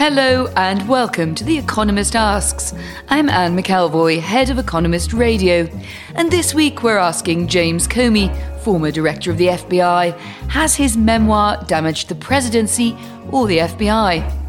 Hello 0.00 0.46
and 0.56 0.88
welcome 0.88 1.34
to 1.34 1.44
The 1.44 1.58
Economist 1.58 2.16
Asks. 2.16 2.72
I'm 3.10 3.28
Anne 3.28 3.54
McElvoy, 3.54 4.18
head 4.18 4.48
of 4.48 4.58
Economist 4.58 5.12
Radio. 5.12 5.68
And 6.14 6.30
this 6.30 6.54
week 6.54 6.82
we're 6.82 6.96
asking 6.96 7.48
James 7.48 7.86
Comey, 7.86 8.34
former 8.60 8.90
director 8.90 9.30
of 9.30 9.36
the 9.36 9.48
FBI, 9.48 10.18
has 10.48 10.74
his 10.74 10.96
memoir 10.96 11.62
damaged 11.66 12.08
the 12.08 12.14
presidency 12.14 12.96
or 13.30 13.46
the 13.46 13.58
FBI? 13.58 14.40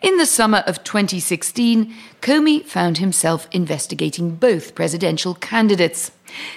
In 0.00 0.16
the 0.16 0.24
summer 0.24 0.64
of 0.66 0.82
2016, 0.82 1.92
Comey 2.22 2.64
found 2.64 2.96
himself 2.96 3.46
investigating 3.52 4.36
both 4.36 4.74
presidential 4.74 5.34
candidates. 5.34 6.12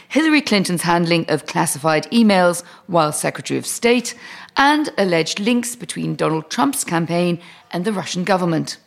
Hillary 0.08 0.42
Clinton's 0.42 0.84
handling 0.84 1.26
of 1.30 1.46
classified 1.46 2.10
emails 2.12 2.64
while 2.88 3.12
Secretary 3.12 3.58
of 3.58 3.66
State, 3.66 4.16
and 4.60 4.90
alleged 4.98 5.40
links 5.40 5.74
between 5.78 6.16
Donald 6.16 6.50
Trump's 6.50 6.84
campaign 6.84 7.40
and 7.72 7.86
the 7.86 7.94
Russian 7.94 8.26
government. 8.26 8.78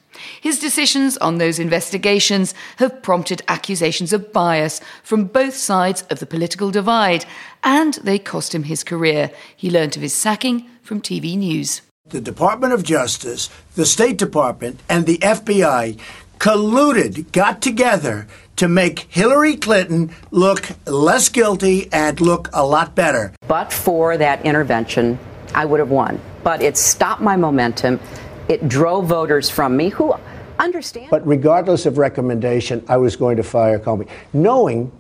His 0.43 0.59
decisions 0.59 1.17
on 1.17 1.39
those 1.39 1.59
investigations 1.59 2.55
have 2.77 3.03
prompted 3.03 3.41
accusations 3.49 4.13
of 4.13 4.35
bias 4.35 4.83
from 5.03 5.25
both 5.25 5.55
sides 5.57 6.03
of 6.11 6.21
the 6.21 6.27
political 6.27 6.71
divide, 6.71 7.25
and 7.65 7.95
they 8.05 8.19
cost 8.19 8.55
him 8.55 8.65
his 8.65 8.85
career. 8.85 9.31
He 9.57 9.71
learnt 9.71 9.97
of 9.97 10.03
his 10.03 10.13
sacking 10.13 10.69
from 10.83 11.01
TV 11.01 11.39
News. 11.39 11.81
The 12.07 12.21
Department 12.21 12.75
of 12.75 12.83
Justice, 12.83 13.49
the 13.75 13.87
State 13.87 14.19
Department, 14.19 14.81
and 14.91 15.07
the 15.07 15.17
FBI 15.19 15.99
colluded, 16.39 17.33
got 17.33 17.63
together 17.63 18.27
to 18.57 18.69
make 18.69 19.07
Hillary 19.09 19.57
Clinton 19.57 20.15
look 20.31 20.69
less 20.87 21.31
guilty 21.31 21.89
and 21.91 22.21
look 22.21 22.51
a 22.53 22.67
lot 22.67 22.95
better. 22.95 23.33
But 23.49 23.73
for 23.73 24.19
that 24.19 24.45
intervention, 24.45 25.19
I 25.55 25.65
would 25.65 25.81
have 25.81 25.91
won. 25.91 26.21
But 26.43 26.63
it 26.63 26.77
stopped 26.77 27.23
my 27.23 27.37
momentum. 27.37 28.01
It 28.49 28.69
drove 28.69 29.07
voters 29.07 29.49
from 29.49 29.77
me 29.77 29.89
who 29.89 30.15
understand. 30.59 31.11
But 31.11 31.27
regardless 31.27 31.87
of 31.87 31.99
recommendation, 31.99 32.85
I 32.89 32.97
was 32.97 33.17
going 33.17 33.37
to 33.37 33.43
fire 33.43 33.79
Comey, 33.79 34.09
knowing 34.33 34.93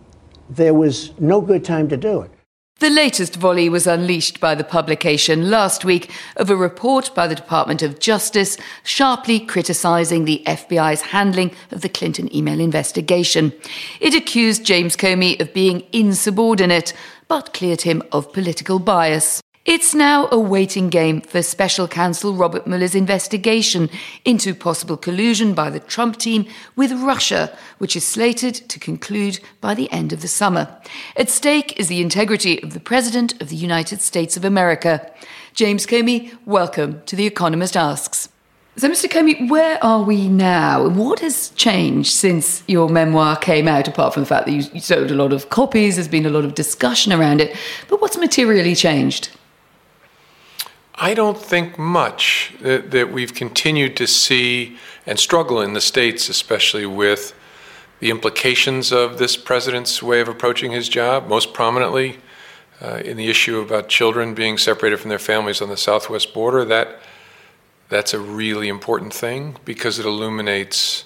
there 0.50 0.74
was 0.74 1.18
no 1.18 1.40
good 1.40 1.64
time 1.64 1.88
to 1.88 1.96
do 1.96 2.22
it. 2.22 2.30
The 2.78 2.90
latest 2.90 3.36
volley 3.36 3.68
was 3.68 3.86
unleashed 3.86 4.40
by 4.40 4.56
the 4.56 4.64
publication 4.64 5.50
last 5.50 5.84
week 5.84 6.10
of 6.36 6.50
a 6.50 6.56
report 6.56 7.14
by 7.14 7.28
the 7.28 7.36
Department 7.36 7.80
of 7.80 8.00
Justice 8.00 8.56
sharply 8.82 9.38
criticising 9.38 10.24
the 10.24 10.42
FBI's 10.46 11.02
handling 11.02 11.52
of 11.70 11.82
the 11.82 11.88
Clinton 11.88 12.34
email 12.34 12.58
investigation. 12.58 13.52
It 14.00 14.16
accused 14.16 14.64
James 14.64 14.96
Comey 14.96 15.40
of 15.40 15.54
being 15.54 15.84
insubordinate, 15.92 16.92
but 17.28 17.54
cleared 17.54 17.82
him 17.82 18.02
of 18.10 18.32
political 18.32 18.80
bias. 18.80 19.41
It's 19.64 19.94
now 19.94 20.28
a 20.32 20.40
waiting 20.40 20.88
game 20.88 21.20
for 21.20 21.40
special 21.40 21.86
counsel 21.86 22.34
Robert 22.34 22.66
Mueller's 22.66 22.96
investigation 22.96 23.88
into 24.24 24.56
possible 24.56 24.96
collusion 24.96 25.54
by 25.54 25.70
the 25.70 25.78
Trump 25.78 26.16
team 26.16 26.46
with 26.74 26.90
Russia, 26.90 27.56
which 27.78 27.94
is 27.94 28.04
slated 28.04 28.56
to 28.56 28.80
conclude 28.80 29.38
by 29.60 29.74
the 29.74 29.88
end 29.92 30.12
of 30.12 30.20
the 30.20 30.26
summer. 30.26 30.76
At 31.16 31.30
stake 31.30 31.78
is 31.78 31.86
the 31.86 32.00
integrity 32.00 32.60
of 32.60 32.74
the 32.74 32.80
President 32.80 33.40
of 33.40 33.50
the 33.50 33.56
United 33.56 34.00
States 34.00 34.36
of 34.36 34.44
America. 34.44 35.08
James 35.54 35.86
Comey, 35.86 36.36
welcome 36.44 37.00
to 37.06 37.14
The 37.14 37.26
Economist 37.26 37.76
Asks. 37.76 38.30
So, 38.74 38.90
Mr. 38.90 39.08
Comey, 39.08 39.48
where 39.48 39.78
are 39.84 40.02
we 40.02 40.28
now? 40.28 40.88
What 40.88 41.20
has 41.20 41.50
changed 41.50 42.10
since 42.10 42.64
your 42.66 42.88
memoir 42.88 43.36
came 43.36 43.68
out, 43.68 43.86
apart 43.86 44.14
from 44.14 44.24
the 44.24 44.28
fact 44.28 44.46
that 44.46 44.52
you 44.52 44.80
sold 44.80 45.12
a 45.12 45.14
lot 45.14 45.32
of 45.32 45.50
copies, 45.50 45.94
there's 45.94 46.08
been 46.08 46.26
a 46.26 46.30
lot 46.30 46.44
of 46.44 46.56
discussion 46.56 47.12
around 47.12 47.40
it, 47.40 47.56
but 47.88 48.00
what's 48.00 48.16
materially 48.16 48.74
changed? 48.74 49.30
I 51.02 51.14
don't 51.14 51.36
think 51.36 51.80
much 51.80 52.54
that, 52.60 52.92
that, 52.92 53.12
we've 53.12 53.34
continued 53.34 53.96
to 53.96 54.06
see 54.06 54.78
and 55.04 55.18
struggle 55.18 55.60
in 55.60 55.72
the 55.72 55.80
States, 55.80 56.28
especially 56.28 56.86
with 56.86 57.34
the 57.98 58.08
implications 58.08 58.92
of 58.92 59.18
this 59.18 59.36
president's 59.36 60.00
way 60.00 60.20
of 60.20 60.28
approaching 60.28 60.70
his 60.70 60.88
job, 60.88 61.26
most 61.26 61.54
prominently 61.54 62.20
uh, 62.80 63.02
in 63.04 63.16
the 63.16 63.28
issue 63.28 63.58
about 63.58 63.88
children 63.88 64.32
being 64.32 64.56
separated 64.56 65.00
from 65.00 65.08
their 65.08 65.18
families 65.18 65.60
on 65.60 65.68
the 65.68 65.76
southwest 65.76 66.32
border. 66.32 66.64
That, 66.64 67.00
that's 67.88 68.14
a 68.14 68.20
really 68.20 68.68
important 68.68 69.12
thing 69.12 69.56
because 69.64 69.98
it 69.98 70.06
illuminates 70.06 71.04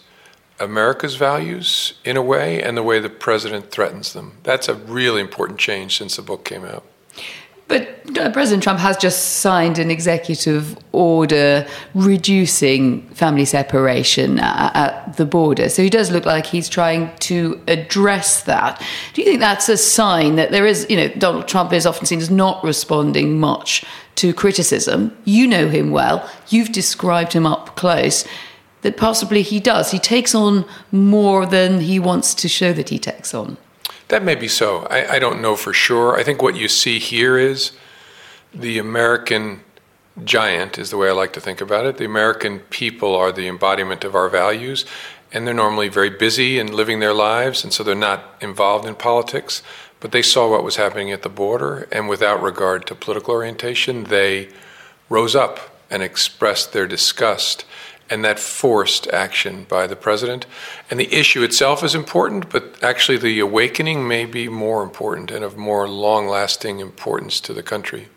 America's 0.60 1.14
values 1.16 1.94
in 2.04 2.18
a 2.18 2.22
way 2.22 2.62
and 2.62 2.76
the 2.76 2.82
way 2.82 3.00
the 3.00 3.08
president 3.08 3.70
threatens 3.70 4.12
them. 4.12 4.36
That's 4.42 4.68
a 4.68 4.74
really 4.74 5.22
important 5.22 5.58
change 5.58 5.96
since 5.96 6.16
the 6.16 6.22
book 6.22 6.44
came 6.44 6.66
out. 6.66 6.84
But 7.68 8.16
uh, 8.16 8.30
President 8.30 8.62
Trump 8.62 8.78
has 8.78 8.96
just 8.96 9.40
signed 9.40 9.78
an 9.78 9.90
executive 9.90 10.78
order 10.92 11.66
reducing 11.94 13.02
family 13.08 13.44
separation 13.44 14.38
at, 14.38 14.76
at, 14.76 15.16
the 15.16 15.24
border. 15.24 15.68
So 15.68 15.82
he 15.82 15.90
does 15.90 16.10
look 16.10 16.24
like 16.24 16.46
he's 16.46 16.68
trying 16.68 17.14
to 17.18 17.60
address 17.66 18.42
that. 18.44 18.80
Do 19.14 19.20
you 19.20 19.26
think 19.26 19.40
that's 19.40 19.68
a 19.68 19.76
sign 19.76 20.36
that 20.36 20.52
there 20.52 20.66
is, 20.66 20.86
you 20.88 20.96
know, 20.96 21.08
Donald 21.08 21.48
Trump 21.48 21.72
is 21.72 21.86
often 21.86 22.06
seen 22.06 22.20
as 22.20 22.30
not 22.30 22.62
responding 22.62 23.40
much 23.40 23.84
to 24.16 24.32
criticism? 24.32 25.16
You 25.24 25.48
know 25.48 25.68
him 25.68 25.90
well, 25.90 26.28
you've 26.48 26.72
described 26.72 27.32
him 27.32 27.46
up 27.46 27.76
close. 27.76 28.24
That 28.82 28.96
possibly 28.96 29.42
he 29.42 29.58
does. 29.58 29.90
He 29.90 29.98
takes 29.98 30.32
on 30.32 30.64
more 30.92 31.44
than 31.44 31.80
he 31.80 31.98
wants 31.98 32.34
to 32.34 32.48
show 32.48 32.72
that 32.74 32.90
he 32.90 33.00
takes 33.00 33.34
on. 33.34 33.56
That 34.08 34.22
may 34.22 34.34
be 34.34 34.48
so. 34.48 34.86
I, 34.90 35.16
I 35.16 35.18
don't 35.18 35.42
know 35.42 35.56
for 35.56 35.72
sure. 35.72 36.16
I 36.16 36.22
think 36.22 36.40
what 36.40 36.56
you 36.56 36.68
see 36.68 36.98
here 36.98 37.36
is 37.38 37.72
the 38.54 38.78
American 38.78 39.62
giant, 40.24 40.78
is 40.78 40.90
the 40.90 40.96
way 40.96 41.08
I 41.08 41.12
like 41.12 41.32
to 41.34 41.40
think 41.40 41.60
about 41.60 41.86
it. 41.86 41.98
The 41.98 42.04
American 42.04 42.60
people 42.60 43.14
are 43.14 43.32
the 43.32 43.48
embodiment 43.48 44.04
of 44.04 44.14
our 44.14 44.28
values, 44.28 44.86
and 45.32 45.46
they're 45.46 45.54
normally 45.54 45.88
very 45.88 46.10
busy 46.10 46.58
and 46.58 46.72
living 46.72 47.00
their 47.00 47.12
lives, 47.12 47.64
and 47.64 47.72
so 47.72 47.82
they're 47.82 47.94
not 47.94 48.36
involved 48.40 48.86
in 48.86 48.94
politics. 48.94 49.62
But 50.00 50.12
they 50.12 50.22
saw 50.22 50.50
what 50.50 50.64
was 50.64 50.76
happening 50.76 51.10
at 51.10 51.22
the 51.22 51.28
border, 51.28 51.88
and 51.90 52.08
without 52.08 52.42
regard 52.42 52.86
to 52.86 52.94
political 52.94 53.34
orientation, 53.34 54.04
they 54.04 54.48
rose 55.08 55.34
up 55.34 55.76
and 55.90 56.02
expressed 56.02 56.72
their 56.72 56.86
disgust 56.86 57.64
and 58.08 58.24
that 58.24 58.38
forced 58.38 59.08
action 59.08 59.64
by 59.68 59.86
the 59.86 59.96
president. 59.96 60.46
And 60.90 61.00
the 61.00 61.12
issue 61.12 61.42
itself 61.42 61.82
is 61.82 61.94
important, 61.94 62.50
but 62.50 62.82
actually 62.82 63.18
the 63.18 63.40
awakening 63.40 64.06
may 64.06 64.24
be 64.24 64.48
more 64.48 64.82
important 64.82 65.30
and 65.30 65.44
of 65.44 65.56
more 65.56 65.88
long 65.88 66.28
lasting 66.28 66.80
importance 66.80 67.40
to 67.40 67.52
the 67.52 67.62
country. 67.62 68.08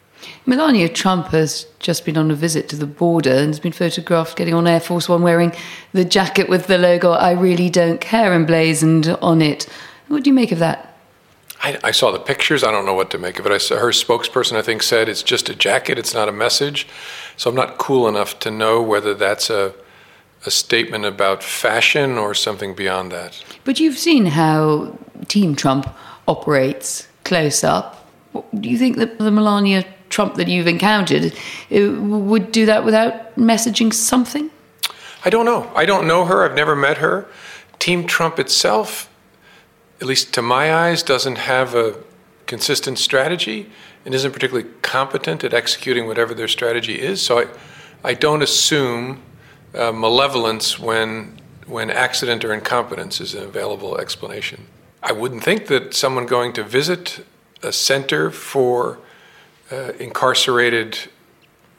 Melania 0.45 0.89
Trump 0.89 1.27
has 1.27 1.65
just 1.79 2.05
been 2.05 2.17
on 2.17 2.29
a 2.29 2.35
visit 2.35 2.69
to 2.69 2.75
the 2.75 2.87
border 2.87 3.31
and 3.31 3.47
has 3.47 3.59
been 3.59 3.71
photographed 3.71 4.35
getting 4.35 4.53
on 4.53 4.67
Air 4.67 4.79
Force 4.79 5.07
One 5.07 5.21
wearing 5.21 5.53
the 5.93 6.05
jacket 6.05 6.49
with 6.49 6.67
the 6.67 6.77
logo 6.77 7.11
I 7.11 7.31
really 7.31 7.69
don't 7.69 8.01
care 8.01 8.33
emblazoned 8.33 9.07
on 9.21 9.41
it. 9.41 9.67
What 10.07 10.23
do 10.23 10.29
you 10.29 10.33
make 10.33 10.51
of 10.51 10.59
that? 10.59 10.89
I, 11.61 11.77
I, 11.83 11.91
saw 11.91 12.11
the 12.11 12.19
pictures. 12.19 12.63
I 12.63 12.71
don't 12.71 12.85
know 12.85 12.93
what 12.93 13.11
to 13.11 13.17
make 13.17 13.37
of 13.37 13.45
it. 13.45 13.51
I 13.51 13.57
saw 13.57 13.77
her 13.77 13.89
spokesperson, 13.89 14.55
I 14.55 14.61
think, 14.61 14.81
said 14.81 15.09
it's 15.09 15.23
just 15.23 15.49
a 15.49 15.55
jacket. 15.55 15.99
It's 15.99 16.13
not 16.13 16.29
a 16.29 16.31
message. 16.31 16.87
So 17.39 17.49
I'm 17.49 17.55
not 17.55 17.77
cool 17.77 18.07
enough 18.07 18.39
to 18.39 18.51
know 18.51 18.81
whether 18.81 19.13
that's 19.13 19.49
a 19.49 19.73
a 20.45 20.51
statement 20.51 21.05
about 21.05 21.43
fashion 21.43 22.17
or 22.17 22.33
something 22.33 22.73
beyond 22.73 23.11
that. 23.11 23.43
But 23.65 23.79
you've 23.79 23.97
seen 23.97 24.25
how 24.25 24.97
Team 25.27 25.55
Trump 25.55 25.89
operates 26.27 27.07
close 27.23 27.61
up. 27.63 28.09
Do 28.57 28.69
you 28.69 28.77
think 28.77 28.97
that 28.97 29.19
the 29.19 29.31
Melania 29.31 29.85
Trump 30.09 30.35
that 30.35 30.47
you've 30.47 30.67
encountered 30.67 31.33
would 31.69 32.51
do 32.53 32.65
that 32.65 32.85
without 32.85 33.35
messaging 33.35 33.93
something? 33.93 34.49
I 35.25 35.29
don't 35.29 35.45
know. 35.45 35.69
I 35.75 35.85
don't 35.85 36.07
know 36.07 36.23
her. 36.25 36.45
I've 36.45 36.55
never 36.55 36.75
met 36.75 36.97
her. 36.97 37.27
Team 37.79 38.07
Trump 38.07 38.39
itself 38.39 39.09
at 40.01 40.07
least 40.07 40.33
to 40.33 40.41
my 40.41 40.73
eyes, 40.73 41.03
doesn't 41.03 41.37
have 41.37 41.75
a 41.75 41.95
consistent 42.45 42.97
strategy 42.97 43.69
and 44.09 44.15
isn't 44.15 44.31
particularly 44.31 44.67
competent 44.81 45.43
at 45.43 45.53
executing 45.53 46.07
whatever 46.07 46.33
their 46.33 46.47
strategy 46.47 46.99
is. 46.99 47.21
So 47.21 47.41
I, 47.41 47.45
I 48.03 48.15
don't 48.15 48.41
assume 48.41 49.21
uh, 49.75 49.91
malevolence 49.91 50.79
when, 50.79 51.39
when 51.67 51.91
accident 51.91 52.43
or 52.43 52.51
incompetence 52.51 53.21
is 53.21 53.35
an 53.35 53.43
available 53.43 53.99
explanation. 53.99 54.65
I 55.03 55.11
wouldn't 55.11 55.43
think 55.43 55.67
that 55.67 55.93
someone 55.93 56.25
going 56.25 56.53
to 56.53 56.63
visit 56.63 57.23
a 57.61 57.71
center 57.71 58.31
for 58.31 58.97
uh, 59.71 59.91
incarcerated 59.99 60.97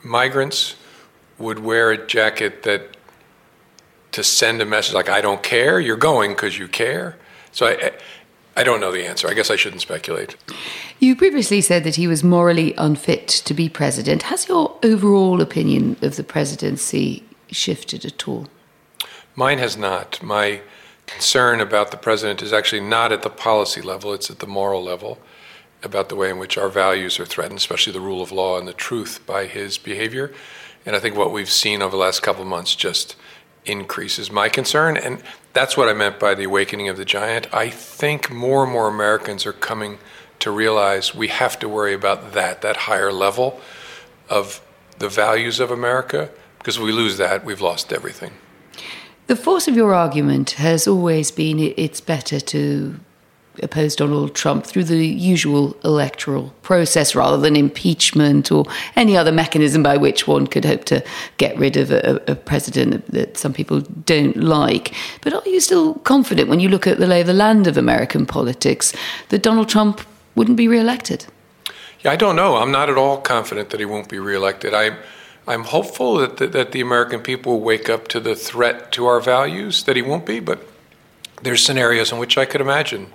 migrants 0.05 0.77
would 1.37 1.59
wear 1.59 1.91
a 1.91 2.07
jacket 2.07 2.63
that 2.63 2.97
to 4.13 4.23
send 4.23 4.63
a 4.63 4.65
message 4.65 4.95
like 4.95 5.09
"I 5.09 5.21
don't 5.21 5.43
care," 5.43 5.81
you're 5.81 5.97
going 5.97 6.31
because 6.31 6.57
you 6.57 6.69
care. 6.69 7.17
So 7.51 7.67
I, 7.67 7.91
I 8.61 8.63
don't 8.63 8.79
know 8.79 8.93
the 8.93 9.07
answer. 9.07 9.27
I 9.27 9.33
guess 9.33 9.51
I 9.51 9.57
shouldn't 9.57 9.81
speculate. 9.81 10.37
You 10.99 11.17
previously 11.17 11.63
said 11.63 11.83
that 11.85 11.97
he 11.97 12.07
was 12.07 12.23
morally 12.23 12.75
unfit 12.77 13.27
to 13.27 13.55
be 13.55 13.71
president. 13.71 14.25
Has 14.25 14.49
your 14.49 14.77
overall 14.83 15.41
opinion 15.41 15.97
of 16.03 16.17
the 16.17 16.23
presidency 16.23 17.25
shifted 17.51 18.05
at 18.05 18.29
all? 18.29 18.49
Mine 19.35 19.57
has 19.57 19.79
not. 19.79 20.23
My 20.23 20.61
concern 21.07 21.63
about 21.63 21.91
the 21.91 21.97
president 21.97 22.43
is 22.43 22.53
actually 22.53 22.83
not 22.83 23.13
at 23.13 23.23
the 23.23 23.31
policy 23.31 23.81
level, 23.81 24.13
it's 24.13 24.29
at 24.29 24.41
the 24.41 24.47
moral 24.47 24.85
level 24.85 25.19
about 25.83 26.11
the 26.11 26.17
way 26.17 26.29
in 26.29 26.37
which 26.37 26.59
our 26.59 26.69
values 26.69 27.19
are 27.19 27.25
threatened, 27.25 27.57
especially 27.57 27.95
the 27.95 27.99
rule 27.99 28.21
of 28.21 28.31
law 28.31 28.59
and 28.59 28.69
the 28.69 28.75
truth 28.75 29.25
by 29.25 29.47
his 29.47 29.79
behavior. 29.79 30.35
And 30.85 30.95
I 30.95 30.99
think 30.99 31.17
what 31.17 31.33
we've 31.33 31.49
seen 31.49 31.81
over 31.81 31.93
the 31.93 31.97
last 31.97 32.21
couple 32.21 32.43
of 32.43 32.49
months 32.49 32.77
just 32.77 33.17
increases 33.65 34.31
my 34.31 34.51
concern. 34.51 34.99
And 34.99 35.23
that's 35.53 35.77
what 35.77 35.89
I 35.89 35.93
meant 35.93 36.19
by 36.19 36.35
the 36.35 36.45
awakening 36.45 36.89
of 36.89 36.97
the 36.97 37.05
giant. 37.05 37.53
I 37.53 37.71
think 37.71 38.31
more 38.31 38.63
and 38.65 38.73
more 38.73 38.89
Americans 38.89 39.47
are 39.47 39.53
coming 39.53 39.99
to 40.39 40.51
realize 40.51 41.15
we 41.15 41.29
have 41.29 41.59
to 41.59 41.69
worry 41.69 41.95
about 41.95 42.33
that, 42.33 42.63
that 42.63 42.77
higher 42.77 43.13
level 43.13 43.61
of 44.29 44.61
the 44.99 45.09
values 45.09 45.61
of 45.61 45.71
America, 45.71 46.31
because 46.59 46.77
if 46.77 46.83
we 46.83 46.93
lose 46.93 47.17
that, 47.19 47.45
we've 47.45 47.61
lost 47.61 47.93
everything. 47.93 48.33
The 49.27 49.37
force 49.37 49.69
of 49.69 49.77
your 49.77 49.95
argument 49.95 50.53
has 50.53 50.87
always 50.87 51.31
been 51.31 51.59
it's 51.77 52.01
better 52.01 52.41
to 52.41 52.99
oppose 53.63 53.97
Donald 53.97 54.35
Trump 54.35 54.65
through 54.65 54.85
the 54.85 55.07
usual 55.07 55.77
electoral 55.85 56.55
process 56.63 57.15
rather 57.15 57.37
than 57.37 57.57
impeachment 57.57 58.51
or 58.51 58.65
any 58.97 59.17
other 59.17 59.33
mechanism 59.33 59.83
by 59.83 59.97
which 59.97 60.27
one 60.27 60.47
could 60.47 60.65
hope 60.65 60.85
to 60.85 61.05
get 61.37 61.57
rid 61.59 61.77
of 61.77 61.91
a, 61.91 62.23
a, 62.29 62.35
president 62.35 63.07
that 63.11 63.37
some 63.37 63.53
people 63.53 63.81
don't 63.81 64.37
like. 64.37 64.95
But 65.21 65.35
are 65.35 65.49
you 65.49 65.61
still 65.61 65.95
confident 65.95 66.49
when 66.49 66.61
you 66.61 66.69
look 66.69 66.87
at 66.87 66.99
the 66.99 67.07
lay 67.07 67.21
of 67.21 67.27
the 67.27 67.35
land 67.35 67.67
of 67.67 67.77
American 67.77 68.25
politics 68.25 68.93
that 69.29 69.43
Donald 69.43 69.69
Trump 69.69 70.01
wouldn't 70.35 70.57
be 70.57 70.69
re-elected? 70.69 71.27
Yeah, 72.01 72.13
I 72.13 72.17
don't 72.17 72.37
know. 72.37 72.57
I'm 72.57 72.71
not 72.71 72.89
at 72.89 72.97
all 72.97 73.21
confident 73.21 73.71
that 73.71 73.81
he 73.81 73.87
won't 73.87 74.09
be 74.09 74.19
re-elected. 74.19 74.73
I, 74.73 74.97
I'm 75.47 75.65
hopeful 75.65 76.17
that 76.17 76.39
the, 76.39 76.47
that 76.49 76.73
the 76.73 76.81
American 76.81 77.21
people 77.21 77.53
will 77.53 77.61
wake 77.61 77.91
up 77.91 78.09
to 78.09 78.21
the 78.21 78.35
threat 78.35 78.93
to 78.93 79.07
our 79.07 79.21
values. 79.21 79.83
That 79.85 79.97
he 79.97 80.03
won't 80.03 80.25
be, 80.25 80.41
but 80.41 80.67
there's 81.43 81.65
scenarios 81.65 82.13
in 82.13 82.19
which 82.19 82.39
I 82.39 82.45
could 82.45 82.61
imagine 82.61 83.13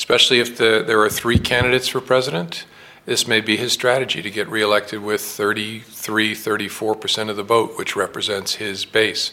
especially 0.00 0.40
if 0.40 0.56
the, 0.56 0.82
there 0.86 0.98
are 1.02 1.10
three 1.10 1.38
candidates 1.38 1.86
for 1.86 2.00
president. 2.00 2.64
This 3.04 3.28
may 3.28 3.42
be 3.42 3.58
his 3.58 3.74
strategy 3.74 4.22
to 4.22 4.30
get 4.30 4.48
reelected 4.48 5.02
with 5.02 5.20
33, 5.20 6.34
34% 6.34 7.28
of 7.28 7.36
the 7.36 7.42
vote, 7.42 7.76
which 7.76 7.94
represents 7.94 8.54
his 8.54 8.86
base. 8.86 9.32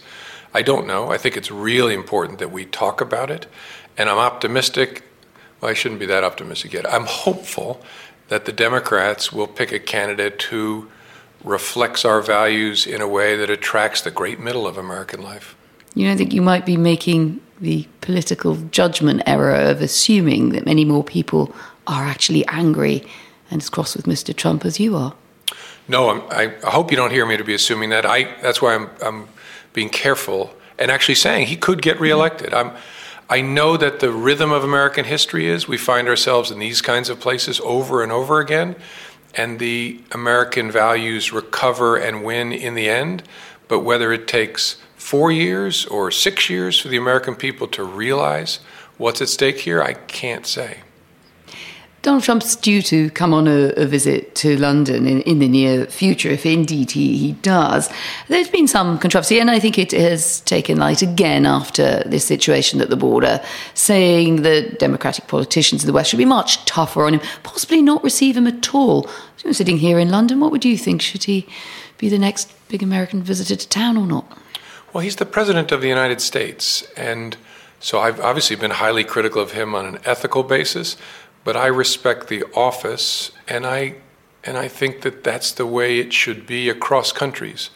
I 0.53 0.63
don't 0.63 0.85
know. 0.85 1.09
I 1.09 1.17
think 1.17 1.37
it's 1.37 1.49
really 1.49 1.93
important 1.93 2.39
that 2.39 2.51
we 2.51 2.65
talk 2.65 2.99
about 2.99 3.31
it. 3.31 3.47
And 3.97 4.09
I'm 4.09 4.17
optimistic. 4.17 5.03
Well, 5.61 5.71
I 5.71 5.73
shouldn't 5.73 6.01
be 6.01 6.05
that 6.07 6.25
optimistic 6.25 6.73
yet. 6.73 6.85
I'm 6.93 7.05
hopeful 7.05 7.81
that 8.27 8.43
the 8.43 8.51
Democrats 8.51 9.31
will 9.31 9.47
pick 9.47 9.71
a 9.71 9.79
candidate 9.79 10.41
who 10.41 10.89
reflects 11.45 12.03
our 12.03 12.21
values 12.21 12.85
in 12.85 12.99
a 12.99 13.07
way 13.07 13.37
that 13.37 13.49
attracts 13.49 14.01
the 14.01 14.11
great 14.11 14.37
middle 14.37 14.67
of 14.67 14.77
American 14.77 15.21
life. 15.21 15.55
You 15.95 16.05
don't 16.09 16.17
think 16.17 16.33
you 16.33 16.41
might 16.41 16.65
be 16.65 16.75
making 16.75 17.39
the 17.59 17.87
political 18.01 18.55
judgment 18.71 19.21
error 19.25 19.55
of 19.55 19.81
assuming 19.81 20.49
that 20.49 20.65
many 20.65 20.85
more 20.85 21.03
people 21.03 21.53
are 21.87 22.05
actually 22.05 22.45
angry 22.47 23.03
and 23.49 23.61
as 23.61 23.69
cross 23.69 23.95
with 23.95 24.05
Mr. 24.05 24.35
Trump 24.35 24.65
as 24.65 24.79
you 24.79 24.95
are. 24.95 25.13
No, 25.87 26.09
I'm, 26.09 26.21
i 26.65 26.69
hope 26.69 26.91
you 26.91 26.97
don't 26.97 27.11
hear 27.11 27.25
me 27.25 27.37
to 27.37 27.43
be 27.43 27.53
assuming 27.53 27.89
that. 27.91 28.05
I, 28.05 28.23
that's 28.41 28.61
why 28.61 28.75
I'm, 28.75 28.89
I'm 29.01 29.27
being 29.73 29.89
careful 29.89 30.53
and 30.77 30.91
actually 30.91 31.15
saying 31.15 31.47
he 31.47 31.55
could 31.55 31.81
get 31.81 31.99
reelected. 31.99 32.53
I'm, 32.53 32.71
I 33.29 33.41
know 33.41 33.77
that 33.77 33.99
the 33.99 34.11
rhythm 34.11 34.51
of 34.51 34.63
American 34.63 35.05
history 35.05 35.47
is 35.47 35.67
we 35.67 35.77
find 35.77 36.07
ourselves 36.07 36.51
in 36.51 36.59
these 36.59 36.81
kinds 36.81 37.09
of 37.09 37.19
places 37.19 37.59
over 37.61 38.03
and 38.03 38.11
over 38.11 38.39
again, 38.39 38.75
and 39.35 39.59
the 39.59 40.01
American 40.11 40.71
values 40.71 41.33
recover 41.33 41.97
and 41.97 42.23
win 42.23 42.53
in 42.53 42.75
the 42.75 42.89
end. 42.89 43.23
But 43.67 43.81
whether 43.81 44.13
it 44.13 44.27
takes 44.27 44.77
four 45.07 45.31
years 45.31 45.85
or 45.85 46.11
six 46.11 46.49
years 46.49 46.77
for 46.77 46.89
the 46.89 46.97
American 46.97 47.33
people 47.33 47.65
to 47.65 47.81
realize 47.81 48.59
what's 48.97 49.21
at 49.21 49.29
stake 49.29 49.57
here, 49.57 49.81
I 49.81 49.93
can't 49.93 50.45
say. 50.45 50.79
Donald 52.01 52.23
Trump's 52.23 52.57
due 52.57 52.81
to 52.81 53.09
come 53.11 53.33
on 53.33 53.47
a, 53.47 53.71
a 53.77 53.85
visit 53.85 54.35
to 54.35 54.57
London 54.57 55.07
in, 55.07 55.21
in, 55.21 55.39
the 55.39 55.47
near 55.47 55.85
future, 55.85 56.27
if 56.27 56.45
indeed 56.45 56.91
he, 56.91 57.17
he 57.17 57.31
does. 57.31 57.89
There's 58.27 58.49
been 58.49 58.67
some 58.67 58.99
controversy, 58.99 59.39
and 59.39 59.49
I 59.49 59.59
think 59.59 59.79
it 59.79 59.93
has 59.93 60.41
taken 60.41 60.77
light 60.77 61.01
again 61.01 61.45
after 61.45 62.03
this 62.05 62.25
situation 62.25 62.81
at 62.81 62.89
the 62.89 62.97
border, 62.97 63.41
saying 63.75 64.41
that 64.41 64.77
Democratic 64.77 65.29
politicians 65.29 65.83
in 65.83 65.87
the 65.87 65.93
West 65.93 66.09
should 66.09 66.17
be 66.17 66.25
much 66.25 66.65
tougher 66.65 67.05
on 67.05 67.13
him, 67.13 67.21
possibly 67.43 67.81
not 67.81 68.03
receive 68.03 68.35
him 68.35 68.45
at 68.45 68.75
all. 68.75 69.09
Sitting 69.37 69.77
here 69.77 69.99
in 69.99 70.11
London, 70.11 70.41
what 70.41 70.51
would 70.51 70.65
you 70.65 70.77
think? 70.77 71.01
Should 71.01 71.23
he 71.23 71.47
be 71.97 72.09
the 72.09 72.19
next 72.19 72.51
big 72.67 72.83
American 72.83 73.23
visitor 73.23 73.55
to 73.55 73.69
town 73.69 73.95
or 73.95 74.05
not? 74.05 74.37
Well, 74.97 75.03
he's 75.03 75.17
the 75.17 75.27
president 75.27 75.71
of 75.71 75.81
the 75.81 75.87
United 75.87 76.21
States, 76.21 76.81
and 76.97 77.37
so 77.79 77.99
I've 77.99 78.19
obviously 78.19 78.55
been 78.55 78.71
highly 78.71 79.03
critical 79.03 79.43
of 79.43 79.51
him 79.51 79.75
on 79.75 79.85
an 79.85 79.99
ethical 80.05 80.41
basis, 80.41 80.97
but 81.43 81.55
I 81.55 81.67
respect 81.67 82.29
the 82.29 82.43
office, 82.55 83.31
and 83.47 83.67
I 83.67 83.97
and 84.43 84.57
I 84.57 84.67
think 84.67 85.01
that 85.01 85.23
that's 85.23 85.51
the 85.51 85.67
way 85.67 85.99
it 85.99 86.13
should 86.13 86.47
be 86.47 86.67
across 86.67 87.11
countries. 87.11 87.69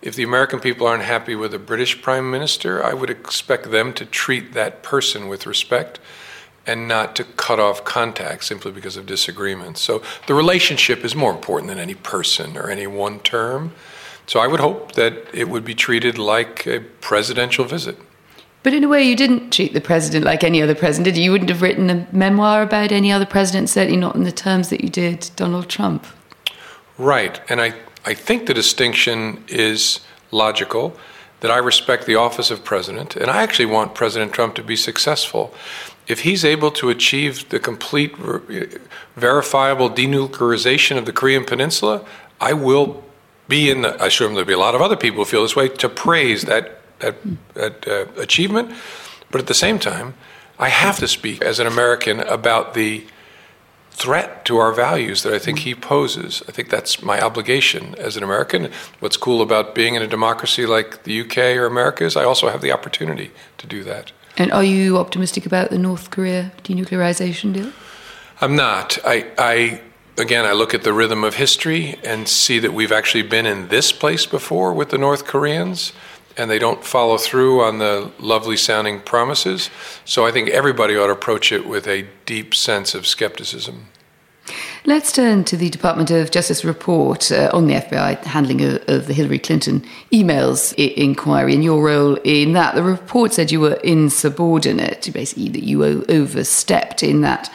If 0.00 0.14
the 0.14 0.22
American 0.22 0.60
people 0.60 0.86
aren't 0.86 1.02
happy 1.02 1.34
with 1.34 1.52
a 1.54 1.58
British 1.58 2.00
prime 2.02 2.30
minister, 2.30 2.80
I 2.84 2.94
would 2.94 3.10
expect 3.10 3.72
them 3.72 3.92
to 3.94 4.06
treat 4.06 4.52
that 4.52 4.84
person 4.84 5.26
with 5.26 5.46
respect 5.46 5.98
and 6.68 6.86
not 6.86 7.16
to 7.16 7.24
cut 7.24 7.58
off 7.58 7.82
contact 7.82 8.44
simply 8.44 8.70
because 8.70 8.96
of 8.96 9.06
disagreements. 9.06 9.80
So 9.80 10.02
the 10.28 10.34
relationship 10.34 11.04
is 11.04 11.16
more 11.16 11.32
important 11.32 11.68
than 11.68 11.80
any 11.80 11.96
person 11.96 12.56
or 12.56 12.70
any 12.70 12.86
one 12.86 13.18
term. 13.18 13.72
So 14.30 14.38
I 14.38 14.46
would 14.46 14.60
hope 14.60 14.92
that 14.92 15.12
it 15.34 15.48
would 15.48 15.64
be 15.64 15.74
treated 15.74 16.16
like 16.16 16.64
a 16.64 16.78
presidential 17.00 17.64
visit. 17.64 17.98
But 18.62 18.72
in 18.72 18.84
a 18.84 18.88
way, 18.88 19.02
you 19.02 19.16
didn't 19.16 19.50
treat 19.50 19.72
the 19.72 19.80
president 19.80 20.24
like 20.24 20.44
any 20.44 20.62
other 20.62 20.76
president. 20.76 21.16
You 21.16 21.32
wouldn't 21.32 21.50
have 21.50 21.62
written 21.62 21.90
a 21.90 22.06
memoir 22.12 22.62
about 22.62 22.92
any 22.92 23.10
other 23.10 23.26
president, 23.26 23.68
certainly 23.70 23.96
not 23.96 24.14
in 24.14 24.22
the 24.22 24.30
terms 24.30 24.68
that 24.68 24.82
you 24.82 24.88
did 24.88 25.32
Donald 25.34 25.68
Trump. 25.68 26.06
Right. 26.96 27.40
And 27.50 27.60
I, 27.60 27.74
I 28.04 28.14
think 28.14 28.46
the 28.46 28.54
distinction 28.54 29.42
is 29.48 29.98
logical 30.30 30.96
that 31.40 31.50
I 31.50 31.56
respect 31.56 32.06
the 32.06 32.14
office 32.14 32.52
of 32.52 32.62
president, 32.62 33.16
and 33.16 33.32
I 33.32 33.42
actually 33.42 33.66
want 33.66 33.96
President 33.96 34.32
Trump 34.32 34.54
to 34.54 34.62
be 34.62 34.76
successful. 34.76 35.52
If 36.06 36.20
he's 36.20 36.44
able 36.44 36.70
to 36.72 36.88
achieve 36.88 37.48
the 37.48 37.58
complete, 37.58 38.14
uh, 38.20 38.38
verifiable 39.16 39.90
denuclearization 39.90 40.96
of 40.98 41.04
the 41.04 41.12
Korean 41.12 41.44
Peninsula, 41.44 42.04
I 42.40 42.52
will 42.52 43.02
be 43.50 43.68
in 43.68 43.82
the, 43.82 44.02
I 44.02 44.06
assume 44.06 44.32
there'll 44.32 44.46
be 44.46 44.54
a 44.54 44.58
lot 44.58 44.74
of 44.74 44.80
other 44.80 44.96
people 44.96 45.18
who 45.18 45.24
feel 45.26 45.42
this 45.42 45.54
way, 45.54 45.68
to 45.68 45.88
praise 45.90 46.44
that, 46.44 46.80
that, 47.00 47.16
that 47.52 47.86
uh, 47.86 48.06
achievement. 48.18 48.72
But 49.30 49.42
at 49.42 49.46
the 49.46 49.54
same 49.54 49.78
time, 49.78 50.14
I 50.58 50.70
have 50.70 50.98
to 51.00 51.08
speak 51.08 51.42
as 51.42 51.58
an 51.58 51.66
American 51.66 52.20
about 52.20 52.72
the 52.74 53.06
threat 53.90 54.44
to 54.46 54.56
our 54.56 54.72
values 54.72 55.22
that 55.24 55.34
I 55.34 55.38
think 55.38 55.58
he 55.60 55.74
poses. 55.74 56.42
I 56.48 56.52
think 56.52 56.70
that's 56.70 57.02
my 57.02 57.20
obligation 57.20 57.94
as 57.96 58.16
an 58.16 58.22
American. 58.22 58.70
What's 59.00 59.18
cool 59.18 59.42
about 59.42 59.74
being 59.74 59.94
in 59.94 60.02
a 60.02 60.06
democracy 60.06 60.64
like 60.64 61.02
the 61.02 61.20
UK 61.20 61.38
or 61.58 61.66
America 61.66 62.04
is 62.04 62.16
I 62.16 62.24
also 62.24 62.48
have 62.48 62.62
the 62.62 62.72
opportunity 62.72 63.30
to 63.58 63.66
do 63.66 63.84
that. 63.84 64.12
And 64.38 64.52
are 64.52 64.64
you 64.64 64.96
optimistic 64.96 65.44
about 65.44 65.68
the 65.70 65.78
North 65.78 66.10
Korea 66.10 66.52
denuclearization 66.64 67.52
deal? 67.52 67.72
I'm 68.40 68.56
not. 68.56 68.98
I, 69.04 69.26
I 69.36 69.82
again, 70.20 70.44
I 70.44 70.52
look 70.52 70.74
at 70.74 70.82
the 70.82 70.92
rhythm 70.92 71.24
of 71.24 71.34
history 71.34 71.98
and 72.04 72.28
see 72.28 72.58
that 72.58 72.72
we've 72.72 72.92
actually 72.92 73.22
been 73.22 73.46
in 73.46 73.68
this 73.68 73.92
place 73.92 74.26
before 74.26 74.72
with 74.72 74.90
the 74.90 74.98
North 74.98 75.24
Koreans, 75.26 75.92
and 76.36 76.50
they 76.50 76.58
don't 76.58 76.84
follow 76.84 77.16
through 77.16 77.62
on 77.62 77.78
the 77.78 78.12
lovely 78.18 78.56
sounding 78.56 79.00
promises. 79.00 79.70
So 80.04 80.26
I 80.26 80.30
think 80.30 80.48
everybody 80.50 80.96
ought 80.96 81.06
to 81.06 81.12
approach 81.12 81.50
it 81.50 81.66
with 81.66 81.86
a 81.86 82.06
deep 82.26 82.54
sense 82.54 82.94
of 82.94 83.06
skepticism. 83.06 83.86
Let's 84.84 85.12
turn 85.12 85.44
to 85.44 85.56
the 85.56 85.68
Department 85.68 86.10
of 86.10 86.30
Justice 86.30 86.64
report 86.64 87.30
uh, 87.30 87.50
on 87.52 87.66
the 87.66 87.74
FBI 87.74 88.24
handling 88.24 88.62
of, 88.62 88.82
of, 88.88 89.06
the 89.06 89.12
Hillary 89.12 89.38
Clinton 89.38 89.84
emails 90.10 90.74
I- 90.78 90.94
inquiry 91.00 91.54
and 91.54 91.62
your 91.62 91.84
role 91.84 92.16
in 92.24 92.54
that. 92.54 92.74
The 92.74 92.82
report 92.82 93.32
said 93.34 93.52
you 93.52 93.60
were 93.60 93.74
insubordinate, 93.84 95.12
basically, 95.12 95.50
that 95.50 95.62
you 95.62 95.84
overstepped 95.84 97.02
in 97.02 97.20
that 97.20 97.52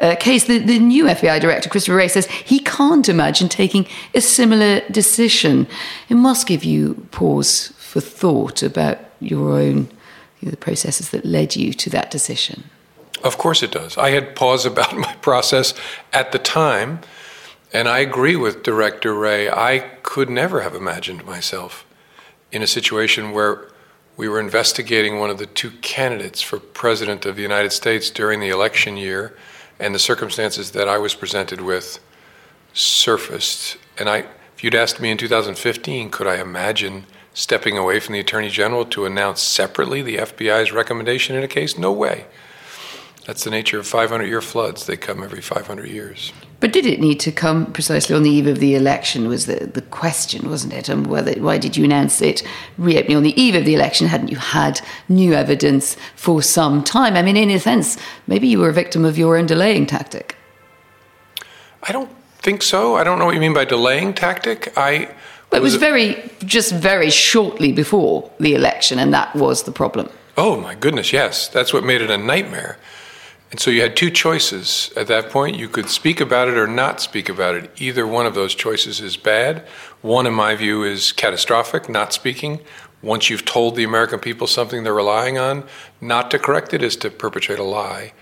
uh, 0.00 0.16
case. 0.16 0.44
The, 0.44 0.58
the 0.58 0.78
new 0.78 1.04
FBI 1.04 1.40
director, 1.40 1.68
Christopher 1.68 1.96
Wray, 1.96 2.08
says 2.08 2.26
he 2.26 2.60
can't 2.60 3.08
imagine 3.08 3.48
taking 3.48 3.86
a 4.14 4.20
similar 4.20 4.80
decision. 4.90 5.66
It 6.08 6.14
must 6.14 6.46
give 6.46 6.64
you 6.64 7.06
pause 7.10 7.72
for 7.78 8.00
thought 8.00 8.62
about 8.62 8.98
your 9.20 9.52
own, 9.52 9.88
you 10.40 10.46
know, 10.46 10.50
the 10.50 10.56
processes 10.56 11.10
that 11.10 11.24
led 11.24 11.56
you 11.56 11.72
to 11.72 11.90
that 11.90 12.10
decision. 12.10 12.64
Of 13.24 13.38
course 13.38 13.62
it 13.62 13.72
does. 13.72 13.96
I 13.98 14.10
had 14.10 14.36
pause 14.36 14.64
about 14.64 14.96
my 15.06 15.14
process 15.16 15.74
at 16.12 16.32
the 16.32 16.38
time, 16.38 17.00
and 17.72 17.88
I 17.88 17.98
agree 17.98 18.36
with 18.36 18.62
Director 18.62 19.14
Wray. 19.14 19.50
I 19.50 19.80
could 20.02 20.30
never 20.30 20.62
have 20.62 20.74
imagined 20.74 21.24
myself 21.24 21.84
in 22.50 22.62
a 22.62 22.66
situation 22.66 23.32
where 23.32 23.68
we 24.16 24.28
were 24.28 24.40
investigating 24.40 25.18
one 25.18 25.30
of 25.30 25.38
the 25.38 25.46
two 25.46 25.70
candidates 25.82 26.42
for 26.42 26.58
President 26.58 27.24
of 27.24 27.36
the 27.36 27.42
United 27.42 27.72
States 27.72 28.10
during 28.10 28.40
the 28.40 28.48
election 28.48 28.96
year, 28.96 29.36
and 29.78 29.94
the 29.94 29.98
circumstances 29.98 30.72
that 30.72 30.88
I 30.88 30.98
was 30.98 31.14
presented 31.14 31.60
with 31.60 32.00
surfaced. 32.72 33.76
And 33.98 34.08
I, 34.08 34.26
if 34.56 34.64
you'd 34.64 34.74
asked 34.74 35.00
me 35.00 35.10
in 35.10 35.18
2015, 35.18 36.10
could 36.10 36.26
I 36.26 36.40
imagine 36.40 37.06
stepping 37.34 37.78
away 37.78 38.00
from 38.00 38.14
the 38.14 38.20
Attorney 38.20 38.50
General 38.50 38.84
to 38.86 39.06
announce 39.06 39.40
separately 39.40 40.02
the 40.02 40.16
FBI's 40.16 40.72
recommendation 40.72 41.36
in 41.36 41.42
a 41.42 41.48
case? 41.48 41.78
No 41.78 41.92
way. 41.92 42.26
That's 43.26 43.44
the 43.44 43.50
nature 43.50 43.78
of 43.78 43.86
500 43.86 44.24
year 44.24 44.40
floods. 44.40 44.86
They 44.86 44.96
come 44.96 45.22
every 45.22 45.42
500 45.42 45.88
years. 45.88 46.32
But 46.60 46.72
did 46.72 46.86
it 46.86 47.00
need 47.00 47.20
to 47.20 47.30
come 47.30 47.72
precisely 47.72 48.16
on 48.16 48.24
the 48.24 48.30
eve 48.30 48.48
of 48.48 48.58
the 48.58 48.74
election? 48.74 49.28
Was 49.28 49.46
the, 49.46 49.66
the 49.66 49.82
question, 49.82 50.50
wasn't 50.50 50.72
it? 50.72 50.88
And 50.88 51.06
whether 51.06 51.32
why 51.34 51.56
did 51.56 51.76
you 51.76 51.84
announce 51.84 52.20
it 52.20 52.42
reopening 52.76 53.16
on 53.16 53.22
the 53.22 53.40
eve 53.40 53.54
of 53.54 53.64
the 53.64 53.74
election? 53.74 54.08
Hadn't 54.08 54.28
you 54.28 54.38
had 54.38 54.80
new 55.08 55.34
evidence 55.34 55.96
for 56.16 56.42
some 56.42 56.82
time? 56.82 57.14
I 57.14 57.22
mean, 57.22 57.36
in 57.36 57.50
a 57.50 57.60
sense, 57.60 57.96
maybe 58.26 58.48
you 58.48 58.58
were 58.58 58.70
a 58.70 58.72
victim 58.72 59.04
of 59.04 59.16
your 59.16 59.36
own 59.36 59.46
delaying 59.46 59.86
tactic. 59.86 60.36
I 61.84 61.92
don't 61.92 62.10
think 62.38 62.62
so. 62.62 62.96
I 62.96 63.04
don't 63.04 63.20
know 63.20 63.26
what 63.26 63.34
you 63.34 63.40
mean 63.40 63.54
by 63.54 63.64
delaying 63.64 64.14
tactic. 64.14 64.72
I. 64.76 65.14
But 65.50 65.58
it 65.58 65.62
was, 65.62 65.74
was 65.74 65.80
very, 65.80 66.30
just 66.44 66.72
very 66.72 67.10
shortly 67.10 67.70
before 67.70 68.30
the 68.40 68.54
election, 68.54 68.98
and 68.98 69.14
that 69.14 69.34
was 69.36 69.62
the 69.62 69.72
problem. 69.72 70.10
Oh 70.36 70.60
my 70.60 70.74
goodness, 70.74 71.12
yes. 71.12 71.48
That's 71.48 71.72
what 71.72 71.84
made 71.84 72.00
it 72.00 72.10
a 72.10 72.18
nightmare. 72.18 72.78
And 73.50 73.58
so 73.58 73.70
you 73.70 73.80
had 73.80 73.96
two 73.96 74.10
choices 74.10 74.92
at 74.94 75.06
that 75.06 75.30
point. 75.30 75.56
You 75.56 75.68
could 75.68 75.88
speak 75.88 76.20
about 76.20 76.48
it 76.48 76.58
or 76.58 76.66
not 76.66 77.00
speak 77.00 77.28
about 77.28 77.54
it. 77.54 77.70
Either 77.80 78.06
one 78.06 78.26
of 78.26 78.34
those 78.34 78.54
choices 78.54 79.00
is 79.00 79.16
bad. 79.16 79.66
One, 80.02 80.26
in 80.26 80.34
my 80.34 80.54
view, 80.54 80.84
is 80.84 81.12
catastrophic, 81.12 81.88
not 81.88 82.12
speaking. 82.12 82.60
Once 83.00 83.30
you've 83.30 83.44
told 83.44 83.76
the 83.76 83.84
American 83.84 84.18
people 84.18 84.46
something 84.46 84.82
they're 84.82 84.92
relying 84.92 85.38
on, 85.38 85.64
not 86.00 86.30
to 86.30 86.38
correct 86.38 86.74
it 86.74 86.82
is 86.82 86.96
to 86.96 87.10
perpetrate 87.10 87.58
a 87.58 87.64
lie. 87.64 88.12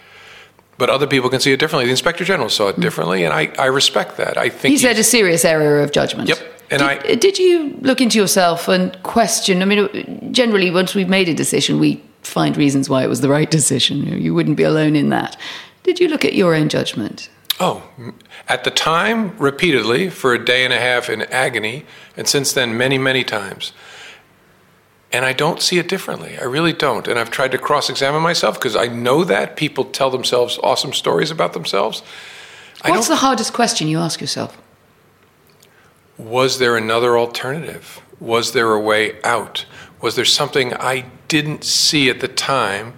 But 0.79 0.91
other 0.91 1.07
people 1.07 1.31
can 1.31 1.41
see 1.41 1.53
it 1.53 1.59
differently. 1.59 1.87
The 1.87 1.93
Inspector 1.93 2.25
General 2.25 2.51
saw 2.51 2.69
it 2.69 2.77
mm. 2.77 2.83
differently, 2.83 3.25
and 3.25 3.33
I, 3.33 3.51
I 3.59 3.67
respect 3.67 4.19
that. 4.19 4.37
I 4.37 4.51
think 4.51 4.73
he 4.73 4.79
said 4.79 4.99
a 4.99 5.05
serious 5.05 5.45
error 5.45 5.81
of 5.81 5.91
judgment. 5.93 6.29
Yep. 6.29 6.39
And 6.71 6.81
did, 6.81 6.89
I, 6.89 7.15
did 7.15 7.39
you 7.39 7.79
look 7.81 8.01
into 8.01 8.19
yourself 8.19 8.69
and 8.69 9.01
question? 9.03 9.63
I 9.63 9.65
mean, 9.65 10.33
generally, 10.33 10.71
once 10.71 10.95
we've 10.95 11.09
made 11.09 11.29
a 11.29 11.35
decision, 11.35 11.79
we 11.79 12.03
find 12.27 12.57
reasons 12.57 12.89
why 12.89 13.03
it 13.05 13.09
was 13.09 13.21
the 13.21 13.29
right 13.29 13.51
decision. 13.51 14.21
You 14.21 14.35
wouldn't 14.35 14.57
be 14.57 14.63
alone 14.63 14.97
in 14.97 15.09
that. 15.11 15.37
Did 15.83 16.01
you 16.01 16.09
look 16.09 16.25
at 16.25 16.35
your 16.35 16.55
own 16.55 16.69
judgment? 16.69 17.31
Oh, 17.59 17.89
at 18.49 18.65
the 18.65 18.71
time, 18.71 19.37
repeatedly, 19.39 20.11
for 20.11 20.35
a 20.35 20.45
day 20.45 20.65
and 20.65 20.73
a 20.73 20.79
half 20.79 21.09
in 21.09 21.23
agony, 21.23 21.87
and 22.17 22.29
since 22.29 22.53
then, 22.53 22.77
many, 22.77 22.99
many 22.99 23.25
times. 23.25 23.73
And 25.13 25.25
I 25.25 25.33
don't 25.33 25.63
see 25.63 25.79
it 25.79 25.89
differently. 25.89 26.37
I 26.39 26.45
really 26.45 26.75
don't. 26.75 27.09
And 27.09 27.19
I've 27.19 27.31
tried 27.31 27.53
to 27.53 27.59
cross 27.59 27.89
examine 27.89 28.23
myself 28.23 28.57
because 28.59 28.77
I 28.77 28.89
know 28.89 29.25
that 29.25 29.57
people 29.57 29.85
tell 29.85 30.11
themselves 30.11 30.59
awesome 30.63 30.93
stories 30.93 31.31
about 31.31 31.55
themselves. 31.55 32.03
What's 32.85 33.09
the 33.09 33.17
hardest 33.17 33.53
question 33.53 33.89
you 33.89 33.99
ask 33.99 34.21
yourself? 34.21 34.61
Was 36.19 36.59
there 36.59 36.77
another 36.77 37.17
alternative? 37.17 38.03
Was 38.21 38.53
there 38.53 38.73
a 38.73 38.81
way 38.81 39.21
out? 39.23 39.65
Was 40.01 40.17
there 40.17 40.25
something 40.25 40.75
I 40.75 41.07
didn't 41.29 41.65
see 41.65 42.11
at 42.11 42.21
the 42.21 42.29
time? 42.29 42.95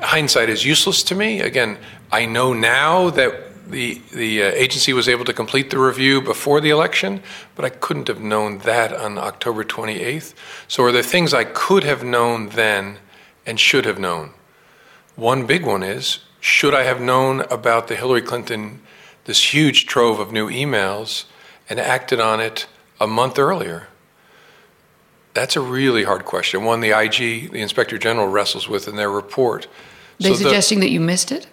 Hindsight 0.00 0.48
is 0.48 0.64
useless 0.64 1.02
to 1.04 1.14
me. 1.14 1.40
Again, 1.40 1.78
I 2.12 2.26
know 2.26 2.52
now 2.52 3.10
that 3.10 3.70
the 3.70 4.00
the 4.12 4.42
uh, 4.42 4.46
agency 4.46 4.92
was 4.92 5.08
able 5.08 5.24
to 5.24 5.32
complete 5.32 5.70
the 5.70 5.78
review 5.78 6.20
before 6.20 6.60
the 6.60 6.70
election, 6.70 7.22
but 7.54 7.64
I 7.64 7.70
couldn't 7.70 8.08
have 8.08 8.20
known 8.20 8.58
that 8.58 8.92
on 8.92 9.18
October 9.18 9.64
28th. 9.64 10.34
So, 10.68 10.84
are 10.84 10.92
there 10.92 11.02
things 11.02 11.34
I 11.34 11.44
could 11.44 11.84
have 11.84 12.04
known 12.04 12.50
then 12.50 12.98
and 13.46 13.58
should 13.58 13.84
have 13.84 13.98
known? 13.98 14.30
One 15.16 15.46
big 15.46 15.66
one 15.66 15.82
is 15.82 16.20
should 16.40 16.74
I 16.74 16.84
have 16.84 17.00
known 17.00 17.40
about 17.50 17.88
the 17.88 17.96
Hillary 17.96 18.22
Clinton, 18.22 18.80
this 19.24 19.52
huge 19.52 19.86
trove 19.86 20.20
of 20.20 20.32
new 20.32 20.48
emails, 20.48 21.24
and 21.68 21.80
acted 21.80 22.20
on 22.20 22.40
it 22.40 22.66
a 23.00 23.06
month 23.06 23.38
earlier? 23.38 23.87
That's 25.38 25.54
a 25.54 25.60
really 25.60 26.02
hard 26.02 26.24
question. 26.24 26.64
One 26.64 26.80
the 26.80 26.90
IG, 26.90 27.52
the 27.52 27.60
Inspector 27.60 27.96
General, 27.98 28.26
wrestles 28.26 28.68
with 28.68 28.88
in 28.88 28.96
their 28.96 29.08
report. 29.08 29.68
They 30.18 30.30
so 30.30 30.34
suggesting 30.34 30.80
the, 30.80 30.86
that 30.86 30.90
you 30.90 30.98
missed 30.98 31.30
it? 31.30 31.46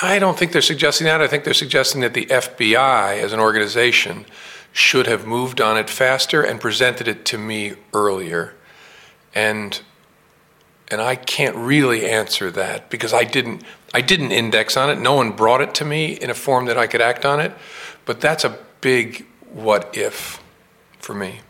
I 0.00 0.20
don't 0.20 0.38
think 0.38 0.52
they're 0.52 0.62
suggesting 0.62 1.06
that. 1.06 1.20
I 1.20 1.26
think 1.26 1.42
they're 1.42 1.52
suggesting 1.52 2.00
that 2.02 2.14
the 2.14 2.26
FBI, 2.26 3.18
as 3.18 3.32
an 3.32 3.40
organization, 3.40 4.24
should 4.72 5.08
have 5.08 5.26
moved 5.26 5.60
on 5.60 5.76
it 5.78 5.90
faster 5.90 6.44
and 6.44 6.60
presented 6.60 7.08
it 7.08 7.24
to 7.24 7.38
me 7.38 7.72
earlier. 7.92 8.54
And 9.34 9.82
and 10.92 11.00
I 11.00 11.16
can't 11.16 11.56
really 11.56 12.08
answer 12.08 12.52
that 12.52 12.88
because 12.88 13.12
I 13.12 13.24
didn't 13.24 13.64
I 13.92 14.00
didn't 14.00 14.30
index 14.30 14.76
on 14.76 14.90
it. 14.90 15.00
No 15.00 15.14
one 15.14 15.32
brought 15.32 15.60
it 15.60 15.74
to 15.74 15.84
me 15.84 16.12
in 16.12 16.30
a 16.30 16.34
form 16.34 16.66
that 16.66 16.78
I 16.78 16.86
could 16.86 17.00
act 17.00 17.24
on 17.24 17.40
it. 17.40 17.52
But 18.04 18.20
that's 18.20 18.44
a 18.44 18.56
big 18.80 19.26
what 19.52 19.96
if 19.96 20.40
for 21.00 21.14
me. 21.14 21.40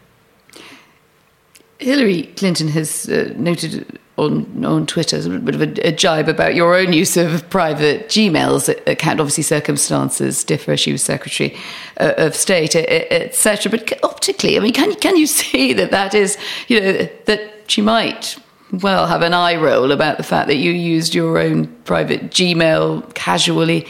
Hillary 1.80 2.24
Clinton 2.36 2.68
has 2.68 3.08
uh, 3.08 3.32
noted 3.36 3.98
on 4.16 4.64
on 4.64 4.86
Twitter 4.86 5.16
a 5.16 5.38
bit 5.38 5.54
of 5.54 5.62
a, 5.62 5.88
a, 5.88 5.92
jibe 5.92 6.28
about 6.28 6.54
your 6.54 6.76
own 6.76 6.92
use 6.92 7.16
of 7.16 7.48
private 7.48 8.08
Gmails 8.08 8.68
account. 8.86 9.18
Obviously, 9.18 9.42
circumstances 9.42 10.44
differ. 10.44 10.76
She 10.76 10.92
was 10.92 11.02
Secretary 11.02 11.56
uh, 11.98 12.14
of 12.18 12.36
State, 12.36 12.76
etc. 12.76 13.70
But 13.70 13.92
optically, 14.04 14.56
I 14.56 14.60
mean, 14.60 14.72
can 14.72 14.94
can 14.96 15.16
you 15.16 15.26
see 15.40 15.72
that 15.72 15.90
that 15.90 16.14
is 16.14 16.36
you 16.68 16.80
know 16.80 17.08
that 17.24 17.40
she 17.66 17.80
might 17.80 18.36
well 18.72 19.06
have 19.06 19.22
an 19.22 19.34
eye 19.34 19.56
roll 19.56 19.90
about 19.90 20.16
the 20.16 20.22
fact 20.22 20.46
that 20.48 20.56
you 20.56 20.70
used 20.70 21.14
your 21.14 21.38
own 21.38 21.66
private 21.84 22.30
Gmail 22.30 23.14
casually 23.14 23.86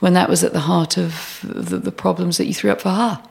when 0.00 0.14
that 0.14 0.28
was 0.28 0.42
at 0.42 0.52
the 0.52 0.60
heart 0.60 0.96
of 0.96 1.40
the, 1.44 1.78
the 1.78 1.92
problems 1.92 2.36
that 2.38 2.46
you 2.46 2.54
threw 2.54 2.70
up 2.70 2.80
for 2.80 2.90
her. 2.90 3.22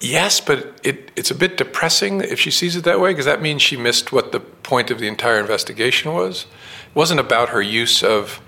Yes, 0.00 0.40
but 0.40 0.80
it, 0.84 1.10
it's 1.16 1.30
a 1.30 1.34
bit 1.34 1.56
depressing 1.56 2.20
if 2.20 2.38
she 2.38 2.50
sees 2.50 2.76
it 2.76 2.84
that 2.84 3.00
way 3.00 3.10
because 3.10 3.24
that 3.24 3.42
means 3.42 3.62
she 3.62 3.76
missed 3.76 4.12
what 4.12 4.30
the 4.30 4.40
point 4.40 4.90
of 4.90 5.00
the 5.00 5.08
entire 5.08 5.40
investigation 5.40 6.12
was. 6.12 6.42
It 6.42 6.94
wasn't 6.94 7.20
about 7.20 7.48
her 7.48 7.60
use 7.60 8.02
of 8.02 8.40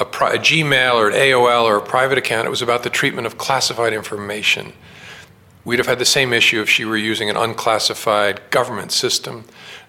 a, 0.00 0.04
a 0.04 0.38
Gmail 0.38 0.94
or 0.94 1.08
an 1.08 1.14
AOL 1.14 1.64
or 1.64 1.76
a 1.76 1.82
private 1.82 2.18
account, 2.18 2.46
it 2.46 2.50
was 2.50 2.62
about 2.62 2.82
the 2.82 2.90
treatment 2.90 3.26
of 3.26 3.36
classified 3.36 3.92
information. 3.92 4.72
We'd 5.64 5.80
have 5.80 5.86
had 5.86 5.98
the 5.98 6.04
same 6.04 6.32
issue 6.32 6.62
if 6.62 6.70
she 6.70 6.84
were 6.84 6.96
using 6.96 7.28
an 7.28 7.36
unclassified 7.36 8.50
government 8.50 8.92
system. 8.92 9.44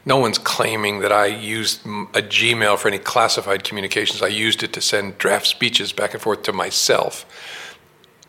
No 0.06 0.18
one's 0.18 0.40
claiming 0.40 1.02
that 1.02 1.12
I 1.12 1.28
used 1.28 1.86
a 1.86 2.22
Gmail 2.22 2.78
for 2.80 2.88
any 2.88 2.98
classified 2.98 3.64
communications. 3.64 4.22
I 4.24 4.28
used 4.28 4.64
it 4.64 4.74
to 4.74 4.82
send 4.82 5.20
draft 5.20 5.46
speeches 5.46 5.94
back 5.94 6.14
and 6.14 6.22
forth 6.22 6.44
to 6.44 6.54
myself. 6.54 7.26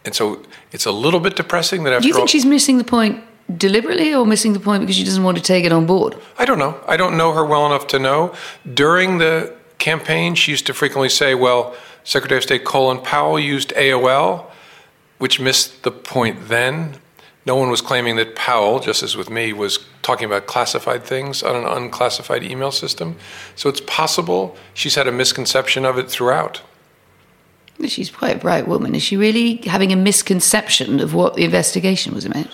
And 0.05 0.15
so 0.15 0.43
it's 0.73 0.87
a 0.87 0.93
little 0.93 1.21
bit 1.21 1.37
depressing 1.37 1.85
that 1.85 1.93
after 1.93 2.03
Do 2.03 2.09
you 2.09 2.15
think 2.15 2.23
all, 2.23 2.27
she's 2.27 2.47
missing 2.47 2.79
the 2.79 2.85
point 2.85 3.23
deliberately 3.57 4.15
or 4.15 4.27
missing 4.27 4.53
the 4.53 4.61
point 4.61 4.83
because 4.83 4.97
she 4.97 5.05
doesn't 5.05 5.23
want 5.23 5.37
to 5.37 5.43
take 5.43 5.65
it 5.65 5.73
on 5.73 5.87
board? 5.87 6.17
I 6.39 6.45
don't 6.45 6.59
know. 6.59 6.79
I 6.87 6.97
don't 6.97 7.17
know 7.17 7.33
her 7.33 7.45
well 7.45 7.67
enough 7.67 7.87
to 7.89 7.99
know. 7.99 8.35
During 8.75 9.19
the 9.19 9.55
campaign, 9.79 10.35
she 10.35 10.51
used 10.51 10.67
to 10.67 10.75
frequently 10.75 11.09
say, 11.09 11.35
well, 11.35 11.75
Secretary 12.05 12.39
of 12.39 12.43
State 12.43 12.65
Colin 12.65 12.99
Powell 12.99 13.39
used 13.39 13.71
AOL, 13.71 14.47
which 15.19 15.41
missed 15.41 15.83
the 15.83 15.91
point 15.91 16.49
then. 16.49 16.97
No 17.47 17.57
one 17.57 17.71
was 17.71 17.81
claiming 17.81 18.17
that 18.17 18.37
Powell, 18.37 18.79
just 18.79 19.03
as 19.03 19.17
with 19.17 19.31
me, 19.31 19.55
was 19.55 19.87
talking 20.03 20.27
about 20.27 20.47
classified 20.47 21.05
things 21.05 21.43
on 21.43 21.57
an 21.57 21.65
unclassified 21.65 22.43
email 22.43 22.71
system. 22.71 23.17
So 23.57 23.71
it's 23.71 23.81
possible 23.81 24.57
she's 24.75 24.97
had 24.97 25.09
a 25.09 25.13
misconception 25.13 25.87
of 25.87 25.99
it 25.99 26.11
throughout. 26.11 26.61
She's 27.87 28.11
quite 28.11 28.37
a 28.37 28.39
bright 28.39 28.67
woman. 28.67 28.95
Is 28.95 29.03
she 29.03 29.17
really 29.17 29.57
having 29.57 29.93
a 29.93 29.97
misconception 29.97 31.01
of 31.01 31.15
what 31.15 31.35
the 31.35 31.45
investigation 31.45 32.13
was 32.13 32.25
about? 32.25 32.49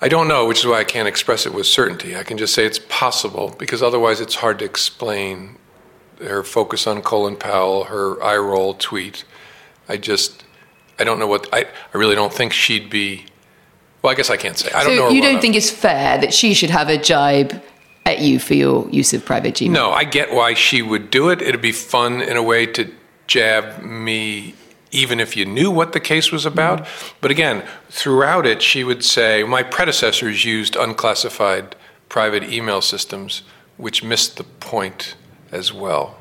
I 0.00 0.08
don't 0.08 0.28
know, 0.28 0.46
which 0.46 0.60
is 0.60 0.66
why 0.66 0.80
I 0.80 0.84
can't 0.84 1.08
express 1.08 1.46
it 1.46 1.54
with 1.54 1.66
certainty. 1.66 2.16
I 2.16 2.22
can 2.22 2.38
just 2.38 2.54
say 2.54 2.64
it's 2.64 2.80
possible 2.88 3.54
because 3.58 3.82
otherwise 3.82 4.20
it's 4.20 4.36
hard 4.36 4.58
to 4.60 4.64
explain 4.64 5.56
her 6.20 6.42
focus 6.42 6.86
on 6.86 7.02
Colin 7.02 7.36
Powell, 7.36 7.84
her 7.84 8.22
eye 8.22 8.36
roll 8.36 8.74
tweet. 8.74 9.24
I 9.88 9.96
just, 9.96 10.44
I 10.98 11.04
don't 11.04 11.18
know 11.18 11.26
what, 11.26 11.48
I, 11.52 11.66
I 11.94 11.98
really 11.98 12.14
don't 12.14 12.32
think 12.32 12.52
she'd 12.52 12.90
be, 12.90 13.26
well, 14.02 14.12
I 14.12 14.16
guess 14.16 14.30
I 14.30 14.36
can't 14.36 14.56
say. 14.56 14.70
I 14.72 14.84
don't 14.84 14.96
know. 14.96 15.10
You 15.10 15.22
don't 15.22 15.40
think 15.40 15.56
it's 15.56 15.70
fair 15.70 16.18
that 16.18 16.32
she 16.34 16.54
should 16.54 16.70
have 16.70 16.88
a 16.88 16.98
jibe 16.98 17.60
at 18.06 18.20
you 18.20 18.38
for 18.38 18.54
your 18.54 18.88
use 18.90 19.12
of 19.12 19.24
private 19.24 19.54
Gmail? 19.54 19.70
No, 19.70 19.90
I 19.90 20.04
get 20.04 20.32
why 20.32 20.54
she 20.54 20.82
would 20.82 21.10
do 21.10 21.28
it. 21.30 21.42
It'd 21.42 21.60
be 21.60 21.72
fun 21.72 22.20
in 22.22 22.36
a 22.36 22.42
way 22.42 22.66
to 22.66 22.92
jab 23.28 23.82
me 23.84 24.54
even 24.90 25.20
if 25.20 25.36
you 25.36 25.44
knew 25.44 25.70
what 25.70 25.92
the 25.92 26.00
case 26.00 26.32
was 26.32 26.46
about. 26.46 26.80
Mm-hmm. 26.80 27.16
But 27.20 27.30
again, 27.30 27.64
throughout 27.90 28.46
it, 28.46 28.62
she 28.62 28.84
would 28.84 29.04
say, 29.04 29.44
My 29.44 29.62
predecessors 29.62 30.44
used 30.44 30.76
unclassified 30.76 31.76
private 32.08 32.44
email 32.44 32.80
systems, 32.80 33.42
which 33.76 34.02
missed 34.02 34.36
the 34.36 34.44
point 34.44 35.14
as 35.52 35.72
well. 35.72 36.16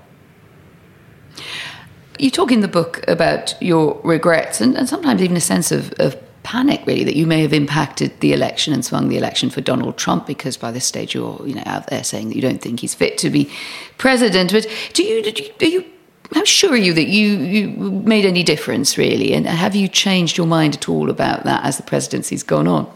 You 2.20 2.32
talk 2.32 2.52
in 2.52 2.62
the 2.62 2.68
book 2.68 3.04
about 3.08 3.60
your 3.62 4.02
regrets 4.04 4.60
and, 4.60 4.76
and 4.76 4.90
sometimes 4.90 5.22
even 5.22 5.38
a 5.38 5.42
sense 5.42 5.72
of, 5.72 5.94
of 5.94 6.18
panic, 6.44 6.82
really, 6.86 7.04
that 7.04 7.16
you 7.16 7.28
may 7.28 7.42
have 7.42 7.54
impacted 7.54 8.20
the 8.22 8.34
election 8.34 8.74
and 8.74 8.84
swung 8.84 9.08
the 9.08 9.18
election 9.18 9.50
for 9.50 9.62
Donald 9.62 9.98
Trump 9.98 10.26
because 10.26 10.58
by 10.58 10.72
this 10.72 10.86
stage 10.86 11.14
you're, 11.14 11.40
you 11.46 11.54
know, 11.54 11.64
out 11.66 11.88
there 11.88 12.04
saying 12.04 12.30
that 12.30 12.36
you 12.36 12.42
don't 12.42 12.62
think 12.62 12.80
he's 12.80 12.96
fit 12.96 13.18
to 13.20 13.30
be 13.30 13.50
president. 13.98 14.52
But 14.52 14.68
do 14.94 15.04
you, 15.04 15.22
do 15.22 15.44
you, 15.44 15.54
do 15.58 15.70
you 15.70 15.86
how 16.34 16.44
sure 16.44 16.72
are 16.72 16.78
you 16.78 16.94
that 16.94 17.08
you, 17.08 17.38
you 17.38 17.70
made 17.70 18.26
any 18.26 18.44
difference, 18.44 18.98
really? 18.98 19.34
And 19.34 19.46
have 19.46 19.76
you 19.76 19.88
changed 19.88 20.38
your 20.38 20.48
mind 20.48 20.76
at 20.76 20.90
all 20.90 21.10
about 21.10 21.44
that 21.44 21.64
as 21.64 21.78
the 21.78 21.84
presidency's 21.84 22.44
gone 22.44 22.68
on? 22.68 22.92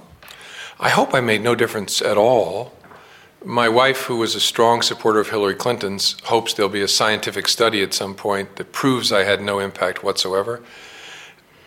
I 0.80 0.90
hope 0.90 1.14
I 1.14 1.22
made 1.22 1.42
no 1.42 1.56
difference 1.56 2.02
at 2.02 2.18
all. 2.18 2.74
My 3.44 3.70
wife, 3.70 4.04
who 4.04 4.18
was 4.18 4.36
a 4.36 4.40
strong 4.40 4.82
supporter 4.82 5.20
of 5.20 5.30
Hillary 5.30 5.56
Clinton's, 5.56 6.20
hopes 6.26 6.54
there'll 6.54 6.70
be 6.70 6.82
a 6.82 6.88
scientific 6.88 7.48
study 7.48 7.82
at 7.82 7.94
some 7.94 8.16
point 8.16 8.58
that 8.58 8.72
proves 8.72 9.12
I 9.12 9.24
had 9.24 9.42
no 9.42 9.60
impact 9.60 10.04
whatsoever. 10.04 10.62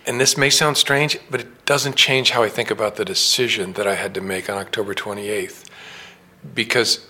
And 0.06 0.20
this 0.20 0.36
may 0.36 0.50
sound 0.50 0.76
strange, 0.76 1.18
but 1.30 1.40
it 1.40 1.64
doesn't 1.64 1.96
change 1.96 2.30
how 2.30 2.42
I 2.42 2.48
think 2.48 2.70
about 2.70 2.96
the 2.96 3.04
decision 3.04 3.72
that 3.72 3.86
I 3.86 3.94
had 3.94 4.14
to 4.14 4.20
make 4.20 4.50
on 4.50 4.58
October 4.58 4.94
28th. 4.94 5.64
Because 6.54 7.08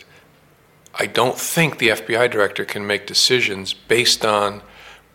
I 0.96 1.06
don't 1.06 1.38
think 1.38 1.78
the 1.78 1.88
FBI 1.88 2.30
director 2.30 2.64
can 2.64 2.86
make 2.86 3.06
decisions 3.06 3.72
based 3.72 4.24
on 4.24 4.62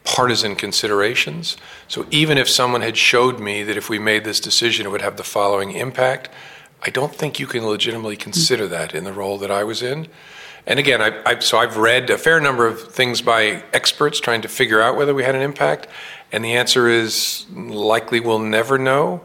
partisan 0.04 0.56
considerations. 0.56 1.56
So 1.88 2.06
even 2.12 2.38
if 2.38 2.50
someone 2.50 2.82
had 2.82 2.98
showed 2.98 3.40
me 3.40 3.64
that 3.64 3.78
if 3.78 3.90
we 3.90 4.00
made 4.00 4.24
this 4.24 4.40
decision, 4.40 4.86
it 4.86 4.90
would 4.90 5.02
have 5.02 5.18
the 5.18 5.24
following 5.24 5.72
impact, 5.72 6.30
I 6.82 6.90
don't 6.90 7.14
think 7.14 7.40
you 7.40 7.48
can 7.48 7.66
legitimately 7.66 8.18
consider 8.18 8.68
that 8.68 8.96
in 8.96 9.04
the 9.04 9.14
role 9.14 9.38
that 9.38 9.52
I 9.52 9.64
was 9.64 9.82
in. 9.82 10.08
And 10.66 10.80
again, 10.80 11.02
I, 11.02 11.22
I, 11.26 11.40
so 11.40 11.58
I've 11.58 11.78
read 11.78 12.10
a 12.10 12.18
fair 12.18 12.40
number 12.40 12.68
of 12.68 12.92
things 12.92 13.22
by 13.22 13.64
experts 13.74 14.20
trying 14.20 14.42
to 14.42 14.48
figure 14.48 14.82
out 14.82 14.98
whether 14.98 15.14
we 15.14 15.24
had 15.24 15.36
an 15.36 15.42
impact. 15.42 15.88
And 16.32 16.44
the 16.44 16.54
answer 16.54 16.88
is 16.88 17.46
likely 17.52 18.20
we'll 18.20 18.40
never 18.40 18.78
know. 18.78 19.22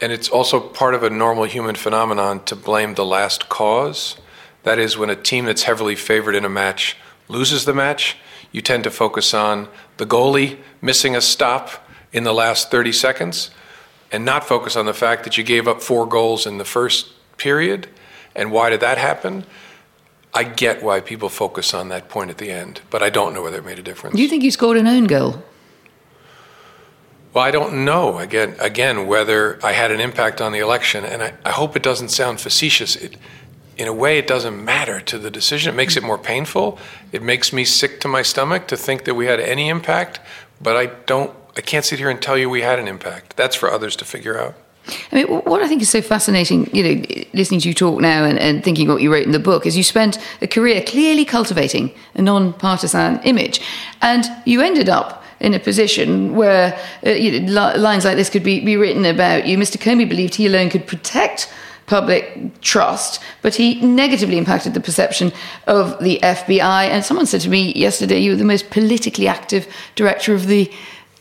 And 0.00 0.10
it's 0.10 0.28
also 0.28 0.58
part 0.58 0.94
of 0.94 1.02
a 1.02 1.10
normal 1.10 1.44
human 1.44 1.76
phenomenon 1.76 2.44
to 2.46 2.56
blame 2.56 2.94
the 2.94 3.04
last 3.04 3.48
cause. 3.48 4.16
That 4.62 4.78
is, 4.78 4.96
when 4.96 5.10
a 5.10 5.16
team 5.16 5.44
that's 5.46 5.64
heavily 5.64 5.96
favored 5.96 6.34
in 6.34 6.44
a 6.44 6.48
match 6.48 6.96
loses 7.28 7.64
the 7.64 7.74
match, 7.74 8.16
you 8.52 8.60
tend 8.60 8.84
to 8.84 8.90
focus 8.90 9.34
on 9.34 9.68
the 9.96 10.06
goalie 10.06 10.58
missing 10.80 11.16
a 11.16 11.20
stop 11.20 11.88
in 12.12 12.24
the 12.24 12.32
last 12.32 12.70
30 12.70 12.92
seconds 12.92 13.50
and 14.12 14.24
not 14.24 14.44
focus 14.44 14.76
on 14.76 14.86
the 14.86 14.94
fact 14.94 15.24
that 15.24 15.38
you 15.38 15.42
gave 15.44 15.66
up 15.66 15.80
four 15.82 16.06
goals 16.06 16.46
in 16.46 16.58
the 16.58 16.64
first 16.64 17.12
period. 17.38 17.88
And 18.36 18.52
why 18.52 18.70
did 18.70 18.80
that 18.80 18.98
happen? 18.98 19.44
I 20.34 20.44
get 20.44 20.82
why 20.82 21.00
people 21.00 21.28
focus 21.28 21.74
on 21.74 21.88
that 21.88 22.08
point 22.08 22.30
at 22.30 22.38
the 22.38 22.50
end, 22.50 22.82
but 22.90 23.02
I 23.02 23.10
don't 23.10 23.34
know 23.34 23.42
whether 23.42 23.58
it 23.58 23.64
made 23.64 23.78
a 23.78 23.82
difference. 23.82 24.16
Do 24.16 24.22
you 24.22 24.28
think 24.28 24.42
you 24.42 24.50
scored 24.50 24.76
an 24.76 24.86
own 24.86 25.04
goal? 25.04 25.42
Well, 27.34 27.44
I 27.44 27.50
don't 27.50 27.84
know 27.86 28.18
again 28.18 28.56
again 28.58 29.06
whether 29.06 29.58
I 29.64 29.72
had 29.72 29.90
an 29.90 30.00
impact 30.00 30.40
on 30.42 30.52
the 30.52 30.58
election, 30.58 31.04
and 31.04 31.22
I, 31.22 31.32
I 31.44 31.50
hope 31.50 31.76
it 31.76 31.82
doesn't 31.82 32.10
sound 32.10 32.40
facetious. 32.40 32.94
It, 32.96 33.16
in 33.82 33.88
a 33.88 33.92
way, 33.92 34.16
it 34.16 34.28
doesn't 34.28 34.64
matter 34.64 35.00
to 35.00 35.18
the 35.18 35.28
decision. 35.28 35.74
It 35.74 35.76
makes 35.76 35.96
it 35.96 36.04
more 36.04 36.16
painful. 36.16 36.78
It 37.10 37.20
makes 37.20 37.52
me 37.52 37.64
sick 37.64 37.98
to 38.02 38.08
my 38.08 38.22
stomach 38.22 38.68
to 38.68 38.76
think 38.76 39.04
that 39.06 39.16
we 39.16 39.26
had 39.26 39.40
any 39.40 39.68
impact, 39.68 40.20
but 40.60 40.76
I 40.76 40.86
don't. 41.06 41.34
I 41.56 41.62
can't 41.62 41.84
sit 41.84 41.98
here 41.98 42.08
and 42.08 42.22
tell 42.22 42.38
you 42.38 42.48
we 42.48 42.62
had 42.62 42.78
an 42.78 42.86
impact. 42.86 43.36
That's 43.36 43.56
for 43.56 43.70
others 43.70 43.96
to 43.96 44.04
figure 44.04 44.38
out. 44.38 44.54
I 45.10 45.16
mean, 45.16 45.26
what 45.26 45.62
I 45.62 45.68
think 45.68 45.82
is 45.82 45.90
so 45.90 46.00
fascinating, 46.00 46.74
you 46.74 46.82
know, 46.82 47.24
listening 47.34 47.60
to 47.60 47.68
you 47.68 47.74
talk 47.74 48.00
now 48.00 48.24
and, 48.24 48.38
and 48.38 48.62
thinking 48.62 48.86
what 48.86 49.02
you 49.02 49.12
wrote 49.12 49.26
in 49.26 49.32
the 49.32 49.40
book, 49.40 49.66
is 49.66 49.76
you 49.76 49.82
spent 49.82 50.16
a 50.40 50.46
career 50.46 50.82
clearly 50.86 51.24
cultivating 51.24 51.92
a 52.14 52.22
non-partisan 52.22 53.20
image, 53.24 53.60
and 54.00 54.24
you 54.46 54.60
ended 54.60 54.88
up 54.88 55.24
in 55.40 55.54
a 55.54 55.58
position 55.58 56.36
where 56.36 56.78
uh, 57.04 57.10
you 57.10 57.40
know, 57.40 57.74
lines 57.76 58.04
like 58.04 58.16
this 58.16 58.30
could 58.30 58.44
be, 58.44 58.64
be 58.64 58.76
written 58.76 59.04
about 59.04 59.44
you. 59.44 59.58
Mr. 59.58 59.76
Comey 59.76 60.08
believed 60.08 60.36
he 60.36 60.46
alone 60.46 60.70
could 60.70 60.86
protect 60.86 61.52
public 61.92 62.58
trust, 62.62 63.20
but 63.42 63.54
he 63.54 63.78
negatively 63.82 64.38
impacted 64.38 64.72
the 64.72 64.80
perception 64.80 65.30
of 65.66 66.02
the 66.02 66.18
FBI. 66.22 66.88
And 66.88 67.04
someone 67.04 67.26
said 67.26 67.42
to 67.42 67.50
me 67.50 67.72
yesterday, 67.74 68.18
you 68.18 68.30
were 68.30 68.42
the 68.44 68.52
most 68.54 68.70
politically 68.70 69.28
active 69.28 69.66
director 69.94 70.32
of 70.32 70.46
the 70.46 70.72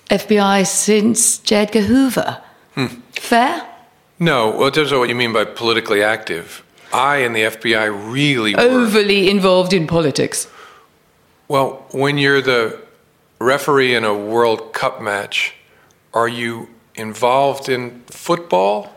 FBI 0.09 0.65
since 0.65 1.39
J. 1.39 1.57
Edgar 1.63 1.81
Hoover. 1.81 2.41
Hmm. 2.75 2.87
Fair? 3.11 3.67
No. 4.17 4.51
Well, 4.51 4.67
it 4.67 4.73
depends 4.73 4.93
on 4.93 4.99
what 4.99 5.09
you 5.09 5.15
mean 5.15 5.33
by 5.33 5.43
politically 5.43 6.01
active. 6.01 6.63
I 6.93 7.17
and 7.17 7.35
the 7.35 7.43
FBI 7.55 7.87
really 8.13 8.55
overly 8.55 9.23
were. 9.25 9.31
involved 9.31 9.73
in 9.73 9.87
politics. 9.87 10.47
Well, 11.49 11.85
when 11.91 12.17
you're 12.17 12.41
the 12.41 12.79
referee 13.39 13.93
in 13.93 14.05
a 14.05 14.13
World 14.13 14.71
Cup 14.71 15.01
match, 15.01 15.53
are 16.13 16.29
you 16.29 16.69
involved 16.95 17.67
in 17.67 18.03
football? 18.07 18.89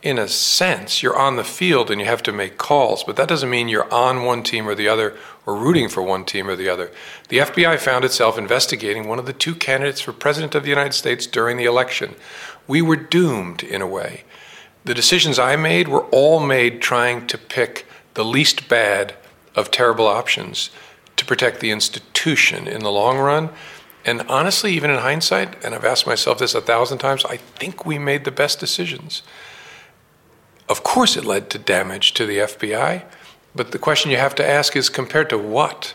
In 0.00 0.16
a 0.16 0.28
sense, 0.28 1.02
you're 1.02 1.18
on 1.18 1.34
the 1.34 1.42
field 1.42 1.90
and 1.90 2.00
you 2.00 2.06
have 2.06 2.22
to 2.22 2.32
make 2.32 2.56
calls, 2.56 3.02
but 3.02 3.16
that 3.16 3.28
doesn't 3.28 3.50
mean 3.50 3.68
you're 3.68 3.92
on 3.92 4.24
one 4.24 4.44
team 4.44 4.68
or 4.68 4.76
the 4.76 4.86
other 4.86 5.16
or 5.44 5.56
rooting 5.56 5.88
for 5.88 6.02
one 6.02 6.24
team 6.24 6.48
or 6.48 6.54
the 6.54 6.68
other. 6.68 6.92
The 7.30 7.38
FBI 7.38 7.80
found 7.80 8.04
itself 8.04 8.38
investigating 8.38 9.08
one 9.08 9.18
of 9.18 9.26
the 9.26 9.32
two 9.32 9.56
candidates 9.56 10.00
for 10.00 10.12
President 10.12 10.54
of 10.54 10.62
the 10.62 10.68
United 10.68 10.94
States 10.94 11.26
during 11.26 11.56
the 11.56 11.64
election. 11.64 12.14
We 12.68 12.80
were 12.80 12.94
doomed 12.94 13.64
in 13.64 13.82
a 13.82 13.88
way. 13.88 14.22
The 14.84 14.94
decisions 14.94 15.36
I 15.36 15.56
made 15.56 15.88
were 15.88 16.04
all 16.06 16.38
made 16.38 16.80
trying 16.80 17.26
to 17.26 17.36
pick 17.36 17.84
the 18.14 18.24
least 18.24 18.68
bad 18.68 19.16
of 19.56 19.72
terrible 19.72 20.06
options 20.06 20.70
to 21.16 21.24
protect 21.24 21.58
the 21.58 21.72
institution 21.72 22.68
in 22.68 22.84
the 22.84 22.92
long 22.92 23.18
run. 23.18 23.50
And 24.04 24.22
honestly, 24.22 24.72
even 24.74 24.90
in 24.90 24.98
hindsight, 24.98 25.62
and 25.64 25.74
I've 25.74 25.84
asked 25.84 26.06
myself 26.06 26.38
this 26.38 26.54
a 26.54 26.60
thousand 26.60 26.98
times, 26.98 27.24
I 27.24 27.38
think 27.38 27.84
we 27.84 27.98
made 27.98 28.24
the 28.24 28.30
best 28.30 28.60
decisions. 28.60 29.22
Of 30.68 30.82
course, 30.82 31.16
it 31.16 31.24
led 31.24 31.48
to 31.50 31.58
damage 31.58 32.12
to 32.14 32.26
the 32.26 32.38
FBI, 32.38 33.04
but 33.54 33.72
the 33.72 33.78
question 33.78 34.10
you 34.10 34.18
have 34.18 34.34
to 34.36 34.46
ask 34.46 34.76
is 34.76 34.90
compared 34.90 35.30
to 35.30 35.38
what? 35.38 35.94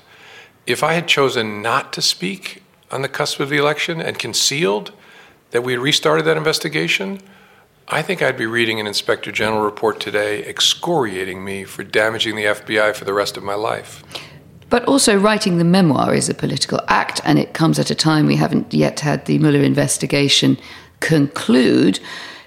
If 0.66 0.84
I 0.84 0.94
had 0.94 1.08
chosen 1.08 1.62
not 1.62 1.94
to 1.94 2.02
speak 2.02 2.64
on 2.90 3.02
the 3.02 3.10
cusp 3.10 3.40
of 3.40 3.50
the 3.50 3.58
election 3.58 4.02
and 4.02 4.18
concealed 4.18 4.92
that 5.52 5.64
we 5.64 5.74
had 5.74 5.82
restarted 5.82 6.26
that 6.26 6.38
investigation, 6.38 7.22
I 7.88 8.02
think 8.02 8.22
I'd 8.22 8.38
be 8.38 8.46
reading 8.46 8.80
an 8.80 8.88
Inspector 8.88 9.32
General 9.32 9.62
report 9.62 10.00
today 10.00 10.44
excoriating 10.46 11.44
me 11.44 11.66
for 11.66 11.84
damaging 11.84 12.36
the 12.36 12.46
FBI 12.46 12.96
for 12.96 13.06
the 13.06 13.14
rest 13.14 13.38
of 13.38 13.44
my 13.44 13.56
life. 13.56 14.04
But 14.70 14.86
also, 14.86 15.20
writing 15.20 15.60
the 15.60 15.64
memoir 15.64 16.16
is 16.16 16.30
a 16.30 16.34
political 16.34 16.80
act, 16.88 17.22
and 17.26 17.38
it 17.38 17.54
comes 17.54 17.78
at 17.78 17.92
a 17.92 17.96
time 17.96 18.26
we 18.26 18.38
haven't 18.38 18.74
yet 18.74 19.02
had 19.02 19.26
the 19.26 19.38
Mueller 19.38 19.62
investigation 19.62 20.58
conclude. 21.00 22.00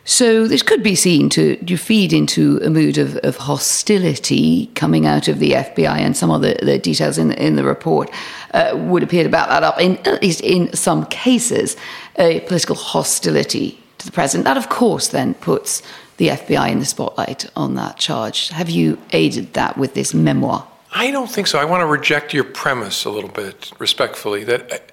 So 0.08 0.46
this 0.46 0.62
could 0.62 0.84
be 0.84 0.94
seen 0.94 1.28
to, 1.30 1.56
feed 1.76 2.12
into 2.12 2.58
a 2.62 2.70
mood 2.70 2.96
of, 2.96 3.16
of, 3.18 3.36
hostility 3.36 4.68
coming 4.76 5.04
out 5.04 5.26
of 5.26 5.40
the 5.40 5.50
FBI, 5.50 5.98
and 5.98 6.16
some 6.16 6.30
of 6.30 6.42
the, 6.42 6.56
the 6.62 6.78
details 6.78 7.18
in 7.18 7.28
the, 7.28 7.44
in 7.44 7.56
the 7.56 7.64
report 7.64 8.08
uh, 8.54 8.70
would 8.76 9.02
appear 9.02 9.24
to 9.24 9.28
back 9.28 9.48
that 9.48 9.64
up. 9.64 9.80
In 9.80 9.98
at 10.06 10.22
least 10.22 10.40
in 10.42 10.72
some 10.74 11.06
cases, 11.06 11.76
a 12.20 12.38
political 12.40 12.76
hostility 12.76 13.82
to 13.98 14.06
the 14.06 14.12
president. 14.12 14.44
That, 14.44 14.56
of 14.56 14.68
course, 14.68 15.08
then 15.08 15.34
puts 15.34 15.82
the 16.18 16.28
FBI 16.28 16.70
in 16.70 16.78
the 16.78 16.84
spotlight 16.84 17.50
on 17.56 17.74
that 17.74 17.96
charge. 17.96 18.50
Have 18.50 18.70
you 18.70 18.98
aided 19.10 19.54
that 19.54 19.76
with 19.76 19.94
this 19.94 20.14
memoir? 20.14 20.68
I 20.94 21.10
don't 21.10 21.30
think 21.30 21.48
so. 21.48 21.58
I 21.58 21.64
want 21.64 21.80
to 21.80 21.86
reject 21.86 22.32
your 22.32 22.44
premise 22.44 23.04
a 23.04 23.10
little 23.10 23.30
bit 23.30 23.72
respectfully 23.80 24.44
that 24.44 24.92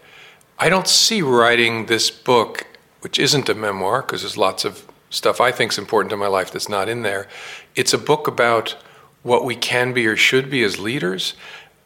I 0.58 0.70
don't 0.70 0.88
see 0.88 1.22
writing 1.22 1.86
this 1.86 2.10
book, 2.10 2.66
which 3.02 3.20
isn't 3.20 3.48
a 3.48 3.54
memoir, 3.54 4.02
because 4.02 4.22
there's 4.22 4.38
lots 4.38 4.66
of 4.66 4.88
stuff 5.14 5.40
I 5.40 5.52
think 5.52 5.72
is 5.72 5.78
important 5.78 6.10
to 6.10 6.18
my 6.18 6.28
life 6.28 6.52
that's 6.52 6.68
not 6.68 6.90
in 6.90 7.04
there. 7.04 7.28
It's 7.76 7.94
a 7.94 7.98
book 7.98 8.28
about 8.28 8.76
what 9.22 9.46
we 9.46 9.56
can 9.56 9.94
be 9.94 10.06
or 10.08 10.18
should 10.18 10.50
be 10.50 10.64
as 10.64 10.80
leaders. 10.80 11.36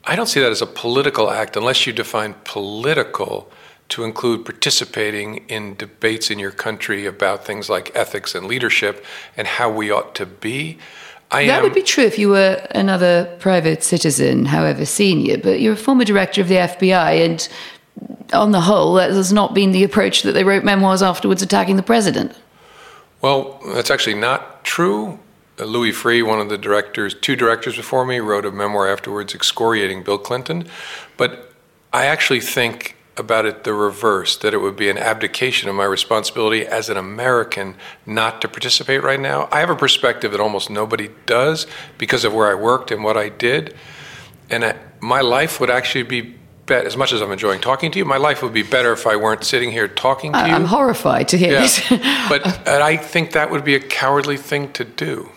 I 0.06 0.16
don't 0.16 0.28
see 0.28 0.40
that 0.40 0.52
as 0.52 0.62
a 0.62 0.68
political 0.68 1.30
act 1.30 1.58
unless 1.58 1.86
you 1.86 1.94
define 1.94 2.36
political 2.46 3.52
to 3.90 4.04
include 4.04 4.46
participating 4.46 5.46
in 5.48 5.76
debates 5.76 6.32
in 6.32 6.40
your 6.40 6.52
country 6.52 7.06
about 7.06 7.46
things 7.46 7.70
like 7.70 7.96
ethics 7.96 8.34
and 8.34 8.48
leadership 8.48 9.06
and 9.36 9.48
how 9.48 9.70
we 9.70 9.92
ought 9.92 10.16
to 10.16 10.26
be. 10.26 10.78
I 11.30 11.46
that 11.48 11.58
am, 11.58 11.64
would 11.64 11.74
be 11.74 11.84
true 11.84 12.06
if 12.06 12.18
you 12.18 12.30
were 12.30 12.66
another 12.72 13.36
private 13.40 13.84
citizen, 13.84 14.46
however 14.46 14.86
senior, 14.86 15.38
but 15.38 15.60
you're 15.60 15.74
a 15.74 15.78
former 15.78 16.06
director 16.06 16.40
of 16.40 16.48
the 16.48 16.56
FBI, 16.56 17.26
and 17.26 17.50
on 18.34 18.52
the 18.52 18.62
whole, 18.62 18.94
that 18.94 19.12
has 19.12 19.34
not 19.34 19.54
been 19.54 19.72
the 19.72 19.84
approach 19.84 20.24
that 20.24 20.32
they 20.34 20.46
wrote 20.46 20.64
memoirs 20.64 21.02
afterwards 21.02 21.42
attacking 21.42 21.76
the 21.76 21.84
president. 21.84 22.34
Well, 23.22 23.60
that's 23.74 23.90
actually 23.90 24.16
not 24.16 24.64
true. 24.64 25.20
Uh, 25.60 25.66
Louis 25.66 25.92
Freeh, 25.92 26.26
one 26.26 26.40
of 26.40 26.50
the 26.50 26.58
directors, 26.58 27.16
two 27.16 27.36
directors 27.36 27.76
before 27.76 28.06
me, 28.06 28.20
wrote 28.20 28.46
a 28.46 28.52
memoir 28.52 28.88
afterwards 28.88 29.34
excoriating 29.34 30.04
Bill 30.04 30.20
Clinton. 30.20 30.68
But 31.18 31.52
I 31.92 32.06
actually 32.06 32.42
think 32.42 32.96
about 33.18 33.46
it 33.46 33.64
the 33.64 33.74
reverse 33.74 34.38
that 34.38 34.54
it 34.54 34.58
would 34.58 34.76
be 34.76 34.90
an 34.90 34.98
abdication 34.98 35.68
of 35.68 35.76
my 35.76 35.84
responsibility 35.84 36.66
as 36.68 36.90
an 36.90 36.98
American 36.98 37.76
not 38.06 38.42
to 38.42 38.48
participate 38.48 39.02
right 39.02 39.20
now. 39.20 39.50
I 39.52 39.60
have 39.60 39.72
a 39.72 39.76
perspective 39.76 40.32
that 40.32 40.40
almost 40.40 40.70
nobody 40.70 41.10
does 41.26 41.66
because 41.98 42.24
of 42.24 42.34
where 42.34 42.48
I 42.48 42.54
worked 42.54 42.92
and 42.92 43.04
what 43.04 43.18
I 43.18 43.30
did. 43.30 43.76
And 44.52 44.64
I, 44.64 44.76
my 45.00 45.22
life 45.22 45.60
would 45.60 45.72
actually 45.72 46.04
be 46.04 46.36
bet, 46.68 46.86
as 46.86 46.96
much 46.96 47.12
as 47.14 47.22
I'm 47.22 47.32
enjoying 47.32 47.60
talking 47.62 47.90
to 47.92 47.98
you, 48.00 48.06
my 48.06 48.18
life 48.18 48.44
would 48.44 48.54
be 48.54 48.62
better 48.64 48.92
if 48.94 49.08
I 49.08 49.16
weren't 49.16 49.44
sitting 49.44 49.72
here 49.72 49.88
talking 49.88 50.34
to 50.34 50.40
you. 50.40 50.54
I'm 50.54 50.66
horrified 50.66 51.28
to 51.30 51.38
hear 51.38 51.54
Yeah. 51.54 51.62
this. 51.62 51.82
but 52.30 52.46
and 52.68 52.84
I 52.84 52.98
think 52.98 53.32
that 53.32 53.50
would 53.50 53.64
be 53.64 53.74
a 53.76 53.80
cowardly 53.80 54.38
thing 54.38 54.72
to 54.74 54.84
do. 54.86 55.30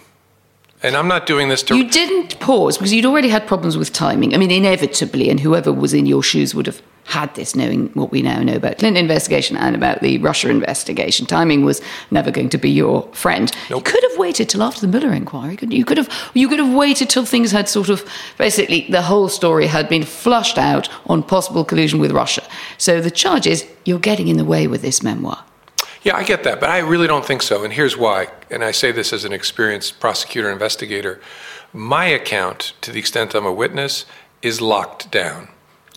And 0.82 0.96
I'm 0.96 1.08
not 1.08 1.26
doing 1.26 1.48
this 1.48 1.62
to. 1.64 1.76
You 1.76 1.88
didn't 1.90 2.40
pause 2.40 2.78
because 2.78 2.92
you'd 2.92 3.04
already 3.04 3.28
had 3.28 3.46
problems 3.46 3.76
with 3.76 3.92
timing. 3.92 4.34
I 4.34 4.38
mean, 4.38 4.50
inevitably, 4.50 5.28
and 5.30 5.40
whoever 5.40 5.72
was 5.72 5.92
in 5.94 6.06
your 6.06 6.22
shoes 6.22 6.54
would 6.54 6.66
have 6.66 6.80
had 7.04 7.34
this, 7.34 7.56
knowing 7.56 7.88
what 7.94 8.12
we 8.12 8.22
now 8.22 8.40
know 8.40 8.54
about 8.54 8.78
Clinton 8.78 9.02
investigation 9.02 9.56
and 9.56 9.74
about 9.74 10.00
the 10.00 10.18
Russia 10.18 10.48
investigation. 10.48 11.26
Timing 11.26 11.64
was 11.64 11.80
never 12.10 12.30
going 12.30 12.48
to 12.50 12.58
be 12.58 12.70
your 12.70 13.08
friend. 13.12 13.50
Nope. 13.68 13.78
You 13.78 13.92
could 13.92 14.04
have 14.10 14.18
waited 14.18 14.48
till 14.48 14.62
after 14.62 14.80
the 14.80 14.86
Mueller 14.86 15.12
inquiry. 15.12 15.56
couldn't 15.56 15.72
You 15.72 15.80
You 15.80 15.84
could 15.86 15.96
have. 15.96 16.30
You 16.34 16.48
could 16.48 16.58
have 16.58 16.74
waited 16.74 17.08
till 17.08 17.24
things 17.24 17.52
had 17.52 17.68
sort 17.68 17.88
of 17.88 18.04
basically 18.36 18.86
the 18.90 19.02
whole 19.02 19.28
story 19.28 19.66
had 19.66 19.88
been 19.88 20.04
flushed 20.04 20.58
out 20.58 20.90
on 21.06 21.22
possible 21.22 21.64
collusion 21.64 21.98
with 22.00 22.12
Russia. 22.12 22.42
So 22.76 23.00
the 23.00 23.10
charge 23.10 23.46
is 23.46 23.66
you're 23.86 23.98
getting 23.98 24.28
in 24.28 24.36
the 24.36 24.44
way 24.44 24.66
with 24.66 24.82
this 24.82 25.02
memoir. 25.02 25.42
Yeah, 26.02 26.16
I 26.16 26.22
get 26.24 26.44
that, 26.44 26.60
but 26.60 26.68
I 26.68 26.78
really 26.78 27.06
don't 27.06 27.24
think 27.24 27.42
so. 27.42 27.64
And 27.64 27.72
here's 27.72 27.96
why. 27.96 28.28
And 28.50 28.62
I 28.62 28.72
say 28.72 28.92
this 28.92 29.12
as 29.12 29.24
an 29.24 29.32
experienced 29.32 30.00
prosecutor 30.00 30.50
investigator. 30.50 31.18
My 31.72 32.06
account, 32.06 32.74
to 32.82 32.92
the 32.92 32.98
extent 32.98 33.34
I'm 33.34 33.46
a 33.46 33.52
witness, 33.52 34.04
is 34.42 34.60
locked 34.60 35.10
down. 35.10 35.48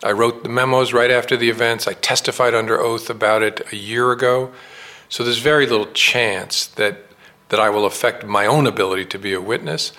I 0.03 0.11
wrote 0.11 0.43
the 0.43 0.49
memos 0.49 0.91
right 0.91 1.09
after 1.09 1.37
the 1.37 1.49
events. 1.49 1.87
I 1.87 1.93
testified 1.93 2.53
under 2.53 2.79
oath 2.79 3.09
about 3.09 3.41
it 3.41 3.61
a 3.71 3.77
year 3.77 4.11
ago. 4.11 4.51
So 5.07 5.23
there's 5.23 5.37
very 5.37 5.65
little 5.65 5.91
chance 5.93 6.67
that, 6.67 7.05
that 7.49 7.59
I 7.59 7.69
will 7.69 7.85
affect 7.85 8.25
my 8.25 8.45
own 8.45 8.67
ability 8.67 9.05
to 9.05 9.19
be 9.19 9.33
a 9.33 9.39
witness. 9.39 9.93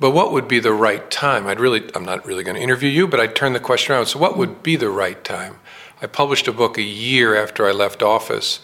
But 0.00 0.10
what 0.10 0.32
would 0.32 0.48
be 0.48 0.58
the 0.58 0.72
right 0.72 1.08
time? 1.08 1.46
I'd 1.46 1.60
really, 1.60 1.88
I'm 1.94 2.04
not 2.04 2.26
really 2.26 2.42
going 2.42 2.56
to 2.56 2.62
interview 2.62 2.88
you, 2.88 3.06
but 3.06 3.20
I'd 3.20 3.36
turn 3.36 3.52
the 3.52 3.60
question 3.60 3.94
around. 3.94 4.06
So, 4.06 4.18
what 4.18 4.36
would 4.36 4.62
be 4.62 4.74
the 4.74 4.90
right 4.90 5.22
time? 5.22 5.60
I 6.02 6.06
published 6.06 6.48
a 6.48 6.52
book 6.52 6.76
a 6.76 6.82
year 6.82 7.36
after 7.36 7.66
I 7.66 7.70
left 7.70 8.02
office. 8.02 8.60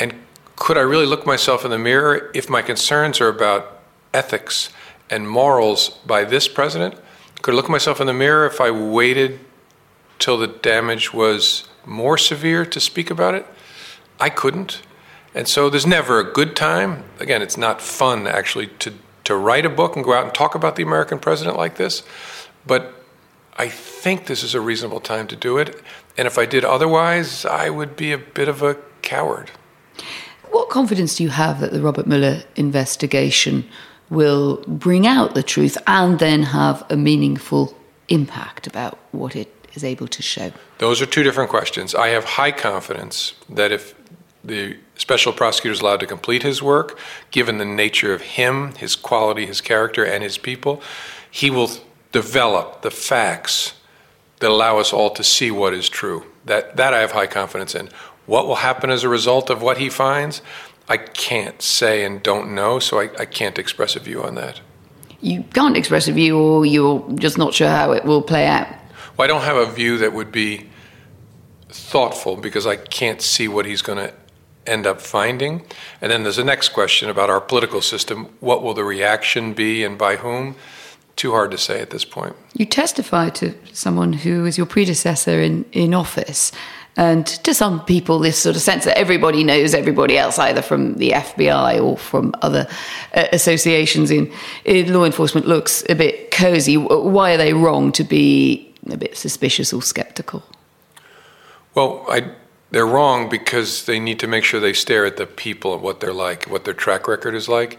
And 0.00 0.14
could 0.56 0.76
I 0.76 0.80
really 0.80 1.06
look 1.06 1.24
myself 1.24 1.64
in 1.64 1.70
the 1.70 1.78
mirror 1.78 2.30
if 2.34 2.50
my 2.50 2.62
concerns 2.62 3.20
are 3.20 3.28
about 3.28 3.80
ethics 4.12 4.70
and 5.08 5.28
morals 5.28 5.90
by 6.04 6.24
this 6.24 6.48
president? 6.48 6.96
Could 7.42 7.54
I 7.54 7.56
look 7.56 7.68
myself 7.68 8.00
in 8.00 8.08
the 8.08 8.12
mirror 8.12 8.46
if 8.46 8.60
I 8.60 8.70
waited 8.70 9.38
till 10.20 10.38
the 10.38 10.46
damage 10.46 11.12
was 11.12 11.68
more 11.84 12.16
severe 12.16 12.64
to 12.66 12.78
speak 12.80 13.10
about 13.10 13.34
it? 13.34 13.46
I 14.20 14.28
couldn't. 14.28 14.82
And 15.34 15.48
so 15.48 15.70
there's 15.70 15.86
never 15.86 16.20
a 16.20 16.32
good 16.32 16.54
time. 16.54 17.04
Again, 17.18 17.42
it's 17.42 17.56
not 17.56 17.80
fun 17.80 18.26
actually 18.26 18.68
to, 18.80 18.92
to 19.24 19.36
write 19.36 19.64
a 19.64 19.70
book 19.70 19.96
and 19.96 20.04
go 20.04 20.12
out 20.12 20.24
and 20.24 20.34
talk 20.34 20.54
about 20.54 20.76
the 20.76 20.82
American 20.82 21.18
president 21.18 21.56
like 21.56 21.76
this. 21.76 22.02
But 22.66 22.94
I 23.56 23.68
think 23.68 24.26
this 24.26 24.42
is 24.42 24.54
a 24.54 24.60
reasonable 24.60 25.00
time 25.00 25.26
to 25.28 25.36
do 25.36 25.58
it. 25.58 25.82
And 26.16 26.26
if 26.26 26.38
I 26.38 26.46
did 26.46 26.64
otherwise, 26.64 27.44
I 27.44 27.70
would 27.70 27.96
be 27.96 28.12
a 28.12 28.18
bit 28.18 28.48
of 28.48 28.62
a 28.62 28.76
coward. 29.02 29.50
What 30.50 30.68
confidence 30.68 31.16
do 31.16 31.22
you 31.22 31.30
have 31.30 31.60
that 31.60 31.72
the 31.72 31.80
Robert 31.80 32.06
Mueller 32.06 32.42
investigation 32.56 33.68
will 34.10 34.64
bring 34.66 35.06
out 35.06 35.34
the 35.34 35.42
truth 35.42 35.78
and 35.86 36.18
then 36.18 36.42
have 36.42 36.84
a 36.90 36.96
meaningful 36.96 37.76
impact 38.08 38.66
about 38.66 38.98
what 39.12 39.36
it 39.36 39.59
is 39.74 39.84
able 39.84 40.08
to 40.08 40.22
show? 40.22 40.52
Those 40.78 41.00
are 41.00 41.06
two 41.06 41.22
different 41.22 41.50
questions. 41.50 41.94
I 41.94 42.08
have 42.08 42.24
high 42.24 42.52
confidence 42.52 43.34
that 43.48 43.72
if 43.72 43.94
the 44.42 44.76
special 44.96 45.32
prosecutor 45.32 45.72
is 45.72 45.80
allowed 45.80 46.00
to 46.00 46.06
complete 46.06 46.42
his 46.42 46.62
work, 46.62 46.98
given 47.30 47.58
the 47.58 47.64
nature 47.64 48.14
of 48.14 48.22
him, 48.22 48.74
his 48.76 48.96
quality, 48.96 49.46
his 49.46 49.60
character, 49.60 50.04
and 50.04 50.22
his 50.22 50.38
people, 50.38 50.82
he 51.30 51.50
will 51.50 51.70
develop 52.12 52.82
the 52.82 52.90
facts 52.90 53.74
that 54.40 54.50
allow 54.50 54.78
us 54.78 54.92
all 54.92 55.10
to 55.10 55.22
see 55.22 55.50
what 55.50 55.74
is 55.74 55.88
true. 55.88 56.24
That, 56.46 56.76
that 56.76 56.94
I 56.94 57.00
have 57.00 57.12
high 57.12 57.26
confidence 57.26 57.74
in. 57.74 57.90
What 58.26 58.46
will 58.46 58.56
happen 58.56 58.90
as 58.90 59.04
a 59.04 59.08
result 59.08 59.50
of 59.50 59.62
what 59.62 59.78
he 59.78 59.90
finds, 59.90 60.40
I 60.88 60.96
can't 60.96 61.60
say 61.60 62.04
and 62.04 62.22
don't 62.22 62.54
know, 62.54 62.78
so 62.78 62.98
I, 62.98 63.10
I 63.18 63.24
can't 63.26 63.58
express 63.58 63.96
a 63.96 64.00
view 64.00 64.22
on 64.22 64.34
that. 64.36 64.60
You 65.20 65.44
can't 65.54 65.76
express 65.76 66.08
a 66.08 66.12
view, 66.12 66.38
or 66.38 66.64
you're 66.64 67.06
just 67.16 67.36
not 67.36 67.52
sure 67.52 67.68
how 67.68 67.92
it 67.92 68.04
will 68.04 68.22
play 68.22 68.46
out. 68.46 68.66
Well, 69.20 69.26
I 69.26 69.34
don't 69.34 69.42
have 69.42 69.58
a 69.58 69.70
view 69.70 69.98
that 69.98 70.14
would 70.14 70.32
be 70.32 70.70
thoughtful 71.68 72.36
because 72.36 72.66
I 72.66 72.76
can't 72.76 73.20
see 73.20 73.48
what 73.48 73.66
he's 73.66 73.82
going 73.82 73.98
to 73.98 74.14
end 74.66 74.86
up 74.86 75.02
finding. 75.02 75.66
And 76.00 76.10
then 76.10 76.22
there's 76.22 76.36
the 76.36 76.44
next 76.44 76.70
question 76.70 77.10
about 77.10 77.28
our 77.28 77.38
political 77.38 77.82
system. 77.82 78.34
What 78.40 78.62
will 78.62 78.72
the 78.72 78.82
reaction 78.82 79.52
be 79.52 79.84
and 79.84 79.98
by 79.98 80.16
whom? 80.16 80.56
Too 81.16 81.32
hard 81.32 81.50
to 81.50 81.58
say 81.58 81.82
at 81.82 81.90
this 81.90 82.02
point. 82.02 82.34
You 82.54 82.64
testify 82.64 83.28
to 83.40 83.52
someone 83.74 84.14
who 84.14 84.44
was 84.44 84.56
your 84.56 84.66
predecessor 84.66 85.42
in, 85.42 85.66
in 85.72 85.92
office. 85.92 86.50
And 86.96 87.26
to 87.26 87.52
some 87.52 87.84
people, 87.84 88.20
this 88.20 88.38
sort 88.38 88.56
of 88.56 88.62
sense 88.62 88.86
that 88.86 88.96
everybody 88.96 89.44
knows 89.44 89.74
everybody 89.74 90.16
else, 90.16 90.38
either 90.38 90.62
from 90.62 90.94
the 90.94 91.10
FBI 91.10 91.78
or 91.84 91.98
from 91.98 92.34
other 92.40 92.66
uh, 93.14 93.26
associations 93.32 94.10
in, 94.10 94.32
in 94.64 94.94
law 94.94 95.04
enforcement, 95.04 95.46
looks 95.46 95.84
a 95.90 95.94
bit 95.94 96.30
cozy. 96.30 96.78
Why 96.78 97.34
are 97.34 97.36
they 97.36 97.52
wrong 97.52 97.92
to 97.92 98.02
be 98.02 98.69
a 98.92 98.96
bit 98.96 99.16
suspicious 99.16 99.72
or 99.72 99.82
skeptical? 99.82 100.42
Well, 101.74 102.04
I, 102.08 102.32
they're 102.70 102.86
wrong 102.86 103.28
because 103.28 103.84
they 103.86 104.00
need 104.00 104.18
to 104.20 104.26
make 104.26 104.44
sure 104.44 104.60
they 104.60 104.72
stare 104.72 105.04
at 105.04 105.16
the 105.16 105.26
people 105.26 105.74
and 105.74 105.82
what 105.82 106.00
they're 106.00 106.12
like, 106.12 106.44
what 106.44 106.64
their 106.64 106.74
track 106.74 107.08
record 107.08 107.34
is 107.34 107.48
like. 107.48 107.78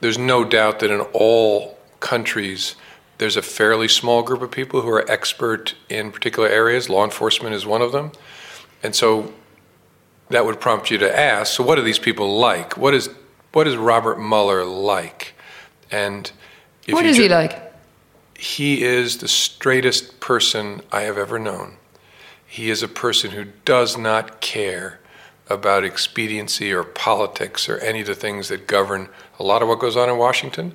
There's 0.00 0.18
no 0.18 0.44
doubt 0.44 0.80
that 0.80 0.90
in 0.90 1.00
all 1.12 1.78
countries, 2.00 2.76
there's 3.18 3.36
a 3.36 3.42
fairly 3.42 3.88
small 3.88 4.22
group 4.22 4.42
of 4.42 4.50
people 4.50 4.82
who 4.82 4.90
are 4.90 5.10
expert 5.10 5.74
in 5.88 6.10
particular 6.12 6.48
areas. 6.48 6.88
Law 6.88 7.04
enforcement 7.04 7.54
is 7.54 7.64
one 7.64 7.80
of 7.82 7.92
them. 7.92 8.12
And 8.82 8.94
so 8.94 9.32
that 10.30 10.44
would 10.44 10.60
prompt 10.60 10.90
you 10.90 10.98
to 10.98 11.18
ask 11.18 11.54
so, 11.54 11.64
what 11.64 11.78
are 11.78 11.82
these 11.82 11.98
people 11.98 12.38
like? 12.38 12.76
What 12.76 12.94
is, 12.94 13.08
what 13.52 13.66
is 13.66 13.76
Robert 13.76 14.18
Mueller 14.18 14.64
like? 14.64 15.34
And 15.90 16.30
if 16.86 16.94
What 16.94 17.06
is 17.06 17.16
ju- 17.16 17.22
he 17.22 17.28
like? 17.28 17.73
He 18.44 18.82
is 18.82 19.16
the 19.18 19.28
straightest 19.28 20.20
person 20.20 20.82
I 20.92 21.00
have 21.02 21.16
ever 21.16 21.38
known. 21.38 21.78
He 22.46 22.68
is 22.68 22.82
a 22.82 22.88
person 22.88 23.30
who 23.30 23.46
does 23.64 23.96
not 23.96 24.42
care 24.42 25.00
about 25.48 25.82
expediency 25.82 26.70
or 26.70 26.84
politics 26.84 27.70
or 27.70 27.78
any 27.78 28.02
of 28.02 28.06
the 28.06 28.14
things 28.14 28.48
that 28.48 28.66
govern 28.66 29.08
a 29.38 29.42
lot 29.42 29.62
of 29.62 29.68
what 29.68 29.80
goes 29.80 29.96
on 29.96 30.10
in 30.10 30.18
Washington. 30.18 30.74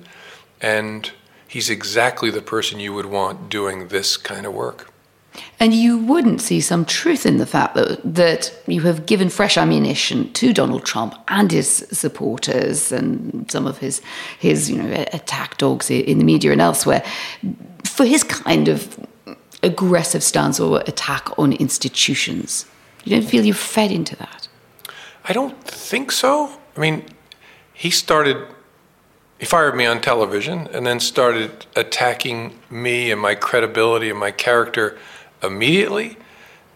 And 0.60 1.12
he's 1.46 1.70
exactly 1.70 2.28
the 2.28 2.42
person 2.42 2.80
you 2.80 2.92
would 2.92 3.06
want 3.06 3.48
doing 3.48 3.86
this 3.86 4.16
kind 4.16 4.46
of 4.46 4.52
work. 4.52 4.89
And 5.58 5.74
you 5.74 5.98
wouldn't 5.98 6.40
see 6.40 6.60
some 6.60 6.84
truth 6.84 7.26
in 7.26 7.36
the 7.36 7.46
fact 7.46 7.74
that, 7.74 8.00
that 8.02 8.52
you 8.66 8.80
have 8.82 9.06
given 9.06 9.28
fresh 9.28 9.58
ammunition 9.58 10.32
to 10.32 10.52
Donald 10.52 10.84
Trump 10.84 11.14
and 11.28 11.50
his 11.52 11.86
supporters 11.92 12.92
and 12.92 13.50
some 13.50 13.66
of 13.66 13.78
his, 13.78 14.00
his 14.38 14.70
you 14.70 14.82
know, 14.82 15.04
attack 15.12 15.58
dogs 15.58 15.90
in 15.90 16.18
the 16.18 16.24
media 16.24 16.52
and 16.52 16.60
elsewhere 16.60 17.04
for 17.84 18.06
his 18.06 18.24
kind 18.24 18.68
of 18.68 18.98
aggressive 19.62 20.22
stance 20.22 20.58
or 20.58 20.80
attack 20.86 21.38
on 21.38 21.52
institutions. 21.52 22.66
You 23.04 23.16
don't 23.16 23.28
feel 23.28 23.44
you're 23.44 23.54
fed 23.54 23.90
into 23.90 24.16
that? 24.16 24.48
I 25.24 25.32
don't 25.32 25.62
think 25.64 26.12
so. 26.12 26.50
I 26.76 26.80
mean, 26.80 27.04
he 27.72 27.90
started, 27.90 28.46
he 29.38 29.46
fired 29.46 29.74
me 29.74 29.86
on 29.86 30.00
television 30.00 30.68
and 30.68 30.86
then 30.86 31.00
started 31.00 31.66
attacking 31.76 32.58
me 32.70 33.10
and 33.10 33.20
my 33.20 33.34
credibility 33.34 34.10
and 34.10 34.18
my 34.18 34.30
character 34.30 34.98
immediately. 35.42 36.16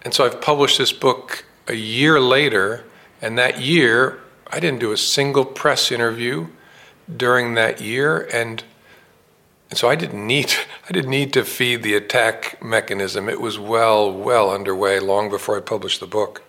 And 0.03 0.13
so 0.13 0.25
I've 0.25 0.41
published 0.41 0.79
this 0.79 0.93
book 0.93 1.45
a 1.69 1.75
year 1.75 2.21
later, 2.21 2.85
and 3.23 3.39
that 3.39 3.61
year 3.61 4.21
I 4.49 4.61
didn't 4.61 4.81
do 4.81 4.93
a 4.93 4.97
single 4.97 5.45
press 5.45 5.91
interview 5.91 6.49
during 7.15 7.55
that 7.55 7.81
year, 7.81 8.29
and 8.33 8.63
and 9.71 9.79
so 9.79 9.89
I 9.89 9.95
didn't 9.95 10.27
need 10.27 10.53
I 10.89 10.93
didn't 10.93 11.11
need 11.11 11.33
to 11.33 11.45
feed 11.45 11.83
the 11.83 11.95
attack 11.95 12.63
mechanism. 12.63 13.29
It 13.29 13.41
was 13.41 13.59
well 13.59 14.13
well 14.13 14.51
underway 14.51 15.01
long 15.01 15.31
before 15.31 15.57
I 15.57 15.61
published 15.61 16.01
the 16.01 16.07
book. 16.07 16.43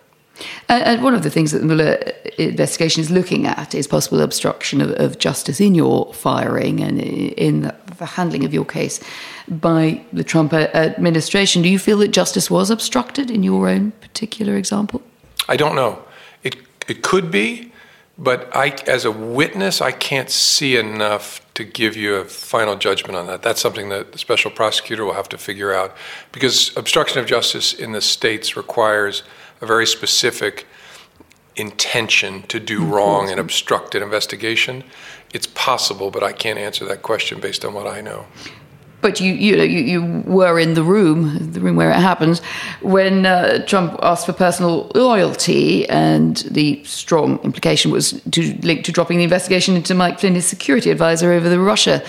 And, 0.68 1.02
one 1.02 1.14
of 1.14 1.22
the 1.22 1.30
things 1.30 1.52
that 1.52 1.60
the 1.60 1.66
Mueller 1.66 2.12
investigation 2.36 3.00
is 3.00 3.10
looking 3.10 3.46
at 3.46 3.74
is 3.74 3.86
possible 3.86 4.20
obstruction 4.20 4.82
of, 4.82 4.90
of 4.90 5.18
justice 5.18 5.60
in 5.60 5.74
your 5.74 6.12
firing 6.12 6.82
and 6.82 7.00
in 7.00 7.62
the, 7.62 7.74
the 7.98 8.06
handling 8.06 8.44
of 8.44 8.52
your 8.52 8.64
case 8.64 9.00
by 9.48 10.00
the 10.12 10.24
Trump 10.24 10.52
administration. 10.52 11.62
Do 11.62 11.68
you 11.68 11.78
feel 11.78 11.98
that 11.98 12.08
justice 12.08 12.50
was 12.50 12.70
obstructed 12.70 13.30
in 13.30 13.42
your 13.42 13.68
own 13.68 13.92
particular 13.92 14.56
example? 14.56 15.02
I 15.48 15.56
don't 15.56 15.74
know. 15.74 16.02
It 16.42 16.56
it 16.88 17.02
could 17.02 17.30
be, 17.30 17.72
but 18.18 18.48
I 18.54 18.76
as 18.86 19.04
a 19.04 19.10
witness 19.10 19.80
I 19.80 19.92
can't 19.92 20.30
see 20.30 20.76
enough 20.76 21.40
to 21.54 21.64
give 21.64 21.96
you 21.96 22.16
a 22.16 22.24
final 22.24 22.76
judgment 22.76 23.16
on 23.16 23.26
that. 23.26 23.42
That's 23.42 23.60
something 23.60 23.88
that 23.88 24.12
the 24.12 24.18
special 24.18 24.50
prosecutor 24.50 25.04
will 25.04 25.14
have 25.14 25.28
to 25.30 25.38
figure 25.38 25.72
out 25.72 25.96
because 26.32 26.76
obstruction 26.76 27.18
of 27.18 27.26
justice 27.26 27.72
in 27.72 27.92
the 27.92 28.00
states 28.00 28.56
requires 28.56 29.22
a 29.60 29.66
very 29.66 29.86
specific 29.86 30.66
intention 31.56 32.42
to 32.42 32.60
do 32.60 32.84
wrong 32.84 33.30
and 33.30 33.40
obstruct 33.40 33.94
an 33.94 34.02
investigation. 34.02 34.84
It's 35.36 35.48
possible, 35.48 36.10
but 36.10 36.22
I 36.22 36.32
can't 36.32 36.58
answer 36.58 36.86
that 36.86 37.02
question 37.02 37.40
based 37.40 37.62
on 37.66 37.74
what 37.74 37.86
I 37.86 38.00
know. 38.00 38.24
but 39.02 39.20
you 39.20 39.34
you 39.34 39.54
know 39.58 39.68
you, 39.74 39.80
you 39.92 40.00
were 40.38 40.58
in 40.58 40.72
the 40.72 40.82
room, 40.82 41.52
the 41.52 41.60
room 41.60 41.76
where 41.76 41.90
it 41.90 42.00
happens, 42.10 42.40
when 42.80 43.26
uh, 43.26 43.62
Trump 43.66 43.98
asked 44.02 44.24
for 44.24 44.32
personal 44.32 44.90
loyalty, 44.94 45.86
and 45.90 46.38
the 46.50 46.82
strong 46.84 47.38
implication 47.48 47.90
was 47.90 48.18
to 48.30 48.40
link 48.62 48.82
to 48.86 48.92
dropping 48.92 49.18
the 49.18 49.24
investigation 49.24 49.76
into 49.76 49.94
Mike 49.94 50.18
Flynn, 50.20 50.34
his 50.34 50.46
security 50.46 50.90
advisor, 50.90 51.30
over 51.32 51.50
the 51.50 51.60
Russia 51.60 52.02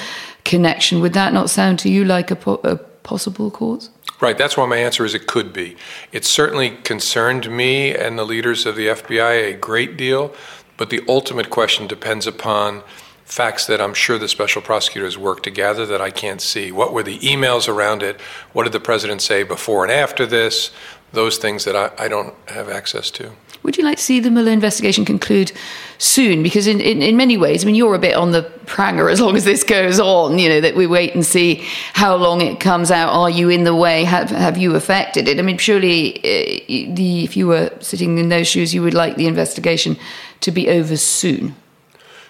connection. 0.46 1.02
Would 1.02 1.12
that 1.12 1.34
not 1.34 1.50
sound 1.50 1.80
to 1.80 1.90
you 1.90 2.06
like 2.06 2.32
a, 2.32 2.38
po- 2.38 2.62
a 2.64 2.78
possible 3.12 3.52
cause? 3.52 3.90
Right. 4.22 4.38
That's 4.38 4.56
why 4.56 4.66
my 4.68 4.78
answer 4.78 5.04
is 5.04 5.14
it 5.14 5.28
could 5.28 5.52
be. 5.52 5.76
It 6.14 6.24
certainly 6.24 6.70
concerned 6.94 7.52
me 7.52 7.94
and 7.94 8.18
the 8.18 8.26
leaders 8.34 8.66
of 8.66 8.78
the 8.78 8.88
FBI 8.88 9.34
a 9.52 9.58
great 9.58 9.98
deal, 9.98 10.34
but 10.78 10.90
the 10.90 11.02
ultimate 11.10 11.50
question 11.50 11.88
depends 11.88 12.26
upon 12.26 12.84
facts 13.28 13.68
that 13.68 13.82
I'm 13.82 13.94
sure 13.94 14.18
the 14.18 14.30
special 14.30 14.62
prosecutors 14.62 15.18
worked 15.18 15.44
to 15.44 15.52
gather 15.52 15.86
that 15.86 16.00
I 16.00 16.12
can't 16.12 16.42
see. 16.42 16.72
What 16.72 16.94
were 16.94 17.04
the 17.04 17.20
emails 17.20 17.68
around 17.68 18.02
it? 18.02 18.20
What 18.54 18.64
did 18.64 18.72
the 18.72 18.80
president 18.80 19.22
say 19.22 19.44
before 19.44 19.84
and 19.84 19.92
after 19.92 20.26
this? 20.26 20.72
Those 21.12 21.38
things 21.38 21.66
that 21.66 21.76
I, 21.76 21.92
I 22.06 22.08
don't 22.08 22.34
have 22.48 22.70
access 22.70 23.12
to. 23.12 23.32
Would 23.64 23.78
you 23.78 23.84
like 23.84 23.98
to 23.98 24.04
see 24.04 24.22
the 24.22 24.32
Mueller 24.32 24.52
investigation 24.52 25.04
conclude 25.04 25.52
soon? 25.98 26.42
Because 26.42 26.68
in, 26.68 26.80
in, 26.80 27.02
in, 27.02 27.18
many 27.18 27.36
ways, 27.36 27.64
I 27.64 27.66
mean, 27.66 27.76
you're 27.76 27.96
a 27.96 28.00
bit 28.00 28.16
on 28.16 28.32
the 28.32 28.44
pranger 28.66 29.12
as 29.12 29.20
long 29.20 29.36
as 29.36 29.44
this 29.44 29.64
goes 29.64 30.00
on, 30.00 30.40
you 30.40 30.48
know, 30.48 30.62
that 30.62 30.76
we 30.76 30.88
wait 30.88 31.14
and 31.14 31.26
see 31.26 31.66
how 31.94 32.16
long 32.16 32.40
it 32.40 32.62
comes 32.62 32.92
out. 32.92 33.10
Are 33.10 33.30
you 33.30 33.50
in 33.50 33.66
the 33.66 33.76
way? 33.76 34.06
Have, 34.06 34.30
have 34.30 34.58
you 34.58 34.76
affected 34.76 35.28
it? 35.28 35.38
I 35.38 35.42
mean, 35.42 35.58
surely 35.58 36.18
uh, 36.18 36.96
the, 36.96 37.24
if 37.26 37.36
you 37.36 37.48
were 37.48 37.72
sitting 37.82 38.18
in 38.20 38.30
those 38.30 38.48
shoes, 38.48 38.74
you 38.74 38.82
would 38.84 38.94
like 38.94 39.18
the 39.18 39.28
investigation 39.28 39.98
to 40.42 40.52
be 40.52 40.70
over 40.70 40.96
soon. 40.96 41.56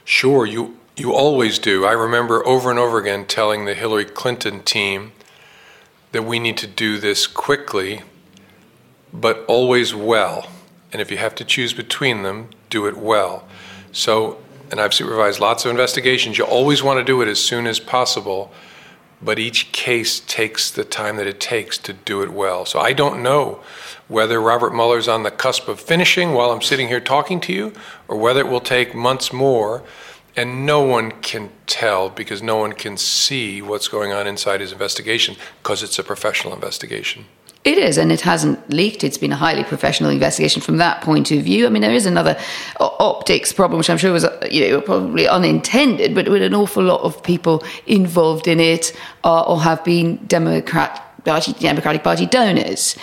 Sure. 0.06 0.46
You, 0.46 0.78
you 0.98 1.14
always 1.14 1.60
do. 1.60 1.86
I 1.86 1.92
remember 1.92 2.46
over 2.46 2.72
and 2.72 2.80
over 2.80 2.98
again 2.98 3.26
telling 3.26 3.66
the 3.66 3.76
Hillary 3.76 4.06
Clinton 4.06 4.64
team 4.64 5.12
that 6.12 6.24
we 6.24 6.40
need 6.40 6.58
to 6.58 6.68
do 6.68 6.98
this 6.98 7.28
quickly, 7.28 8.02
but 9.14 9.46
always 9.48 9.94
well. 9.94 10.50
And 10.92 11.00
if 11.00 11.12
you 11.12 11.18
have 11.18 11.36
to 11.36 11.46
choose 11.46 11.74
between 11.74 12.24
them, 12.24 12.50
do 12.72 12.88
it 12.88 12.98
well. 12.98 13.48
So, 13.92 14.40
and 14.72 14.82
I've 14.82 14.94
supervised 14.94 15.40
lots 15.40 15.66
of 15.66 15.72
investigations, 15.72 16.40
you 16.40 16.46
always 16.46 16.82
want 16.82 16.98
to 16.98 17.04
do 17.04 17.22
it 17.22 17.28
as 17.28 17.40
soon 17.40 17.68
as 17.68 17.80
possible, 17.80 18.52
but 19.22 19.38
each 19.38 19.72
case 19.72 20.20
takes 20.22 20.72
the 20.72 20.84
time 20.84 21.18
that 21.18 21.28
it 21.28 21.40
takes 21.40 21.78
to 21.80 21.94
do 21.94 22.24
it 22.24 22.32
well. 22.32 22.66
So 22.66 22.80
I 22.80 22.94
don't 22.94 23.22
know 23.22 23.62
whether 24.08 24.42
Robert 24.42 24.74
Mueller's 24.74 25.08
on 25.08 25.22
the 25.22 25.32
cusp 25.32 25.68
of 25.68 25.80
finishing 25.80 26.34
while 26.34 26.52
I'm 26.52 26.62
sitting 26.62 26.88
here 26.88 27.00
talking 27.00 27.40
to 27.42 27.54
you, 27.54 27.74
or 28.08 28.18
whether 28.18 28.40
it 28.40 28.48
will 28.48 28.62
take 28.62 28.96
months 28.96 29.32
more 29.32 29.84
and 30.38 30.66
no 30.66 30.82
one 30.82 31.12
can 31.22 31.50
tell 31.66 32.10
because 32.10 32.44
no 32.44 32.58
one 32.58 32.72
can 32.72 32.96
see 32.96 33.62
what's 33.62 33.88
going 33.88 34.14
on 34.14 34.28
inside 34.28 34.62
his 34.62 34.72
investigation 34.72 35.36
because 35.62 35.82
it's 35.82 35.98
a 35.98 36.04
professional 36.04 36.54
investigation. 36.54 37.26
It 37.64 37.78
is, 37.78 37.98
and 37.98 38.14
it 38.14 38.22
hasn't 38.22 38.70
leaked. 38.70 39.04
It's 39.04 39.18
been 39.18 39.34
a 39.34 39.36
highly 39.36 39.64
professional 39.64 40.10
investigation 40.10 40.62
from 40.62 40.78
that 40.78 41.02
point 41.02 41.32
of 41.32 41.44
view. 41.44 41.66
I 41.66 41.70
mean, 41.70 41.82
there 41.82 41.92
is 41.92 42.06
another 42.06 42.38
optics 42.80 43.52
problem, 43.52 43.80
which 43.80 43.90
I'm 43.90 43.98
sure 43.98 44.14
was 44.14 44.24
uh, 44.24 44.48
you 44.50 44.70
know 44.70 44.80
probably 44.80 45.28
unintended, 45.28 46.16
but 46.16 46.30
with 46.30 46.44
an 46.44 46.54
awful 46.54 46.84
lot 46.84 47.02
of 47.02 47.22
people 47.24 47.64
involved 47.86 48.48
in 48.48 48.62
it 48.62 48.98
are, 49.26 49.46
or 49.46 49.60
have 49.60 49.84
been 49.84 50.16
Democrat 50.28 51.04
Democratic 51.26 52.04
Party 52.04 52.26
donors. 52.26 52.96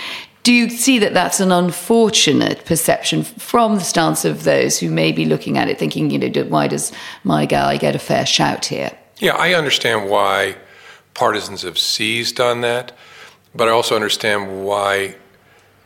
Do 0.45 0.53
you 0.53 0.69
see 0.69 0.99
that 0.99 1.15
that's 1.15 1.41
an 1.41 1.51
unfortunate 1.51 2.67
perception 2.67 3.25
from 3.25 3.77
the 3.77 3.81
stance 3.81 4.27
of 4.27 4.45
those 4.45 4.79
who 4.79 4.91
may 4.91 5.11
be 5.11 5.25
looking 5.25 5.57
at 5.57 5.71
it 5.71 5.79
thinking, 5.79 6.11
you 6.11 6.19
know, 6.19 6.45
why 6.45 6.69
does 6.69 6.93
my 7.25 7.47
guy 7.47 7.79
get 7.79 7.97
a 7.97 7.99
fair 7.99 8.27
shout 8.27 8.67
here? 8.67 8.91
Yeah, 9.17 9.37
I 9.37 9.55
understand 9.55 10.11
why 10.11 10.57
partisans 11.15 11.63
have 11.63 11.79
seized 11.79 12.41
on 12.41 12.61
that, 12.61 12.93
but 13.55 13.69
I 13.69 13.71
also 13.71 13.95
understand 13.95 14.67
why 14.67 15.15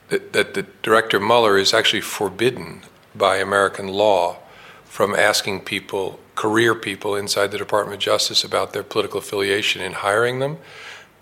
that, 0.09 0.33
that 0.33 0.55
the 0.55 0.67
director 0.83 1.21
Mueller 1.21 1.57
is 1.57 1.73
actually 1.73 2.01
forbidden 2.01 2.83
by 3.15 3.37
American 3.37 3.87
law 3.87 4.39
from 4.85 5.15
asking 5.15 5.61
people, 5.61 6.19
career 6.35 6.75
people 6.75 7.15
inside 7.15 7.53
the 7.53 7.59
Department 7.59 7.95
of 7.95 8.01
Justice 8.01 8.43
about 8.43 8.73
their 8.73 8.83
political 8.83 9.21
affiliation 9.21 9.81
in 9.83 9.93
hiring 9.93 10.41
them 10.41 10.59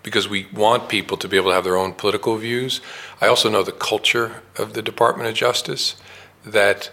because 0.07 0.29
we 0.29 0.47
want 0.53 0.87
people 0.87 1.17
to 1.17 1.27
be 1.27 1.35
able 1.35 1.49
to 1.49 1.53
have 1.53 1.65
their 1.65 1.75
own 1.75 1.91
political 1.91 2.37
views. 2.37 2.79
I 3.19 3.27
also 3.27 3.49
know 3.49 3.61
the 3.61 3.73
culture 3.73 4.41
of 4.57 4.71
the 4.71 4.81
Department 4.81 5.27
of 5.27 5.35
Justice 5.35 5.97
that 6.45 6.91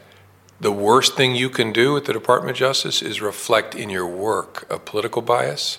the 0.58 0.72
worst 0.72 1.14
thing 1.14 1.36
you 1.36 1.48
can 1.48 1.72
do 1.72 1.96
at 1.96 2.06
the 2.06 2.12
Department 2.12 2.50
of 2.50 2.56
Justice 2.56 3.02
is 3.02 3.22
reflect 3.22 3.76
in 3.76 3.88
your 3.88 4.04
work 4.04 4.66
a 4.68 4.80
political 4.80 5.22
bias, 5.22 5.78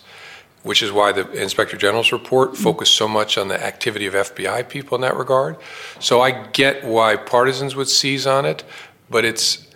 which 0.64 0.82
is 0.82 0.94
why 0.94 1.12
the 1.12 1.30
Inspector 1.32 1.76
General's 1.76 2.14
report 2.14 2.54
mm-hmm. 2.54 2.64
focused 2.64 2.96
so 2.96 3.06
much 3.06 3.38
on 3.38 3.50
the 3.50 3.62
activity 3.62 4.06
of 4.06 4.14
FBI 4.14 4.70
people 4.70 4.96
in 4.96 5.02
that 5.02 5.18
regard. 5.18 5.58
So 6.00 6.22
I 6.22 6.32
get 6.32 6.86
why 6.86 7.18
partisans 7.18 7.76
would 7.76 7.90
seize 7.90 8.26
on 8.26 8.46
it, 8.46 8.64
but 9.10 9.26
it's 9.26 9.68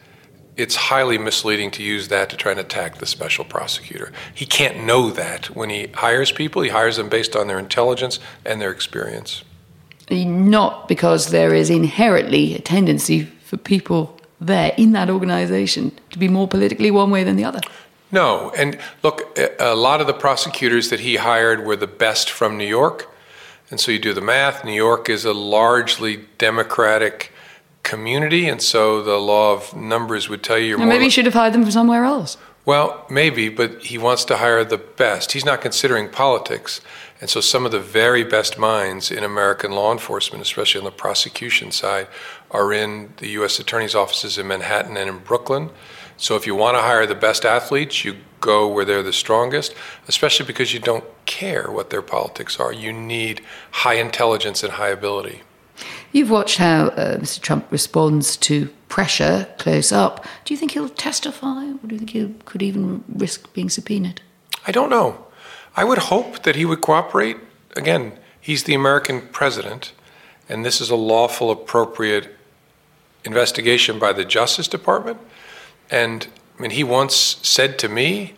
it's 0.59 0.75
highly 0.75 1.17
misleading 1.17 1.71
to 1.71 1.83
use 1.83 2.09
that 2.09 2.29
to 2.29 2.35
try 2.35 2.51
and 2.51 2.59
attack 2.59 2.97
the 2.97 3.05
special 3.05 3.45
prosecutor. 3.45 4.11
He 4.33 4.45
can't 4.45 4.83
know 4.83 5.09
that 5.11 5.55
when 5.55 5.69
he 5.69 5.87
hires 5.87 6.31
people. 6.31 6.61
He 6.61 6.69
hires 6.69 6.97
them 6.97 7.07
based 7.07 7.35
on 7.35 7.47
their 7.47 7.57
intelligence 7.57 8.19
and 8.45 8.59
their 8.59 8.71
experience. 8.71 9.43
Not 10.11 10.87
because 10.87 11.27
there 11.27 11.53
is 11.53 11.69
inherently 11.69 12.55
a 12.55 12.59
tendency 12.59 13.23
for 13.23 13.57
people 13.57 14.19
there 14.41 14.73
in 14.77 14.91
that 14.91 15.09
organization 15.09 15.91
to 16.11 16.19
be 16.19 16.27
more 16.27 16.47
politically 16.47 16.91
one 16.91 17.09
way 17.09 17.23
than 17.23 17.35
the 17.35 17.45
other. 17.45 17.61
No. 18.11 18.51
And 18.57 18.77
look, 19.03 19.37
a 19.59 19.75
lot 19.75 20.01
of 20.01 20.07
the 20.07 20.13
prosecutors 20.13 20.89
that 20.89 20.99
he 20.99 21.17
hired 21.17 21.65
were 21.65 21.75
the 21.75 21.87
best 21.87 22.29
from 22.29 22.57
New 22.57 22.67
York. 22.67 23.07
And 23.71 23.79
so 23.79 23.91
you 23.91 23.99
do 23.99 24.13
the 24.13 24.21
math. 24.21 24.65
New 24.65 24.73
York 24.73 25.09
is 25.09 25.25
a 25.25 25.33
largely 25.33 26.25
Democratic 26.37 27.31
community, 27.83 28.47
and 28.47 28.61
so 28.61 29.01
the 29.01 29.17
law 29.17 29.53
of 29.53 29.75
numbers 29.75 30.29
would 30.29 30.43
tell 30.43 30.57
you. 30.57 30.77
You're 30.77 30.85
maybe 30.85 31.05
you 31.05 31.09
should 31.09 31.25
have 31.25 31.33
hired 31.33 31.53
them 31.53 31.63
from 31.63 31.71
somewhere 31.71 32.03
else. 32.03 32.37
Well, 32.65 33.05
maybe, 33.09 33.49
but 33.49 33.83
he 33.83 33.97
wants 33.97 34.25
to 34.25 34.37
hire 34.37 34.63
the 34.63 34.77
best. 34.77 35.31
He's 35.31 35.45
not 35.45 35.61
considering 35.61 36.09
politics. 36.09 36.81
And 37.21 37.29
so 37.29 37.41
some 37.41 37.65
of 37.65 37.71
the 37.71 37.79
very 37.79 38.23
best 38.23 38.57
minds 38.57 39.11
in 39.11 39.23
American 39.23 39.71
law 39.71 39.91
enforcement, 39.91 40.41
especially 40.41 40.79
on 40.79 40.85
the 40.85 40.91
prosecution 40.91 41.71
side, 41.71 42.07
are 42.51 42.71
in 42.71 43.13
the 43.17 43.29
U.S. 43.29 43.59
attorney's 43.59 43.95
offices 43.95 44.37
in 44.37 44.47
Manhattan 44.47 44.97
and 44.97 45.09
in 45.09 45.17
Brooklyn. 45.17 45.71
So 46.15 46.35
if 46.35 46.45
you 46.45 46.53
want 46.53 46.77
to 46.77 46.81
hire 46.81 47.05
the 47.05 47.15
best 47.15 47.43
athletes, 47.43 48.05
you 48.05 48.17
go 48.39 48.67
where 48.67 48.85
they're 48.85 49.03
the 49.03 49.13
strongest, 49.13 49.73
especially 50.07 50.45
because 50.45 50.73
you 50.73 50.79
don't 50.79 51.05
care 51.25 51.71
what 51.71 51.89
their 51.89 52.01
politics 52.01 52.59
are. 52.59 52.71
You 52.71 52.93
need 52.93 53.41
high 53.71 53.95
intelligence 53.95 54.63
and 54.63 54.73
high 54.73 54.89
ability. 54.89 55.41
You've 56.11 56.31
watched 56.31 56.57
how 56.57 56.87
uh, 56.87 57.17
Mr. 57.17 57.39
Trump 57.39 57.71
responds 57.71 58.35
to 58.37 58.69
pressure 58.87 59.47
close 59.57 59.91
up. 59.91 60.25
Do 60.43 60.53
you 60.53 60.57
think 60.57 60.71
he'll 60.71 60.89
testify, 60.89 61.65
or 61.71 61.87
do 61.87 61.95
you 61.95 61.99
think 61.99 62.09
he 62.11 62.35
could 62.45 62.63
even 62.63 63.03
risk 63.07 63.53
being 63.53 63.69
subpoenaed? 63.69 64.21
I 64.65 64.71
don't 64.71 64.89
know. 64.89 65.27
I 65.75 65.83
would 65.83 65.99
hope 65.99 66.43
that 66.43 66.55
he 66.55 66.65
would 66.65 66.81
cooperate. 66.81 67.37
Again, 67.75 68.13
he's 68.41 68.63
the 68.63 68.73
American 68.73 69.27
president, 69.27 69.93
and 70.49 70.65
this 70.65 70.81
is 70.81 70.89
a 70.89 70.95
lawful, 70.95 71.51
appropriate 71.51 72.35
investigation 73.23 73.99
by 73.99 74.11
the 74.11 74.25
Justice 74.25 74.67
Department. 74.67 75.19
And 75.91 76.27
I 76.57 76.61
mean, 76.61 76.71
he 76.71 76.83
once 76.83 77.37
said 77.43 77.77
to 77.79 77.89
me 77.89 78.33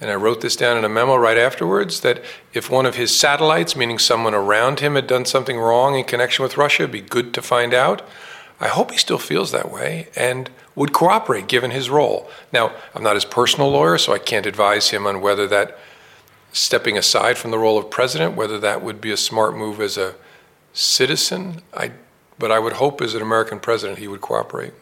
and 0.00 0.10
I 0.10 0.14
wrote 0.14 0.42
this 0.42 0.56
down 0.56 0.76
in 0.76 0.84
a 0.84 0.88
memo 0.88 1.16
right 1.16 1.38
afterwards 1.38 2.00
that 2.00 2.22
if 2.52 2.70
one 2.70 2.84
of 2.84 2.96
his 2.96 3.18
satellites, 3.18 3.76
meaning 3.76 3.98
someone 3.98 4.34
around 4.34 4.80
him, 4.80 4.94
had 4.94 5.06
done 5.06 5.24
something 5.24 5.58
wrong 5.58 5.94
in 5.96 6.04
connection 6.04 6.42
with 6.42 6.56
Russia, 6.56 6.82
it'd 6.82 6.92
be 6.92 7.00
good 7.00 7.32
to 7.34 7.42
find 7.42 7.72
out. 7.72 8.02
I 8.60 8.68
hope 8.68 8.90
he 8.90 8.98
still 8.98 9.18
feels 9.18 9.52
that 9.52 9.70
way 9.70 10.08
and 10.16 10.50
would 10.74 10.92
cooperate 10.92 11.48
given 11.48 11.70
his 11.70 11.88
role. 11.88 12.28
Now, 12.52 12.72
I'm 12.94 13.02
not 13.02 13.16
his 13.16 13.24
personal 13.24 13.70
lawyer, 13.70 13.96
so 13.98 14.12
I 14.12 14.18
can't 14.18 14.46
advise 14.46 14.90
him 14.90 15.06
on 15.06 15.20
whether 15.20 15.46
that 15.48 15.78
stepping 16.52 16.96
aside 16.96 17.36
from 17.36 17.50
the 17.50 17.58
role 17.58 17.78
of 17.78 17.90
president, 17.90 18.34
whether 18.34 18.58
that 18.58 18.82
would 18.82 19.00
be 19.00 19.10
a 19.10 19.16
smart 19.16 19.56
move 19.56 19.80
as 19.80 19.98
a 19.98 20.14
citizen. 20.72 21.62
I, 21.74 21.92
but 22.38 22.50
I 22.50 22.58
would 22.58 22.74
hope 22.74 23.00
as 23.00 23.14
an 23.14 23.22
American 23.22 23.60
president 23.60 23.98
he 23.98 24.08
would 24.08 24.20
cooperate. 24.20 24.72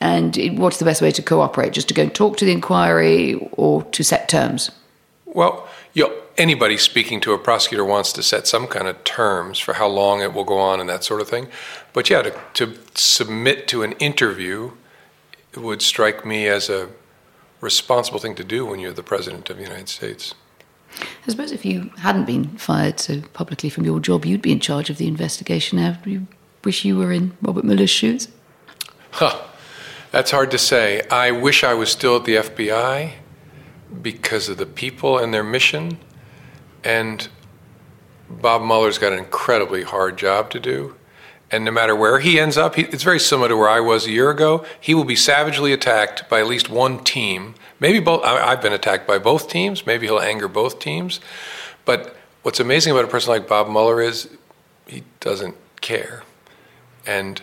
And 0.00 0.58
what's 0.58 0.78
the 0.78 0.84
best 0.84 1.02
way 1.02 1.10
to 1.10 1.22
cooperate? 1.22 1.72
Just 1.72 1.88
to 1.88 1.94
go 1.94 2.02
and 2.02 2.14
talk 2.14 2.36
to 2.38 2.44
the 2.44 2.52
inquiry 2.52 3.34
or 3.52 3.82
to 3.84 4.02
set 4.02 4.28
terms? 4.28 4.70
Well, 5.26 5.68
you 5.92 6.04
know, 6.04 6.14
anybody 6.38 6.78
speaking 6.78 7.20
to 7.20 7.32
a 7.32 7.38
prosecutor 7.38 7.84
wants 7.84 8.12
to 8.14 8.22
set 8.22 8.46
some 8.46 8.66
kind 8.66 8.88
of 8.88 9.02
terms 9.04 9.58
for 9.58 9.74
how 9.74 9.88
long 9.88 10.22
it 10.22 10.32
will 10.32 10.44
go 10.44 10.58
on 10.58 10.80
and 10.80 10.88
that 10.88 11.04
sort 11.04 11.20
of 11.20 11.28
thing. 11.28 11.48
But 11.92 12.08
yeah, 12.08 12.22
to, 12.22 12.34
to 12.54 12.78
submit 12.94 13.68
to 13.68 13.82
an 13.82 13.92
interview 13.92 14.72
would 15.56 15.82
strike 15.82 16.24
me 16.24 16.46
as 16.46 16.70
a 16.70 16.88
responsible 17.60 18.20
thing 18.20 18.34
to 18.36 18.44
do 18.44 18.64
when 18.64 18.80
you're 18.80 18.92
the 18.92 19.02
president 19.02 19.50
of 19.50 19.58
the 19.58 19.62
United 19.64 19.88
States. 19.88 20.34
I 20.98 21.30
suppose 21.30 21.52
if 21.52 21.64
you 21.64 21.90
hadn't 21.98 22.24
been 22.24 22.56
fired 22.56 22.98
so 22.98 23.20
publicly 23.32 23.70
from 23.70 23.84
your 23.84 24.00
job, 24.00 24.24
you'd 24.24 24.42
be 24.42 24.52
in 24.52 24.60
charge 24.60 24.90
of 24.90 24.96
the 24.96 25.06
investigation 25.06 25.78
now. 25.78 25.98
Do 26.02 26.10
you 26.10 26.26
wish 26.64 26.84
you 26.84 26.96
were 26.96 27.12
in 27.12 27.36
Robert 27.42 27.64
Mueller's 27.64 27.90
shoes? 27.90 28.28
Huh. 29.12 29.40
That's 30.10 30.32
hard 30.32 30.50
to 30.50 30.58
say. 30.58 31.02
I 31.08 31.30
wish 31.30 31.62
I 31.62 31.74
was 31.74 31.90
still 31.90 32.16
at 32.16 32.24
the 32.24 32.36
FBI 32.36 33.12
because 34.02 34.48
of 34.48 34.56
the 34.56 34.66
people 34.66 35.18
and 35.18 35.32
their 35.32 35.44
mission. 35.44 35.98
And 36.82 37.28
Bob 38.28 38.62
Mueller's 38.62 38.98
got 38.98 39.12
an 39.12 39.18
incredibly 39.18 39.84
hard 39.84 40.18
job 40.18 40.50
to 40.50 40.60
do. 40.60 40.96
And 41.52 41.64
no 41.64 41.70
matter 41.70 41.94
where 41.94 42.20
he 42.20 42.38
ends 42.38 42.56
up, 42.56 42.76
he, 42.76 42.82
it's 42.82 43.02
very 43.02 43.18
similar 43.20 43.48
to 43.48 43.56
where 43.56 43.68
I 43.68 43.80
was 43.80 44.06
a 44.06 44.10
year 44.10 44.30
ago. 44.30 44.64
He 44.80 44.94
will 44.94 45.04
be 45.04 45.16
savagely 45.16 45.72
attacked 45.72 46.28
by 46.28 46.40
at 46.40 46.46
least 46.46 46.68
one 46.68 47.02
team. 47.02 47.54
Maybe 47.78 48.00
both. 48.00 48.24
I, 48.24 48.52
I've 48.52 48.62
been 48.62 48.72
attacked 48.72 49.06
by 49.06 49.18
both 49.18 49.48
teams. 49.48 49.86
Maybe 49.86 50.06
he'll 50.06 50.20
anger 50.20 50.48
both 50.48 50.78
teams. 50.78 51.20
But 51.84 52.16
what's 52.42 52.60
amazing 52.60 52.92
about 52.92 53.04
a 53.04 53.08
person 53.08 53.30
like 53.30 53.48
Bob 53.48 53.68
Mueller 53.68 54.00
is 54.00 54.28
he 54.86 55.04
doesn't 55.18 55.56
care. 55.80 56.22
And 57.06 57.42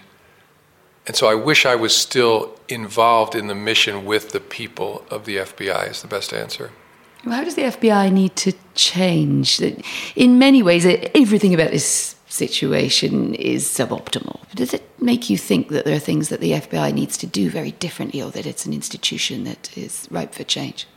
and 1.08 1.16
so 1.16 1.28
I 1.28 1.36
wish 1.36 1.66
I 1.66 1.76
was 1.76 1.96
still 1.96 2.54
involved 2.68 3.34
in 3.34 3.48
the 3.48 3.56
mission 3.56 4.06
with 4.06 4.32
the 4.32 4.40
people 4.40 5.06
of 5.10 5.26
the 5.26 5.38
FBI 5.38 5.90
is 5.90 6.02
the 6.02 6.08
best 6.08 6.34
answer. 6.34 6.72
How 7.24 7.44
does 7.44 7.56
the 7.56 7.64
FBI 7.64 8.12
need 8.12 8.36
to 8.38 8.54
change? 8.76 9.60
In 10.16 10.38
many 10.38 10.62
ways, 10.62 10.86
everything 10.86 11.54
about 11.54 11.72
this 11.72 12.16
situation 12.28 13.34
is 13.36 13.66
suboptimal. 13.66 14.40
Does 14.54 14.74
it 14.74 14.84
make 15.02 15.30
you 15.30 15.38
think 15.38 15.70
that 15.70 15.86
there 15.86 15.96
are 15.96 16.00
things 16.00 16.30
that 16.30 16.42
the 16.42 16.52
FBI 16.52 16.94
needs 16.94 17.18
to 17.18 17.28
do 17.28 17.50
very 17.50 17.72
differently 17.72 18.22
or 18.22 18.30
that 18.32 18.46
it's 18.46 18.66
an 18.66 18.74
institution 18.74 19.46
that 19.46 19.76
is 19.78 20.08
ripe 20.12 20.34
for 20.34 20.44
change? 20.44 20.88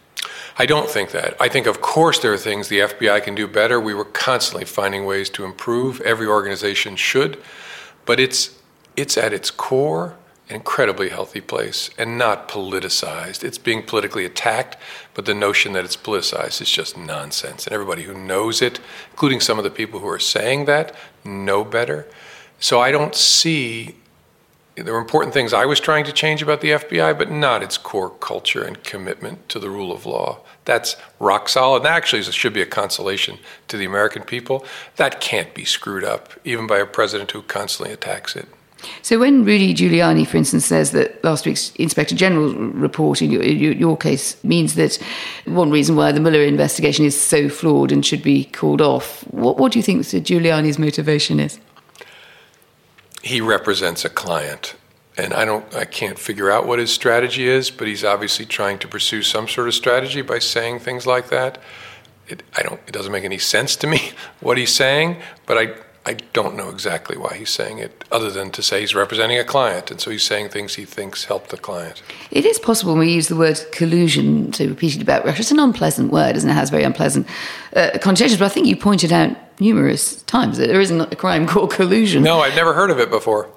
I 0.59 0.67
don't 0.67 0.91
think 0.91 1.13
that. 1.13 1.35
I 1.41 1.49
think, 1.49 1.67
of 1.67 1.81
course, 1.81 2.19
there 2.19 2.33
are 2.33 2.39
things 2.39 2.69
the 2.69 2.81
FBI 2.81 3.23
can 3.23 3.35
do 3.35 3.47
better. 3.47 3.81
We 3.81 3.95
were 3.95 4.05
constantly 4.05 4.65
finding 4.65 5.07
ways 5.07 5.31
to 5.31 5.45
improve. 5.45 6.01
Every 6.03 6.27
organization 6.27 6.97
should. 6.97 7.41
But 8.05 8.21
it's, 8.21 8.60
it's 9.01 9.17
at 9.17 9.33
its 9.33 9.51
core 9.51 10.17
an 10.51 10.57
incredibly 10.57 11.09
healthy 11.09 11.41
place 11.41 11.91
and 11.97 12.19
not 12.19 12.49
politicized. 12.49 13.45
It's 13.45 13.57
being 13.57 13.85
politically 13.85 14.25
attacked, 14.25 14.77
but 15.15 15.25
the 15.25 15.35
notion 15.35 15.73
that 15.75 15.85
it's 15.85 15.97
politicized 15.97 16.61
is 16.61 16.69
just 16.69 16.99
nonsense. 16.99 17.67
And 17.67 17.73
everybody 17.73 18.03
who 18.03 18.15
knows 18.15 18.61
it, 18.61 18.81
including 19.13 19.41
some 19.41 19.59
of 19.59 19.65
the 19.65 19.71
people 19.71 20.01
who 20.01 20.09
are 20.09 20.19
saying 20.19 20.65
that, 20.65 20.95
know 21.25 21.65
better. 21.65 22.09
So 22.59 22.81
I 22.81 22.91
don't 22.91 23.15
see. 23.15 23.95
There 24.75 24.93
were 24.93 25.01
important 25.01 25.35
things 25.35 25.53
I 25.53 25.67
was 25.67 25.79
trying 25.79 26.05
to 26.05 26.13
change 26.13 26.43
about 26.43 26.63
the 26.63 26.71
FBI, 26.71 27.17
but 27.17 27.31
not 27.31 27.63
its 27.63 27.79
core 27.79 28.11
culture 28.11 28.65
and 28.65 28.83
commitment 28.83 29.49
to 29.51 29.59
the 29.59 29.71
rule 29.71 29.93
of 29.93 30.05
law. 30.05 30.41
That's 30.65 30.97
rock 31.21 31.49
solid. 31.49 31.83
And 31.83 31.87
actually, 31.87 32.23
should 32.23 32.55
be 32.55 32.63
a 32.63 32.67
consolation 32.67 33.39
to 33.69 33.77
the 33.77 33.85
American 33.85 34.23
people. 34.23 34.65
That 34.97 35.21
can't 35.21 35.55
be 35.55 35.65
screwed 35.65 36.03
up, 36.03 36.33
even 36.45 36.67
by 36.67 36.79
a 36.79 36.87
president 36.87 37.31
who 37.31 37.43
constantly 37.43 37.93
attacks 37.93 38.35
it. 38.35 38.49
So 39.03 39.19
when 39.19 39.45
Rudy 39.45 39.75
Giuliani, 39.75 40.27
for 40.27 40.37
instance, 40.37 40.67
says 40.67 40.93
that 40.93 41.23
last 41.25 41.47
week's 41.47 41.75
Inspector 41.77 42.15
General 42.15 42.55
report 42.55 43.23
in 43.23 43.31
your, 43.31 43.43
your, 43.43 43.97
case 43.97 44.43
means 44.45 44.75
that 44.77 44.97
one 45.45 45.71
reason 45.71 45.97
why 45.97 46.13
the 46.13 46.21
Mueller 46.21 46.43
investigation 46.43 47.05
is 47.05 47.21
so 47.21 47.49
flawed 47.49 47.93
and 47.93 48.05
should 48.05 48.23
be 48.23 48.45
called 48.45 48.81
off, 48.81 49.23
what, 49.33 49.59
what 49.59 49.73
do 49.73 49.79
you 49.79 49.83
think 49.83 50.01
Mr. 50.01 50.21
Giuliani's 50.21 50.79
motivation 50.79 51.41
is? 51.41 51.59
He 53.23 53.41
represents 53.41 54.05
a 54.05 54.09
client, 54.09 54.75
and 55.19 55.35
I 55.35 55.45
don't, 55.45 55.75
I 55.75 55.85
can't 55.85 56.19
figure 56.19 56.51
out 56.51 56.67
what 56.67 56.79
his 56.79 56.93
strategy 56.93 57.47
is, 57.47 57.71
but 57.71 57.87
he's 57.87 58.05
obviously 58.05 58.47
trying 58.47 58.79
to 58.79 58.89
pursue 58.89 59.23
some 59.23 59.47
sort 59.47 59.69
of 59.69 59.75
strategy 59.75 60.23
by 60.23 60.39
saying 60.39 60.79
things 60.79 61.07
like 61.07 61.29
that. 61.29 61.59
It, 62.29 62.43
I 62.57 62.63
don't, 62.63 62.81
it 62.87 62.93
doesn't 62.93 63.13
make 63.13 63.25
any 63.25 63.39
sense 63.39 63.77
to 63.77 63.87
me 63.87 64.13
what 64.41 64.57
he's 64.57 64.75
saying, 64.75 65.21
but 65.47 65.59
I 65.59 65.75
I 66.07 66.15
don't 66.33 66.57
know 66.57 66.71
exactly 66.71 67.19
why 67.19 67.37
he's 67.37 67.51
saying 67.51 67.79
it, 67.79 68.05
other 68.11 68.31
than 68.31 68.51
to 68.53 68.63
say 68.63 68.81
he's 68.81 68.95
representing 68.95 69.39
a 69.39 69.45
client, 69.45 69.91
and 69.91 70.01
so 70.01 70.11
he's 70.11 70.23
saying 70.23 70.49
things 70.49 70.77
he 70.77 70.87
thinks 70.87 71.25
help 71.25 71.49
the 71.49 71.59
client. 71.59 72.03
It 72.31 72.47
is 72.47 72.59
possible 72.59 72.93
when 72.93 73.01
we 73.01 73.13
use 73.13 73.29
the 73.29 73.37
word 73.37 73.61
collusion 73.71 74.51
to 74.53 74.69
repeat 74.69 74.97
it 74.97 75.03
about 75.03 75.27
Russia. 75.27 75.41
It's 75.41 75.51
an 75.51 75.59
unpleasant 75.59 76.11
word, 76.11 76.37
isn't 76.37 76.49
it? 76.49 76.53
It 76.53 76.57
has 76.57 76.71
very 76.71 76.85
unpleasant 76.85 77.27
uh, 77.77 77.99
connotations, 78.01 78.39
but 78.39 78.47
I 78.47 78.49
think 78.49 78.67
you 78.67 78.77
pointed 78.77 79.13
out 79.13 79.37
numerous 79.61 80.23
times 80.23 80.57
that 80.57 80.69
there 80.69 80.81
isn't 80.81 81.13
a 81.13 81.17
crime 81.17 81.47
called 81.49 81.71
collusion. 81.73 82.23
No, 82.23 82.41
I've 82.41 82.57
never 82.57 82.73
heard 82.73 82.91
of 82.91 82.99
it 82.99 83.11
before. 83.11 83.51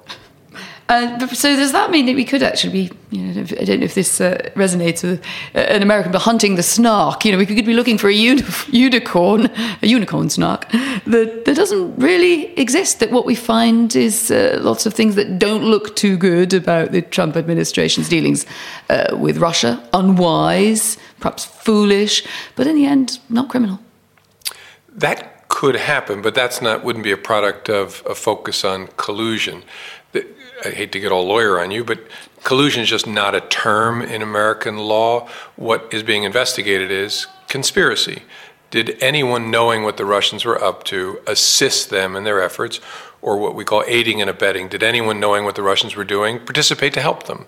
Uh, 0.90 1.28
so 1.28 1.56
does 1.56 1.72
that 1.72 1.92
mean 1.92 2.06
that 2.06 2.16
we 2.16 2.26
could 2.26 2.44
actually 2.44 2.72
be, 2.72 2.92
you 3.10 3.22
know, 3.22 3.42
I 3.42 3.64
don't 3.64 3.80
know 3.80 3.86
if 3.86 3.96
this 3.96 4.20
uh, 4.20 4.38
resonates 4.56 5.02
with 5.02 5.24
uh, 5.56 5.60
an 5.60 5.82
American, 5.82 6.12
but 6.12 6.22
hunting 6.22 6.56
the 6.56 6.64
snark. 6.64 7.24
You 7.24 7.32
know, 7.32 7.38
we 7.38 7.46
could 7.46 7.66
be 7.66 7.74
looking 7.74 7.98
for 7.98 8.10
a 8.10 8.14
uni- 8.14 8.44
unicorn, 8.68 9.50
a 9.82 9.88
unicorn 9.88 10.30
snark 10.30 10.70
that, 11.06 11.46
that 11.46 11.56
doesn't 11.56 11.96
really 11.96 12.54
exist. 12.60 13.00
That 13.00 13.12
what 13.12 13.26
we 13.26 13.36
find 13.36 13.96
is 13.96 14.30
uh, 14.30 14.60
lots 14.62 14.86
of 14.86 14.94
things 14.94 15.16
that 15.16 15.40
don't 15.40 15.64
look 15.64 15.96
too 15.96 16.18
good 16.18 16.54
about 16.54 16.92
the 16.92 17.02
Trump 17.02 17.38
administration's 17.38 18.10
dealings 18.10 18.46
uh, 18.90 19.16
with 19.18 19.38
Russia, 19.38 19.82
unwise, 19.94 20.98
perhaps 21.20 21.46
foolish, 21.46 22.26
but 22.56 22.68
in 22.68 22.76
the 22.76 22.86
end, 22.86 23.20
not 23.30 23.50
criminal. 23.50 23.80
That 24.90 25.48
could 25.48 25.76
happen, 25.76 26.22
but 26.22 26.36
that's 26.36 26.62
not 26.62 26.84
wouldn't 26.84 27.04
be 27.04 27.12
a 27.12 27.18
product 27.18 27.70
of 27.70 28.04
a 28.10 28.16
focus 28.16 28.66
on 28.66 28.88
collusion. 28.98 29.64
I 30.66 30.70
hate 30.70 30.92
to 30.94 31.00
get 31.00 31.12
all 31.12 31.26
lawyer 31.26 31.60
on 31.60 31.72
you, 31.72 31.84
but 31.84 32.00
collusion 32.44 32.84
is 32.84 32.90
just 32.90 33.08
not 33.08 33.36
a 33.36 33.42
term 33.42 34.02
in 34.02 34.22
American 34.22 34.78
law. 34.78 35.28
What 35.56 35.94
is 35.94 36.04
being 36.04 36.24
investigated 36.24 36.92
is 36.92 37.28
conspiracy. 37.48 38.24
Did 38.72 38.98
anyone 39.02 39.52
knowing 39.52 39.84
what 39.84 39.98
the 39.98 40.06
Russians 40.06 40.46
were 40.46 40.62
up 40.62 40.84
to 40.86 41.22
assist 41.28 41.90
them 41.90 42.16
in 42.16 42.24
their 42.24 42.42
efforts, 42.42 42.80
or 43.22 43.38
what 43.38 43.56
we 43.56 43.64
call 43.64 43.84
aiding 43.88 44.20
and 44.20 44.30
abetting? 44.30 44.68
Did 44.68 44.84
anyone 44.84 45.20
knowing 45.20 45.46
what 45.46 45.56
the 45.56 45.62
Russians 45.62 45.96
were 45.96 46.04
doing 46.04 46.40
participate 46.40 46.94
to 46.94 47.02
help 47.02 47.24
them? 47.24 47.46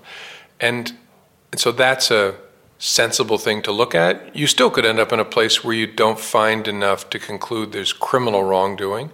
And, 0.60 0.94
and 1.52 1.60
so 1.60 1.72
that's 1.72 2.12
a 2.12 2.36
sensible 2.78 3.38
thing 3.38 3.62
to 3.64 3.72
look 3.72 3.96
at. 3.96 4.36
You 4.36 4.48
still 4.48 4.70
could 4.70 4.86
end 4.86 5.00
up 5.00 5.12
in 5.12 5.20
a 5.20 5.26
place 5.26 5.64
where 5.64 5.74
you 5.74 5.88
don't 5.88 6.20
find 6.20 6.68
enough 6.68 7.10
to 7.10 7.20
conclude 7.20 7.72
there's 7.72 7.94
criminal 7.94 8.44
wrongdoing. 8.44 9.12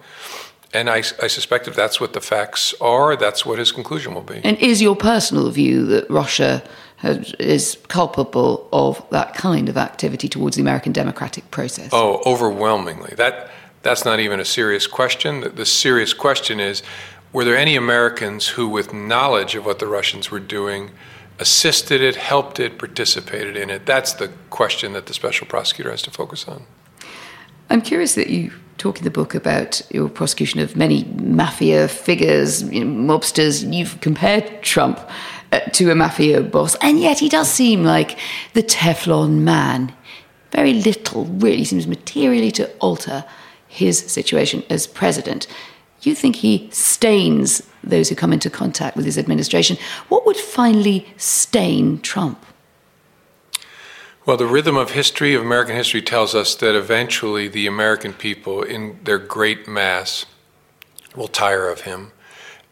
And 0.74 0.90
I, 0.90 0.98
I, 1.22 1.28
suspect 1.28 1.68
if 1.68 1.76
that's 1.76 2.00
what 2.00 2.14
the 2.14 2.22
facts 2.22 2.74
are, 2.80 3.18
that's 3.18 3.46
what 3.46 3.60
his 3.60 3.74
conclusion 3.74 4.14
will 4.14 4.22
be. 4.22 4.40
And 4.44 4.58
is 4.60 4.82
your 4.82 4.96
personal 4.96 5.52
view 5.52 5.86
that 5.88 6.10
Russia 6.10 6.64
has, 6.98 7.34
is 7.34 7.78
culpable 7.90 8.70
of 8.72 9.04
that 9.10 9.34
kind 9.34 9.68
of 9.68 9.76
activity 9.76 10.30
towards 10.30 10.56
the 10.56 10.62
American 10.62 10.94
democratic 10.94 11.50
process? 11.52 11.90
Oh, 11.92 12.22
overwhelmingly. 12.26 13.14
That 13.18 13.52
that's 13.84 14.06
not 14.06 14.20
even 14.20 14.40
a 14.40 14.46
serious 14.46 14.88
question. 14.88 15.42
The, 15.42 15.50
the 15.50 15.66
serious 15.66 16.14
question 16.14 16.60
is: 16.60 16.84
Were 17.34 17.44
there 17.44 17.58
any 17.58 17.76
Americans 17.76 18.50
who, 18.50 18.70
with 18.70 18.94
knowledge 18.94 19.56
of 19.56 19.66
what 19.66 19.80
the 19.80 19.88
Russians 19.88 20.32
were 20.32 20.40
doing, 20.40 20.92
assisted 21.40 22.02
it, 22.02 22.16
helped 22.16 22.60
it, 22.60 22.78
participated 22.78 23.58
in 23.58 23.70
it? 23.70 23.86
That's 23.86 24.14
the 24.14 24.30
question 24.50 24.94
that 24.94 25.08
the 25.08 25.14
special 25.14 25.48
prosecutor 25.48 25.92
has 25.92 26.04
to 26.04 26.12
focus 26.12 26.48
on. 26.48 26.66
I'm 27.70 27.82
curious 27.82 28.16
that 28.16 28.30
you 28.30 28.52
talk 28.82 28.98
in 28.98 29.04
the 29.04 29.12
book 29.12 29.36
about 29.36 29.82
your 29.92 30.10
prosecution 30.10 30.60
of 30.60 30.76
many 30.76 31.04
mafia 31.04 31.88
figures, 31.88 32.64
you 32.64 32.84
know, 32.84 33.14
mobsters. 33.14 33.72
You've 33.72 34.02
compared 34.02 34.64
Trump 34.64 35.00
uh, 35.52 35.60
to 35.60 35.92
a 35.92 35.96
mafia 35.96 36.42
boss, 36.42 36.76
and 36.82 37.00
yet 37.00 37.20
he 37.20 37.30
does 37.30 37.50
seem 37.50 37.84
like 37.84 38.18
the 38.54 38.64
Teflon 38.64 39.42
man. 39.42 39.94
Very 40.52 40.74
little 40.74 41.26
really 41.26 41.64
seems 41.64 41.86
materially 41.86 42.52
to 42.52 42.70
alter 42.80 43.24
his 43.68 44.00
situation 44.00 44.64
as 44.70 44.88
president. 44.88 45.46
You 46.02 46.16
think 46.16 46.38
he 46.38 46.68
stains 46.72 47.62
those 47.84 48.10
who 48.10 48.16
come 48.16 48.34
into 48.34 48.50
contact 48.50 48.98
with 48.98 49.06
his 49.06 49.18
administration. 49.18 49.78
What 50.10 50.26
would 50.26 50.38
finally 50.38 51.06
stain 51.18 52.02
Trump? 52.02 52.44
Well, 54.24 54.38
the 54.38 54.46
rhythm 54.46 54.78
of 54.78 54.92
history, 54.92 55.34
of 55.34 55.42
American 55.42 55.76
history, 55.76 56.04
tells 56.04 56.36
us 56.36 56.54
that 56.56 56.76
eventually 56.76 57.48
the 57.48 57.66
American 57.66 58.14
people, 58.14 58.62
in 58.62 59.00
their 59.04 59.18
great 59.18 59.68
mass, 59.68 60.28
will 61.16 61.28
tire 61.28 61.68
of 61.70 61.82
him 61.82 62.12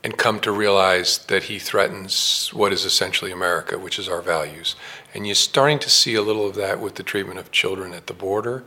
and 0.03 0.15
come 0.15 0.39
to 0.41 0.51
realize 0.51 1.17
that 1.25 1.45
he 1.45 1.57
threatens 1.57 2.49
what 2.53 2.71
is 2.71 2.85
essentially 2.85 3.31
America, 3.31 3.79
which 3.79 3.97
is 3.97 4.07
our 4.07 4.21
values. 4.21 4.75
And 5.15 5.25
you're 5.25 5.33
starting 5.33 5.79
to 5.79 5.89
see 5.89 6.13
a 6.13 6.21
little 6.21 6.47
of 6.47 6.53
that 6.53 6.79
with 6.79 6.95
the 6.95 7.03
treatment 7.03 7.39
of 7.39 7.51
children 7.51 7.93
at 7.93 8.05
the 8.05 8.13
border. 8.13 8.63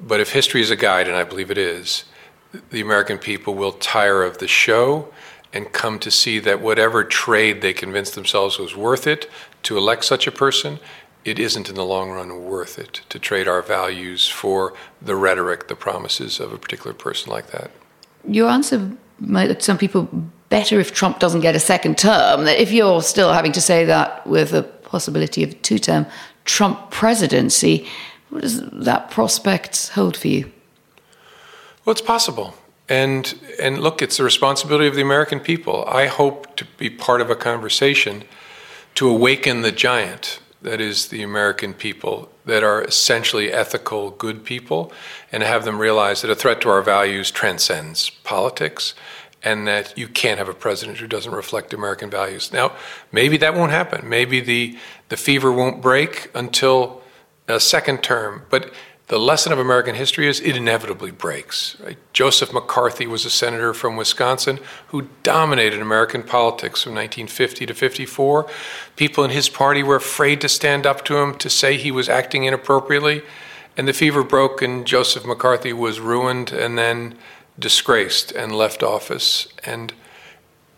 But 0.00 0.18
if 0.18 0.32
history 0.32 0.62
is 0.62 0.72
a 0.72 0.76
guide, 0.76 1.06
and 1.06 1.16
I 1.16 1.22
believe 1.22 1.52
it 1.52 1.58
is, 1.58 2.06
the 2.70 2.80
American 2.80 3.18
people 3.18 3.54
will 3.54 3.70
tire 3.70 4.24
of 4.24 4.38
the 4.38 4.48
show 4.48 5.14
and 5.52 5.72
come 5.72 6.00
to 6.00 6.10
see 6.10 6.40
that 6.40 6.60
whatever 6.60 7.04
trade 7.04 7.60
they 7.60 7.72
convinced 7.72 8.16
themselves 8.16 8.58
was 8.58 8.76
worth 8.76 9.06
it 9.06 9.30
to 9.62 9.78
elect 9.78 10.04
such 10.04 10.26
a 10.26 10.32
person 10.32 10.80
it 11.24 11.38
isn't 11.38 11.68
in 11.68 11.74
the 11.74 11.84
long 11.84 12.10
run 12.10 12.44
worth 12.44 12.78
it 12.78 13.02
to 13.08 13.18
trade 13.18 13.46
our 13.46 13.62
values 13.62 14.26
for 14.28 14.74
the 15.02 15.14
rhetoric, 15.14 15.68
the 15.68 15.76
promises 15.76 16.40
of 16.40 16.52
a 16.52 16.58
particular 16.58 16.94
person 16.94 17.30
like 17.30 17.50
that. 17.50 17.70
Your 18.26 18.48
answer 18.48 18.90
might 19.18 19.62
some 19.62 19.78
people 19.78 20.08
better 20.48 20.80
if 20.80 20.92
Trump 20.92 21.18
doesn't 21.18 21.40
get 21.40 21.54
a 21.54 21.60
second 21.60 21.98
term. 21.98 22.44
That 22.44 22.60
if 22.60 22.72
you're 22.72 23.02
still 23.02 23.32
having 23.32 23.52
to 23.52 23.60
say 23.60 23.84
that 23.84 24.26
with 24.26 24.52
a 24.52 24.62
possibility 24.62 25.42
of 25.42 25.50
a 25.50 25.54
two 25.54 25.78
term 25.78 26.06
Trump 26.44 26.90
presidency, 26.90 27.86
what 28.30 28.42
does 28.42 28.60
that 28.70 29.10
prospect 29.10 29.88
hold 29.88 30.16
for 30.16 30.28
you? 30.28 30.50
Well, 31.84 31.92
it's 31.92 32.00
possible. 32.00 32.54
And, 32.88 33.38
and 33.60 33.78
look, 33.78 34.02
it's 34.02 34.16
the 34.16 34.24
responsibility 34.24 34.88
of 34.88 34.96
the 34.96 35.02
American 35.02 35.38
people. 35.38 35.84
I 35.86 36.06
hope 36.06 36.56
to 36.56 36.64
be 36.76 36.90
part 36.90 37.20
of 37.20 37.30
a 37.30 37.36
conversation 37.36 38.24
to 38.96 39.08
awaken 39.08 39.62
the 39.62 39.70
giant 39.70 40.40
that 40.62 40.80
is 40.80 41.08
the 41.08 41.22
American 41.22 41.74
people, 41.74 42.30
that 42.44 42.62
are 42.62 42.82
essentially 42.82 43.52
ethical, 43.52 44.10
good 44.10 44.44
people, 44.44 44.92
and 45.32 45.42
have 45.42 45.64
them 45.64 45.78
realize 45.78 46.22
that 46.22 46.30
a 46.30 46.34
threat 46.34 46.60
to 46.60 46.68
our 46.68 46.82
values 46.82 47.30
transcends 47.30 48.10
politics 48.10 48.94
and 49.42 49.66
that 49.66 49.96
you 49.96 50.06
can't 50.06 50.38
have 50.38 50.48
a 50.48 50.54
president 50.54 50.98
who 50.98 51.06
doesn't 51.06 51.32
reflect 51.32 51.72
American 51.72 52.10
values. 52.10 52.52
Now, 52.52 52.72
maybe 53.10 53.38
that 53.38 53.54
won't 53.54 53.72
happen. 53.72 54.08
Maybe 54.08 54.40
the, 54.40 54.76
the 55.08 55.16
fever 55.16 55.50
won't 55.50 55.80
break 55.80 56.30
until 56.34 57.02
a 57.48 57.58
second 57.58 58.02
term, 58.02 58.42
but 58.50 58.72
the 59.10 59.18
lesson 59.18 59.50
of 59.52 59.58
American 59.58 59.96
history 59.96 60.28
is 60.28 60.38
it 60.38 60.56
inevitably 60.56 61.10
breaks. 61.10 61.76
Right? 61.80 61.98
Joseph 62.12 62.52
McCarthy 62.52 63.08
was 63.08 63.24
a 63.24 63.30
senator 63.30 63.74
from 63.74 63.96
Wisconsin 63.96 64.60
who 64.88 65.08
dominated 65.24 65.80
American 65.80 66.22
politics 66.22 66.84
from 66.84 66.94
1950 66.94 67.66
to 67.66 67.74
54. 67.74 68.48
People 68.94 69.24
in 69.24 69.30
his 69.30 69.48
party 69.48 69.82
were 69.82 69.96
afraid 69.96 70.40
to 70.42 70.48
stand 70.48 70.86
up 70.86 71.04
to 71.06 71.16
him 71.16 71.34
to 71.38 71.50
say 71.50 71.76
he 71.76 71.90
was 71.90 72.08
acting 72.08 72.44
inappropriately. 72.44 73.22
And 73.76 73.88
the 73.88 73.92
fever 73.92 74.22
broke, 74.22 74.62
and 74.62 74.86
Joseph 74.86 75.26
McCarthy 75.26 75.72
was 75.72 75.98
ruined 75.98 76.52
and 76.52 76.78
then 76.78 77.16
disgraced 77.58 78.30
and 78.30 78.52
left 78.52 78.84
office. 78.84 79.48
And 79.64 79.92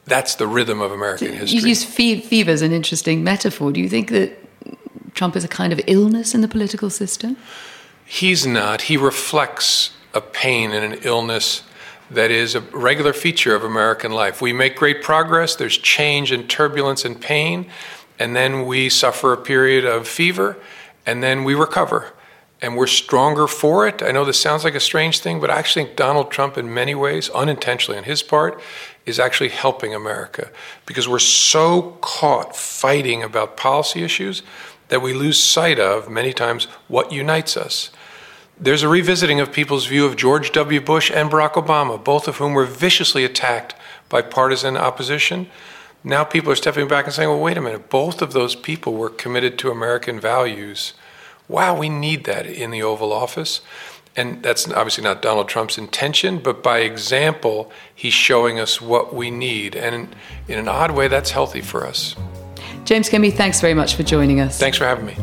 that's 0.07 0.37
the 0.37 0.47
rhythm 0.47 0.81
of 0.81 0.91
American 0.91 1.35
history. 1.35 1.61
You 1.61 1.67
use 1.67 1.85
fever 1.85 2.51
as 2.51 2.63
an 2.63 2.73
interesting 2.73 3.23
metaphor. 3.23 3.73
Do 3.73 3.81
you 3.81 3.91
think 3.91 4.09
that 4.09 4.33
Trump 5.13 5.37
is 5.37 5.45
a 5.45 5.49
kind 5.49 5.71
of 5.71 5.83
illness 5.87 6.35
in 6.35 6.41
the 6.41 6.49
political 6.49 6.89
system? 6.89 7.37
He's 8.13 8.47
not. 8.47 8.83
He 8.83 8.99
reflects 8.99 9.91
a 10.13 10.21
pain 10.21 10.71
and 10.73 10.93
an 10.93 11.01
illness 11.03 11.63
that 12.11 12.31
is 12.31 12.55
a 12.55 12.61
regular 12.61 13.15
feature 13.15 13.55
of 13.55 13.65
American 13.65 14.13
life. 14.13 14.43
We 14.43 14.53
make 14.53 14.77
great 14.77 15.03
progress, 15.03 15.57
there's 15.57 15.79
change 15.79 16.31
and 16.31 16.47
turbulence 16.47 17.07
and 17.07 17.19
pain, 17.19 17.71
and 18.19 18.37
then 18.37 18.67
we 18.67 18.91
suffer 18.91 19.33
a 19.33 19.39
period 19.39 19.87
of 19.87 20.07
fever, 20.07 20.59
and 21.07 21.23
then 21.23 21.43
we 21.43 21.55
recover. 21.55 22.13
And 22.61 22.77
we're 22.77 22.87
stronger 22.87 23.47
for 23.47 23.89
it. 23.89 24.03
I 24.03 24.11
know 24.11 24.27
this 24.27 24.39
sounds 24.39 24.63
like 24.63 24.75
a 24.75 24.81
strange 24.81 25.21
thing, 25.21 25.41
but 25.41 25.49
I 25.49 25.59
actually 25.59 25.87
think 25.87 25.97
Donald 25.97 26.31
Trump, 26.31 26.59
in 26.59 26.73
many 26.73 26.95
ways, 26.95 27.31
unintentionally 27.31 27.97
on 27.97 28.05
his 28.05 28.23
part, 28.23 28.61
is 29.07 29.19
actually 29.19 29.49
helping 29.49 29.95
America 29.95 30.51
because 30.85 31.09
we're 31.09 31.19
so 31.19 31.97
caught 32.03 32.55
fighting 32.55 33.23
about 33.23 33.57
policy 33.57 34.03
issues 34.03 34.43
that 34.89 35.01
we 35.01 35.15
lose 35.15 35.43
sight 35.43 35.81
of 35.81 36.11
many 36.11 36.35
times 36.35 36.65
what 36.89 37.11
unites 37.11 37.57
us. 37.57 37.91
There's 38.61 38.83
a 38.83 38.89
revisiting 38.89 39.41
of 39.41 39.53
people's 39.53 39.87
view 39.87 40.05
of 40.05 40.17
George 40.17 40.53
W. 40.53 40.81
Bush 40.81 41.11
and 41.11 41.31
Barack 41.31 41.53
Obama, 41.55 42.03
both 42.03 42.29
of 42.29 42.37
whom 42.37 42.53
were 42.53 42.67
viciously 42.67 43.25
attacked 43.25 43.75
by 44.09 44.23
partisan 44.23 44.77
opposition. 44.77 45.49
Now 46.05 46.25
people 46.25 46.53
are 46.53 46.57
stepping 46.57 46.89
back 46.89 47.07
and 47.07 47.15
saying, 47.15 47.29
well, 47.29 47.41
wait 47.41 47.57
a 47.57 47.61
minute, 47.61 47.89
both 47.89 48.23
of 48.23 48.33
those 48.33 48.55
people 48.55 48.95
were 48.95 49.09
committed 49.09 49.59
to 49.61 49.71
American 49.71 50.21
values. 50.21 50.93
Wow, 51.49 51.77
we 51.77 51.89
need 51.89 52.25
that 52.25 52.47
in 52.47 52.71
the 52.71 52.83
Oval 52.83 53.13
Office. 53.13 53.63
And 54.15 54.43
that's 54.43 54.71
obviously 54.71 55.05
not 55.05 55.23
Donald 55.23 55.49
Trump's 55.49 55.79
intention, 55.79 56.39
but 56.39 56.63
by 56.63 56.81
example, 56.81 57.73
he's 57.95 58.13
showing 58.13 58.61
us 58.61 58.81
what 58.81 59.15
we 59.15 59.31
need. 59.31 59.75
And 59.75 59.95
in, 59.95 60.09
in 60.49 60.59
an 60.59 60.69
odd 60.69 60.91
way, 60.91 61.09
that's 61.09 61.31
healthy 61.31 61.63
for 61.63 61.87
us. 61.87 62.15
James 62.85 63.09
Comey, 63.09 63.33
thanks 63.33 63.61
very 63.61 63.75
much 63.75 63.95
for 63.95 64.03
joining 64.03 64.41
us. 64.41 64.59
Thanks 64.59 64.77
for 64.77 64.85
having 64.85 65.07
me. 65.07 65.17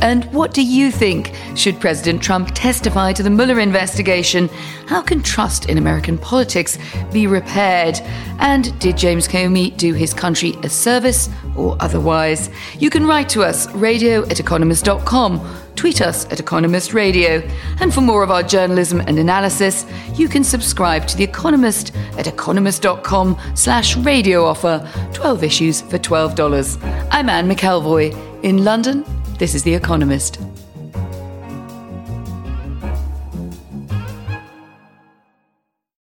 And 0.00 0.24
what 0.26 0.54
do 0.54 0.62
you 0.62 0.90
think? 0.90 1.32
Should 1.56 1.80
President 1.80 2.22
Trump 2.22 2.52
testify 2.54 3.12
to 3.12 3.22
the 3.22 3.30
Mueller 3.30 3.60
investigation? 3.60 4.48
How 4.86 5.02
can 5.02 5.22
trust 5.22 5.68
in 5.68 5.76
American 5.76 6.16
politics 6.18 6.78
be 7.12 7.26
repaired? 7.26 7.98
And 8.38 8.78
did 8.78 8.96
James 8.96 9.26
Comey 9.26 9.76
do 9.76 9.94
his 9.94 10.14
country 10.14 10.54
a 10.62 10.68
service 10.68 11.28
or 11.56 11.76
otherwise? 11.80 12.50
You 12.78 12.90
can 12.90 13.06
write 13.06 13.28
to 13.30 13.42
us, 13.42 13.68
radio 13.74 14.24
at 14.28 14.38
economist.com, 14.38 15.56
tweet 15.74 16.00
us 16.00 16.26
at 16.26 16.40
Economist 16.40 16.94
Radio. 16.94 17.42
And 17.80 17.92
for 17.92 18.00
more 18.00 18.22
of 18.22 18.30
our 18.30 18.42
journalism 18.42 19.00
and 19.00 19.18
analysis, 19.18 19.84
you 20.14 20.28
can 20.28 20.44
subscribe 20.44 21.06
to 21.08 21.16
The 21.16 21.24
Economist 21.24 21.94
at 22.16 22.26
economist.com 22.26 23.38
slash 23.54 23.96
radio 23.96 24.44
offer, 24.44 24.88
12 25.12 25.44
issues 25.44 25.80
for 25.80 25.98
$12. 25.98 27.08
I'm 27.10 27.28
Anne 27.28 27.48
McElvoy 27.48 28.44
in 28.44 28.64
London 28.64 29.04
this 29.38 29.54
is 29.54 29.62
The 29.62 29.74
Economist. 29.74 30.38